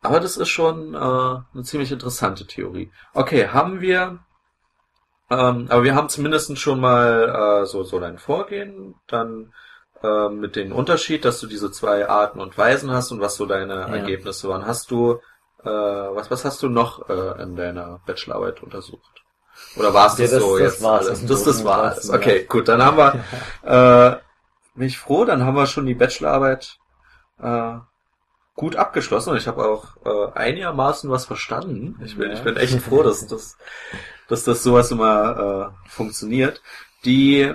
Aber 0.00 0.20
das 0.20 0.36
ist 0.36 0.48
schon 0.48 0.94
äh, 0.94 0.98
eine 0.98 1.62
ziemlich 1.62 1.92
interessante 1.92 2.46
Theorie. 2.46 2.90
Okay, 3.14 3.48
haben 3.48 3.80
wir, 3.80 4.18
ähm, 5.30 5.66
aber 5.70 5.82
wir 5.84 5.94
haben 5.94 6.08
zumindest 6.08 6.58
schon 6.58 6.80
mal 6.80 7.62
äh, 7.62 7.66
so, 7.66 7.82
so 7.84 7.98
dein 8.00 8.18
Vorgehen, 8.18 8.94
dann 9.08 9.52
äh, 10.02 10.28
mit 10.28 10.56
dem 10.56 10.72
Unterschied, 10.72 11.24
dass 11.24 11.40
du 11.40 11.46
diese 11.46 11.70
zwei 11.70 12.08
Arten 12.08 12.40
und 12.40 12.58
Weisen 12.58 12.90
hast 12.90 13.12
und 13.12 13.20
was 13.20 13.36
so 13.36 13.46
deine 13.46 13.74
Ja. 13.74 13.86
Ergebnisse 13.86 14.48
waren. 14.48 14.66
Hast 14.66 14.90
du, 14.90 15.20
äh, 15.64 15.68
was, 15.68 16.30
was 16.30 16.44
hast 16.44 16.62
du 16.62 16.68
noch 16.68 17.08
äh, 17.08 17.42
in 17.42 17.56
deiner 17.56 18.00
Bachelorarbeit 18.06 18.62
untersucht? 18.62 19.22
Oder 19.76 19.94
war 19.94 20.06
es 20.08 20.18
Ja, 20.18 20.24
das, 20.24 20.32
das- 20.32 20.42
so 20.42 20.58
das 20.58 20.72
jetzt 20.74 20.82
war's 20.82 21.06
alles? 21.06 21.26
Das, 21.26 21.44
das 21.44 21.64
war 21.64 21.78
alles. 21.82 21.94
Ganzen, 21.94 22.12
ja. 22.12 22.18
Okay, 22.18 22.44
gut, 22.44 22.68
dann 22.68 22.82
haben 22.84 22.96
wir, 22.98 23.14
äh, 23.62 24.16
bin 24.78 24.86
ich 24.88 24.98
froh, 24.98 25.24
dann 25.24 25.44
haben 25.44 25.54
wir 25.56 25.66
schon 25.66 25.86
die 25.86 25.94
Bachelorarbeit 25.94 26.78
äh, 27.40 27.74
gut 28.54 28.76
abgeschlossen 28.76 29.30
und 29.30 29.36
ich 29.36 29.46
habe 29.48 29.64
auch 29.64 29.96
äh, 30.04 30.32
einigermaßen 30.38 31.10
was 31.10 31.26
verstanden. 31.26 32.00
Ich 32.04 32.16
bin, 32.18 32.28
Ja. 32.30 32.34
ich 32.34 32.42
bin 32.42 32.56
echt 32.56 32.80
froh, 32.80 33.02
dass, 33.02 33.26
dass, 33.26 33.56
dass 34.28 34.44
das 34.44 34.62
sowas 34.62 34.90
immer 34.90 35.74
äh, 35.86 35.88
funktioniert. 35.88 36.62
Die 37.04 37.52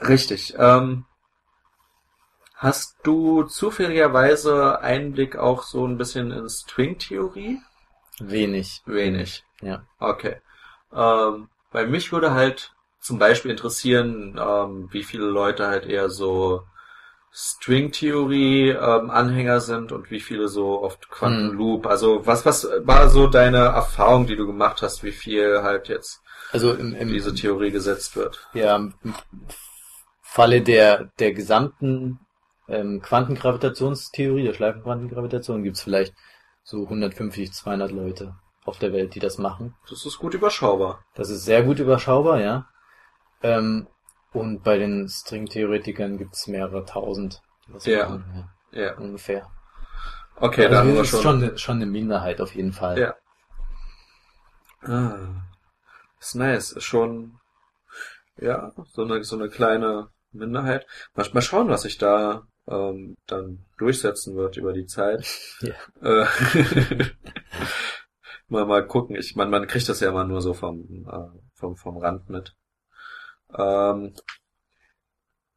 richtig. 0.00 0.54
Ähm, 0.58 1.04
hast 2.54 2.96
du 3.02 3.44
zufälligerweise 3.44 4.80
Einblick 4.80 5.36
auch 5.36 5.62
so 5.62 5.86
ein 5.86 5.98
bisschen 5.98 6.30
in 6.30 6.48
String-Theorie? 6.48 7.60
Wenig. 8.20 8.82
Wenig. 8.86 9.44
Ja. 9.60 9.84
Okay. 9.98 10.36
Ähm, 10.92 11.48
bei 11.70 11.86
mich 11.86 12.12
würde 12.12 12.32
halt 12.32 12.74
zum 13.00 13.18
Beispiel 13.18 13.50
interessieren, 13.50 14.38
ähm, 14.40 14.88
wie 14.92 15.02
viele 15.02 15.26
Leute 15.26 15.66
halt 15.66 15.86
eher 15.86 16.08
so 16.10 16.62
String-Theorie 17.34 18.70
ähm, 18.70 19.10
Anhänger 19.10 19.60
sind 19.60 19.92
und 19.92 20.10
wie 20.10 20.20
viele 20.20 20.48
so 20.48 20.82
oft 20.82 21.08
Quantum 21.10 21.50
Hm. 21.50 21.56
Loop. 21.56 21.86
Also 21.86 22.26
was 22.26 22.44
was 22.46 22.68
war 22.84 23.08
so 23.08 23.26
deine 23.26 23.58
Erfahrung, 23.58 24.26
die 24.26 24.36
du 24.36 24.46
gemacht 24.46 24.82
hast, 24.82 25.02
wie 25.02 25.12
viel 25.12 25.62
halt 25.62 25.88
jetzt 25.88 26.20
Also 26.50 26.72
im, 26.74 26.94
im, 26.94 27.12
diese 27.12 27.34
Theorie 27.34 27.70
gesetzt 27.70 28.16
wird? 28.16 28.48
ja, 28.52 28.76
im 28.76 28.94
Falle 30.22 30.62
der, 30.62 31.10
der 31.18 31.32
gesamten 31.32 32.20
ähm, 32.68 33.00
Quantengravitationstheorie, 33.02 34.44
der 34.44 34.54
Schleifenquantengravitation, 34.54 35.62
gibt's 35.62 35.82
vielleicht 35.82 36.14
so 36.62 36.82
150, 36.84 37.52
200 37.52 37.90
Leute 37.92 38.34
auf 38.64 38.78
der 38.78 38.92
Welt, 38.92 39.14
die 39.14 39.20
das 39.20 39.38
machen. 39.38 39.74
Das 39.88 40.06
ist 40.06 40.18
gut 40.18 40.34
überschaubar. 40.34 41.04
Das 41.14 41.28
ist 41.30 41.44
sehr 41.44 41.62
gut 41.64 41.78
überschaubar, 41.80 42.40
ja. 42.40 42.66
Ähm, 43.42 43.88
und 44.32 44.62
bei 44.62 44.78
den 44.78 45.08
Stringtheoretikern 45.08 46.18
gibt's 46.18 46.46
mehrere 46.46 46.84
tausend. 46.84 47.42
das 47.72 47.86
Ja. 47.86 48.08
machen, 48.08 48.48
Ja. 48.72 48.82
ja, 48.82 48.96
ungefähr. 48.98 49.46
Okay, 50.36 50.62
also 50.64 50.74
dann 50.74 50.86
haben 50.88 50.94
wir 50.94 51.02
ist 51.02 51.08
schon. 51.10 51.22
schon, 51.22 51.42
eine- 51.42 51.58
schon 51.58 51.76
eine 51.76 51.86
Minderheit 51.86 52.40
auf 52.40 52.54
jeden 52.54 52.72
Fall. 52.72 52.98
Ja. 52.98 53.14
Ah, 54.82 55.42
ist 56.18 56.34
nice. 56.34 56.72
Ist 56.72 56.84
schon, 56.84 57.38
ja, 58.36 58.72
so 58.92 59.02
eine, 59.04 59.22
so 59.24 59.36
eine 59.36 59.48
kleine 59.48 60.08
Minderheit. 60.32 60.86
Mal, 61.14 61.28
mal 61.32 61.40
schauen, 61.42 61.68
was 61.68 61.82
sich 61.82 61.98
da 61.98 62.42
ähm, 62.66 63.16
dann 63.26 63.64
durchsetzen 63.78 64.36
wird 64.36 64.56
über 64.56 64.72
die 64.72 64.86
Zeit. 64.86 65.26
Ja. 65.60 65.74
Äh, 66.02 66.26
mal, 68.48 68.66
mal 68.66 68.86
gucken. 68.86 69.16
Ich, 69.16 69.36
man, 69.36 69.50
man 69.50 69.66
kriegt 69.66 69.88
das 69.88 70.00
ja 70.00 70.08
immer 70.08 70.24
nur 70.24 70.40
so 70.42 70.54
vom, 70.54 71.06
äh, 71.08 71.38
vom, 71.54 71.76
vom 71.76 71.96
Rand 71.98 72.28
mit. 72.28 72.54
Ähm, 73.56 74.14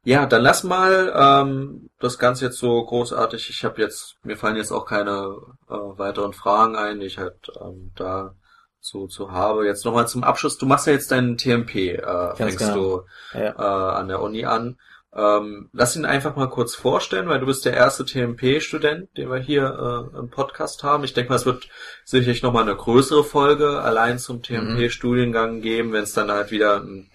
ja, 0.04 0.26
dann 0.26 0.42
lass 0.42 0.62
mal 0.62 1.12
ähm, 1.16 1.90
das 1.98 2.18
Ganze 2.18 2.44
jetzt 2.44 2.58
so 2.58 2.84
großartig. 2.84 3.50
Ich 3.50 3.64
habe 3.64 3.82
jetzt, 3.82 4.16
mir 4.22 4.36
fallen 4.36 4.56
jetzt 4.56 4.70
auch 4.70 4.86
keine 4.86 5.36
äh, 5.68 5.74
weiteren 5.74 6.32
Fragen 6.32 6.76
ein, 6.76 7.00
die 7.00 7.06
ich 7.06 7.18
halt 7.18 7.50
ähm, 7.60 7.90
da 7.96 8.36
zu, 8.80 9.08
zu 9.08 9.32
habe. 9.32 9.66
Jetzt 9.66 9.84
nochmal 9.84 10.06
zum 10.06 10.22
Abschluss. 10.22 10.58
Du 10.58 10.66
machst 10.66 10.86
ja 10.86 10.92
jetzt 10.92 11.10
deinen 11.10 11.36
TMP, 11.36 11.74
äh, 11.74 12.36
fängst 12.36 12.58
genau. 12.58 12.74
du 12.74 13.02
Ja. 13.38 13.50
äh, 13.58 13.98
an 13.98 14.06
der 14.06 14.22
Uni 14.22 14.44
an. 14.44 14.78
Ähm, 15.12 15.70
lass 15.72 15.96
ihn 15.96 16.04
einfach 16.04 16.36
mal 16.36 16.50
kurz 16.50 16.74
vorstellen, 16.74 17.28
weil 17.28 17.40
du 17.40 17.46
bist 17.46 17.64
der 17.64 17.74
erste 17.74 18.04
TMP-Student, 18.04 19.16
den 19.16 19.30
wir 19.30 19.38
hier 19.38 20.10
äh, 20.14 20.18
im 20.18 20.28
Podcast 20.28 20.84
haben. 20.84 21.04
Ich 21.04 21.14
denke 21.14 21.30
mal, 21.30 21.36
es 21.36 21.46
wird 21.46 21.68
sicherlich 22.04 22.42
nochmal 22.42 22.62
eine 22.62 22.76
größere 22.76 23.24
Folge 23.24 23.80
allein 23.80 24.18
zum 24.18 24.42
TMP-Studiengang 24.42 25.62
geben, 25.62 25.92
wenn 25.92 26.04
es 26.04 26.12
dann 26.12 26.30
halt 26.30 26.50
wieder 26.50 26.76
im 26.76 27.08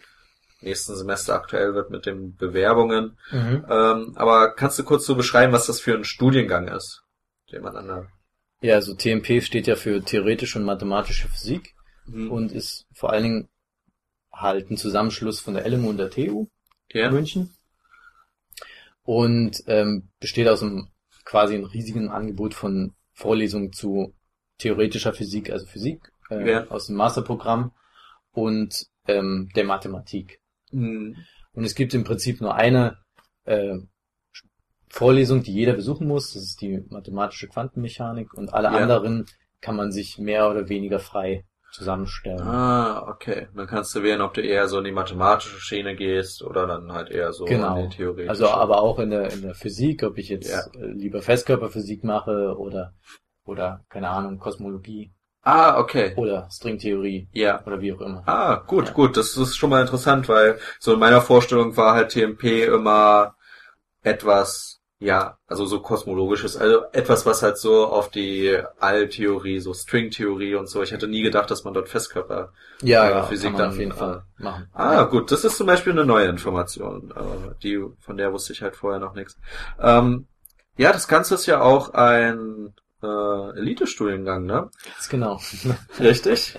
nächsten 0.61 0.95
Semester 0.95 1.33
aktuell 1.35 1.73
wird 1.73 1.89
mit 1.89 2.05
den 2.05 2.35
Bewerbungen. 2.35 3.17
Mhm. 3.31 3.65
Ähm, 3.69 4.13
aber 4.15 4.53
kannst 4.55 4.77
du 4.79 4.83
kurz 4.83 5.05
so 5.05 5.15
beschreiben, 5.15 5.53
was 5.53 5.65
das 5.67 5.79
für 5.79 5.95
ein 5.95 6.03
Studiengang 6.03 6.67
ist, 6.67 7.03
den 7.51 7.63
man 7.63 7.75
an 7.75 7.87
der 7.87 8.07
Ja, 8.61 8.75
also 8.75 8.93
TMP 8.93 9.41
steht 9.43 9.67
ja 9.67 9.75
für 9.75 10.01
theoretische 10.03 10.59
und 10.59 10.65
mathematische 10.65 11.27
Physik 11.29 11.75
Mhm. 12.05 12.31
und 12.31 12.51
ist 12.51 12.87
vor 12.93 13.11
allen 13.11 13.23
Dingen 13.23 13.49
halt 14.33 14.71
ein 14.71 14.77
Zusammenschluss 14.77 15.39
von 15.39 15.53
der 15.53 15.67
LMU 15.69 15.89
und 15.89 15.97
der 15.97 16.09
TU 16.09 16.47
ja? 16.91 17.11
München 17.11 17.53
und 19.03 19.63
ähm, 19.67 20.09
besteht 20.19 20.47
aus 20.47 20.61
einem 20.61 20.87
quasi 21.25 21.55
einem 21.55 21.65
riesigen 21.65 22.09
Angebot 22.09 22.53
von 22.53 22.93
Vorlesungen 23.13 23.71
zu 23.71 24.13
theoretischer 24.57 25.13
Physik, 25.13 25.51
also 25.51 25.65
Physik 25.65 26.11
äh, 26.29 26.49
Ja. 26.51 26.67
aus 26.67 26.87
dem 26.87 26.95
Masterprogramm 26.95 27.71
und 28.31 28.87
ähm, 29.07 29.49
der 29.55 29.65
Mathematik. 29.65 30.39
Mhm. 30.71 31.15
Und 31.53 31.63
es 31.65 31.75
gibt 31.75 31.93
im 31.93 32.03
Prinzip 32.03 32.41
nur 32.41 32.55
eine 32.55 32.97
äh, 33.45 33.77
Vorlesung, 34.89 35.43
die 35.43 35.53
jeder 35.53 35.73
besuchen 35.73 36.07
muss. 36.07 36.33
Das 36.33 36.43
ist 36.43 36.61
die 36.61 36.83
mathematische 36.89 37.47
Quantenmechanik 37.47 38.33
und 38.33 38.53
alle 38.53 38.67
Ja. 38.69 38.73
anderen 38.75 39.25
kann 39.61 39.75
man 39.75 39.91
sich 39.91 40.17
mehr 40.17 40.49
oder 40.49 40.67
weniger 40.69 40.99
frei 40.99 41.45
zusammenstellen. 41.71 42.41
Ah, 42.41 43.07
okay. 43.07 43.47
Dann 43.55 43.67
kannst 43.67 43.95
du 43.95 44.03
wählen, 44.03 44.19
ob 44.19 44.33
du 44.33 44.41
eher 44.41 44.67
so 44.67 44.79
in 44.79 44.83
die 44.83 44.91
mathematische 44.91 45.59
Schiene 45.61 45.95
gehst 45.95 46.43
oder 46.43 46.67
dann 46.67 46.91
halt 46.91 47.09
eher 47.09 47.31
so 47.31 47.45
Genau. 47.45 47.77
in 47.83 47.89
die 47.89 47.95
theoretische. 47.95 48.29
Also 48.29 48.49
aber 48.49 48.81
auch 48.81 48.99
in 48.99 49.09
der 49.11 49.31
in 49.31 49.41
der 49.41 49.55
Physik, 49.55 50.03
ob 50.03 50.17
ich 50.17 50.27
jetzt 50.27 50.49
Ja. 50.51 50.65
lieber 50.81 51.21
Festkörperphysik 51.21 52.03
mache 52.03 52.55
oder 52.57 52.93
oder 53.45 53.85
keine 53.87 54.09
Ahnung 54.09 54.37
Kosmologie 54.37 55.13
Ah, 55.43 55.79
okay. 55.79 56.13
oder 56.17 56.47
Stringtheorie 56.51 57.27
Ja. 57.33 57.63
oder 57.65 57.81
wie 57.81 57.93
auch 57.93 58.01
immer. 58.01 58.23
Ah, 58.27 58.55
gut, 58.67 58.87
Ja. 58.89 58.93
gut. 58.93 59.17
Das 59.17 59.35
ist 59.37 59.57
schon 59.57 59.69
mal 59.71 59.81
interessant, 59.81 60.29
weil 60.29 60.59
so 60.79 60.93
in 60.93 60.99
meiner 60.99 61.21
Vorstellung 61.21 61.75
war 61.77 61.95
halt 61.95 62.11
TMP 62.11 62.63
immer 62.65 63.35
etwas, 64.03 64.79
ja, 64.99 65.37
also 65.47 65.65
so 65.65 65.79
kosmologisches, 65.79 66.57
also 66.57 66.83
etwas, 66.91 67.25
was 67.25 67.41
halt 67.41 67.57
so 67.57 67.87
auf 67.87 68.09
die 68.09 68.55
Alltheorie, 68.79 69.59
so 69.59 69.73
Stringtheorie 69.73 70.53
und 70.55 70.67
so. 70.67 70.83
Ich 70.83 70.91
hätte 70.91 71.07
nie 71.07 71.23
gedacht, 71.23 71.49
dass 71.49 71.63
man 71.63 71.73
dort 71.73 71.89
Festkörper. 71.89 72.53
Ja, 72.83 73.07
äh, 73.07 73.11
ja, 73.11 73.23
Physik 73.23 73.45
kann 73.45 73.53
man 73.53 73.61
dann, 73.61 73.69
auf 73.71 73.77
jeden 73.79 73.91
äh, 73.91 73.95
Fall 73.95 74.23
machen. 74.37 74.69
Ah, 74.73 75.03
gut. 75.03 75.31
Das 75.31 75.43
ist 75.43 75.57
zum 75.57 75.65
Beispiel 75.67 75.93
eine 75.93 76.05
neue 76.05 76.27
Information, 76.27 77.11
äh, 77.15 77.55
die 77.63 77.83
von 77.99 78.17
der 78.17 78.31
wusste 78.31 78.53
ich 78.53 78.61
halt 78.61 78.75
vorher 78.75 78.99
noch 78.99 79.15
nichts. 79.15 79.37
Ähm, 79.79 80.27
ja, 80.77 80.91
das 80.93 81.07
Ganze 81.07 81.33
ist 81.35 81.47
ja 81.47 81.61
auch 81.61 81.93
ein 81.95 82.73
äh, 83.03 83.57
Elite-Studiengang, 83.59 84.45
ne? 84.45 84.69
Ganz 84.85 85.09
genau. 85.09 85.39
Richtig. 85.99 86.55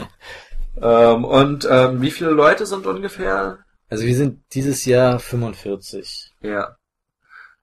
ähm, 0.81 1.25
und 1.25 1.67
ähm, 1.71 2.03
wie 2.03 2.11
viele 2.11 2.31
Leute 2.31 2.67
sind 2.67 2.87
ungefähr 2.87 3.59
Also 3.89 4.05
wir 4.05 4.17
sind 4.17 4.43
dieses 4.55 4.85
Jahr 4.85 5.19
45. 5.19 6.33
Ja. 6.41 6.77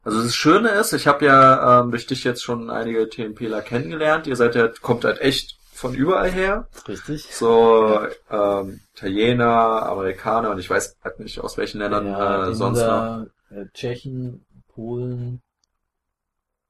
Also 0.04 0.24
das 0.24 0.36
Schöne 0.36 0.70
ist, 0.70 0.94
ich 0.94 1.08
habe 1.08 1.26
ja 1.26 1.82
ähm, 1.82 1.92
durch 1.92 2.08
dich 2.08 2.24
jetzt 2.24 2.44
schon 2.44 2.70
einige 2.70 3.10
TMPler 3.10 3.62
kennengelernt. 3.62 4.28
Ihr 4.28 4.36
seid 4.36 4.56
ja, 4.56 4.70
kommt 4.82 5.04
halt 5.04 5.20
echt 5.20 5.58
von 5.74 5.94
überall 5.94 6.32
her. 6.32 6.68
Richtig? 6.88 7.28
So 7.34 8.08
ähm, 8.30 8.82
Italiener, 8.96 9.84
Amerikaner 9.88 10.52
und 10.52 10.60
ich 10.60 10.70
weiß 10.70 10.98
halt 11.04 11.20
nicht 11.20 11.40
aus 11.40 11.58
welchen 11.58 11.80
Ländern 11.80 12.08
ja, 12.08 12.50
äh, 12.50 12.54
sonst 12.54 12.80
noch. 12.80 13.26
Äh, 13.50 13.66
Tschechen, 13.74 14.46
Polen, 14.68 15.42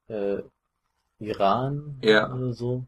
äh, 0.07 0.37
Iran 1.19 1.99
Ja. 2.03 2.31
oder 2.33 2.53
so. 2.53 2.85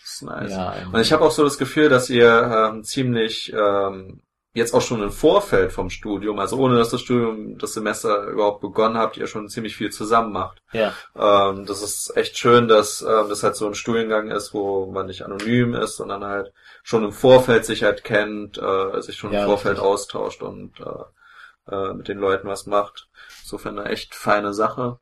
Das 0.00 0.12
ist 0.14 0.22
nice. 0.22 0.50
Ja, 0.50 0.74
Und 0.92 1.00
ich 1.00 1.12
habe 1.12 1.24
auch 1.24 1.30
so 1.30 1.44
das 1.44 1.58
Gefühl, 1.58 1.88
dass 1.88 2.08
ihr 2.10 2.70
ähm, 2.72 2.82
ziemlich 2.84 3.52
ähm, 3.52 4.22
jetzt 4.54 4.72
auch 4.74 4.80
schon 4.80 5.02
im 5.02 5.10
Vorfeld 5.12 5.70
vom 5.72 5.90
Studium, 5.90 6.38
also 6.38 6.56
ohne 6.58 6.76
dass 6.78 6.88
das 6.88 7.02
Studium, 7.02 7.58
das 7.58 7.74
Semester 7.74 8.24
überhaupt 8.28 8.60
begonnen 8.62 8.96
habt, 8.96 9.16
ihr 9.16 9.26
schon 9.26 9.48
ziemlich 9.48 9.76
viel 9.76 9.90
zusammen 9.90 10.32
macht. 10.32 10.62
ja, 10.72 10.94
Ähm, 11.14 11.66
das 11.66 11.82
ist 11.82 12.16
echt 12.16 12.38
schön, 12.38 12.66
dass 12.68 13.02
ähm, 13.02 13.28
das 13.28 13.42
halt 13.42 13.54
so 13.56 13.66
ein 13.66 13.74
Studiengang 13.74 14.30
ist, 14.30 14.54
wo 14.54 14.86
man 14.90 15.06
nicht 15.06 15.22
anonym 15.22 15.74
ist, 15.74 15.96
sondern 15.96 16.24
halt 16.24 16.52
schon 16.82 17.04
im 17.04 17.12
Vorfeld 17.12 17.66
sich 17.66 17.82
halt 17.84 18.02
kennt, 18.02 18.58
äh, 18.58 19.00
sich 19.02 19.16
schon 19.16 19.32
Ja, 19.32 19.40
im 19.42 19.46
Vorfeld 19.46 19.74
richtig. 19.76 19.88
austauscht 19.90 20.42
und 20.42 20.72
äh, 20.80 21.74
äh, 21.74 21.92
mit 21.94 22.08
den 22.08 22.18
Leuten 22.18 22.48
was 22.48 22.66
macht. 22.66 23.08
Insofern 23.42 23.78
eine 23.78 23.90
echt 23.90 24.14
feine 24.14 24.54
Sache. 24.54 24.98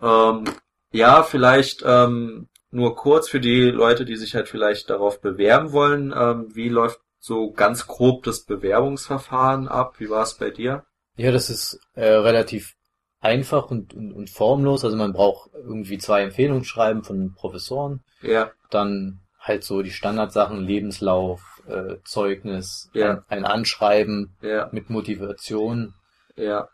Ähm, 0.00 0.44
ja, 0.92 1.22
vielleicht 1.22 1.82
ähm, 1.84 2.48
nur 2.70 2.94
kurz 2.96 3.28
für 3.28 3.40
die 3.40 3.62
Leute, 3.70 4.04
die 4.04 4.16
sich 4.16 4.34
halt 4.34 4.48
vielleicht 4.48 4.88
darauf 4.90 5.20
bewerben 5.20 5.72
wollen. 5.72 6.14
Ähm, 6.16 6.54
wie 6.54 6.68
läuft 6.68 7.00
so 7.18 7.52
ganz 7.52 7.86
grob 7.86 8.22
das 8.24 8.44
Bewerbungsverfahren 8.44 9.68
ab? 9.68 9.94
Wie 9.98 10.10
war 10.10 10.22
es 10.22 10.34
bei 10.34 10.50
dir? 10.50 10.84
ja, 11.16 11.30
das 11.30 11.50
ist 11.50 11.78
äh, 11.94 12.06
relativ 12.08 12.74
einfach 13.20 13.70
und, 13.70 13.92
und, 13.94 14.12
und 14.12 14.30
formlos. 14.30 14.82
Also 14.84 14.96
man 14.96 15.12
braucht 15.12 15.50
irgendwie 15.54 15.98
zwei 15.98 16.22
Empfehlungsschreiben 16.22 17.04
von 17.04 17.34
Professoren. 17.34 18.00
Ja, 18.22 18.50
Dann 18.70 19.20
halt 19.38 19.62
so 19.62 19.82
die 19.82 19.90
Standardsachen, 19.90 20.60
Lebenslauf, 20.64 21.62
äh, 21.68 21.96
Zeugnis, 22.04 22.88
Ja. 22.94 23.24
ein, 23.28 23.38
ein 23.40 23.44
Anschreiben 23.44 24.34
ja, 24.40 24.68
mit 24.72 24.88
Motivation 24.88 25.94
ja, 26.36 26.68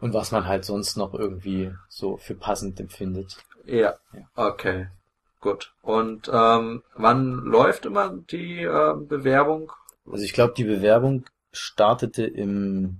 und 0.00 0.14
was 0.14 0.30
man 0.30 0.46
halt 0.46 0.64
sonst 0.64 0.96
noch 0.96 1.12
irgendwie 1.14 1.72
so 1.88 2.16
für 2.16 2.34
passend 2.36 2.78
empfindet. 2.78 3.38
Ja. 3.64 3.94
Ja. 4.12 4.28
Okay, 4.34 4.88
gut. 5.40 5.72
Und 5.82 6.30
ähm, 6.32 6.82
wann 6.94 7.32
läuft 7.44 7.86
immer 7.86 8.16
die 8.30 8.62
ähm, 8.62 9.08
Bewerbung? 9.08 9.72
Also 10.10 10.24
ich 10.24 10.32
glaube, 10.32 10.54
die 10.56 10.64
Bewerbung 10.64 11.24
startete 11.52 12.24
im 12.24 12.98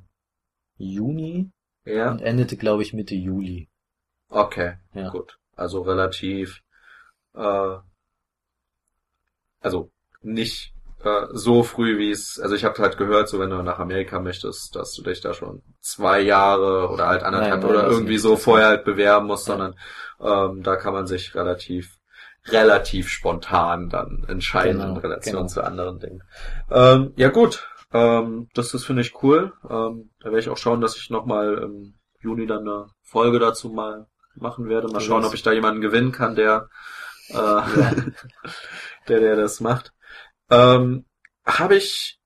Juni 0.76 1.50
Ja, 1.84 2.10
und 2.10 2.20
endete, 2.20 2.56
glaube 2.56 2.82
ich, 2.82 2.92
Mitte 2.92 3.14
Juli. 3.14 3.68
okay, 4.28 4.74
Ja. 4.94 5.08
gut. 5.10 5.38
Also 5.56 5.82
relativ, 5.82 6.62
äh, 7.34 7.76
also 9.60 9.90
nicht 10.22 10.72
äh, 11.02 11.26
so 11.32 11.62
früh 11.62 11.98
wie 11.98 12.10
es, 12.10 12.38
also 12.40 12.54
ich 12.54 12.64
habe 12.64 12.80
halt 12.82 12.98
gehört, 12.98 13.28
so 13.28 13.38
wenn 13.38 13.50
du 13.50 13.62
nach 13.62 13.78
Amerika 13.78 14.20
möchtest, 14.20 14.76
dass 14.76 14.92
du 14.94 15.02
dich 15.02 15.20
da 15.20 15.32
schon 15.34 15.62
zwei 15.80 16.20
Jahre 16.20 16.88
oder 16.90 17.06
halt 17.08 17.22
anderthalb 17.22 17.62
Nein, 17.62 17.72
nein, 17.72 17.80
oder 17.80 17.88
irgendwie 17.90 18.18
so 18.18 18.36
vorher 18.36 18.68
halt 18.68 18.84
bewerben 18.84 19.26
musst, 19.26 19.48
Ja. 19.48 19.54
sondern 19.56 19.74
ähm, 20.20 20.62
da 20.62 20.76
kann 20.76 20.92
man 20.92 21.06
sich 21.06 21.34
relativ 21.34 21.96
relativ 22.46 23.08
spontan 23.08 23.88
dann 23.90 24.24
entscheiden 24.28 24.80
Genau, 24.80 24.92
in 24.92 24.96
Relation 24.98 25.36
genau. 25.36 25.46
zu 25.46 25.62
anderen 25.62 25.98
Dingen. 25.98 26.22
Ähm, 26.70 27.12
ja 27.16 27.28
gut, 27.28 27.68
ähm, 27.92 28.48
das 28.54 28.72
ist 28.72 28.84
finde 28.84 29.02
ich 29.02 29.22
cool. 29.22 29.52
Ähm, 29.68 30.10
da 30.20 30.26
werde 30.26 30.38
ich 30.40 30.48
auch 30.48 30.56
schauen, 30.56 30.80
dass 30.80 30.96
ich 30.96 31.10
nochmal 31.10 31.58
im 31.58 31.94
Juni 32.22 32.46
dann 32.46 32.60
eine 32.60 32.86
Folge 33.02 33.38
dazu 33.38 33.68
mal 33.70 34.06
machen 34.34 34.68
werde. 34.68 34.88
Mal 34.88 35.00
schauen, 35.00 35.24
ob 35.24 35.34
ich 35.34 35.42
da 35.42 35.52
jemanden 35.52 35.80
gewinnen 35.80 36.12
kann, 36.12 36.34
der 36.34 36.68
äh, 37.28 37.34
der, 39.08 39.20
der 39.20 39.36
das 39.36 39.60
macht. 39.60 39.92
Ähm, 40.50 41.04
Habe 41.44 41.76
ich 41.76 42.18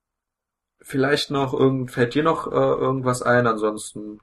vielleicht 0.81 1.31
noch 1.31 1.53
irgend, 1.55 1.91
fällt 1.91 2.14
dir 2.14 2.22
noch 2.22 2.47
äh, 2.47 2.55
irgendwas 2.55 3.22
ein? 3.22 3.47
Ansonsten 3.47 4.20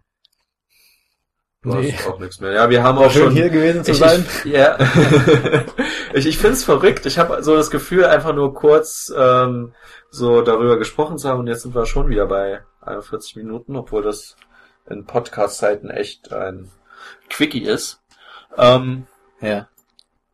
du 1.64 1.76
Nee. 1.76 1.92
hast 1.94 2.08
auch 2.08 2.20
nichts 2.20 2.40
mehr. 2.40 2.52
Ja, 2.52 2.70
wir 2.70 2.84
haben 2.84 2.98
auch 2.98 3.12
Schön 3.12 3.24
schon 3.24 3.34
hier 3.34 3.50
gewesen 3.50 3.84
zu 3.84 3.92
ich, 3.92 3.98
sein. 3.98 4.26
Ich, 4.44 4.52
ja. 4.52 4.78
ich 6.14 6.26
ich 6.26 6.38
finde 6.38 6.54
es 6.54 6.64
verrückt. 6.64 7.06
Ich 7.06 7.20
habe 7.20 7.44
so 7.44 7.56
das 7.56 7.70
Gefühl, 7.72 8.06
einfach 8.06 8.34
nur 8.34 8.54
kurz 8.54 9.12
ähm, 9.16 9.74
so 10.10 10.42
darüber 10.42 10.78
gesprochen 10.78 11.18
zu 11.18 11.30
haben 11.30 11.40
und 11.40 11.48
jetzt 11.48 11.62
sind 11.62 11.76
wir 11.76 11.86
schon 11.86 12.10
wieder 12.10 12.26
bei 12.26 12.62
41 12.82 13.36
Minuten, 13.36 13.76
obwohl 13.76 14.02
das 14.02 14.36
in 14.90 15.06
Podcast-Zeiten 15.06 15.90
echt 15.90 16.34
ein 16.34 16.70
Quickie 17.30 17.64
ist. 17.64 18.02
Ähm, 18.58 19.06
Ja, 19.40 19.68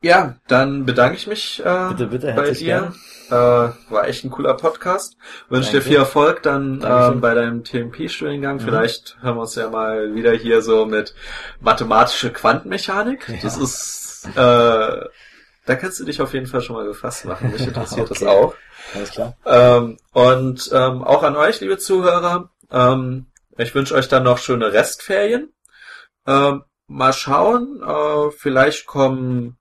ja, 0.08 0.36
dann 0.48 0.86
bedanke 0.86 1.18
ich 1.18 1.28
mich 1.28 1.60
äh, 1.64 1.90
bitte, 1.90 2.08
bitte, 2.08 2.34
bei 2.34 2.52
dir. 2.52 2.94
Äh, 3.30 3.32
war 3.34 4.08
echt 4.08 4.24
ein 4.24 4.32
cooler 4.32 4.54
Podcast. 4.54 5.18
Wünsche 5.50 5.72
dir 5.72 5.82
viel 5.82 5.98
Erfolg 5.98 6.44
dann 6.44 6.82
ähm, 6.82 7.20
bei 7.20 7.34
deinem 7.34 7.66
TMP-Studiengang. 7.66 8.56
Mhm. 8.56 8.62
Vielleicht 8.62 9.18
hören 9.22 9.36
wir 9.36 9.42
uns 9.42 9.56
ja 9.56 9.70
mal 9.70 10.16
wieder 10.16 10.32
hier 10.32 10.62
so 10.62 10.86
mit 10.86 11.14
mathematische 11.60 12.32
Quantenmechanik. 12.32 13.28
Ja. 13.28 13.36
Das 13.44 13.58
ist, 13.58 14.30
äh, 14.30 14.36
da 14.38 15.76
kannst 15.76 16.00
du 16.00 16.06
dich 16.06 16.22
auf 16.22 16.34
jeden 16.34 16.48
Fall 16.48 16.62
schon 16.62 16.78
mal 16.78 16.86
gefasst 16.86 17.26
machen. 17.26 17.52
Mich 17.52 17.68
interessiert 17.68 18.10
das 18.10 18.22
Okay. 18.22 18.32
auch. 18.32 18.56
Alles 18.96 19.12
klar. 19.12 19.36
Ähm, 19.46 19.98
und 20.14 20.70
ähm, 20.72 21.04
auch 21.04 21.24
an 21.24 21.36
euch, 21.36 21.60
liebe 21.60 21.78
Zuhörer, 21.78 22.50
ähm, 22.72 23.26
ich 23.58 23.76
wünsche 23.76 23.94
euch 23.94 24.08
dann 24.08 24.24
noch 24.24 24.38
schöne 24.38 24.72
Restferien. 24.72 25.52
Ähm, 26.26 26.64
mal 26.88 27.12
schauen, 27.12 27.82
äh, 27.86 28.32
vielleicht 28.32 28.86
kommen 28.86 29.57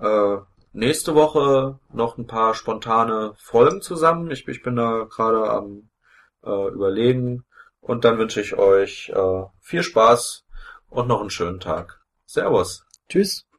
äh, 0.00 0.38
nächste 0.72 1.14
Woche 1.14 1.78
noch 1.92 2.18
ein 2.18 2.26
paar 2.26 2.54
spontane 2.54 3.34
Folgen 3.38 3.82
zusammen. 3.82 4.30
Ich, 4.30 4.46
ich 4.48 4.62
bin 4.62 4.76
da 4.76 5.06
gerade 5.08 5.50
am 5.50 5.90
äh, 6.44 6.68
überlegen. 6.68 7.44
Und 7.80 8.04
dann 8.04 8.18
wünsche 8.18 8.40
ich 8.40 8.56
euch 8.56 9.10
äh, 9.14 9.42
viel 9.60 9.82
Spaß 9.82 10.44
und 10.88 11.08
noch 11.08 11.20
einen 11.20 11.30
schönen 11.30 11.60
Tag. 11.60 12.00
Servus. 12.26 12.84
Tschüss. 13.08 13.49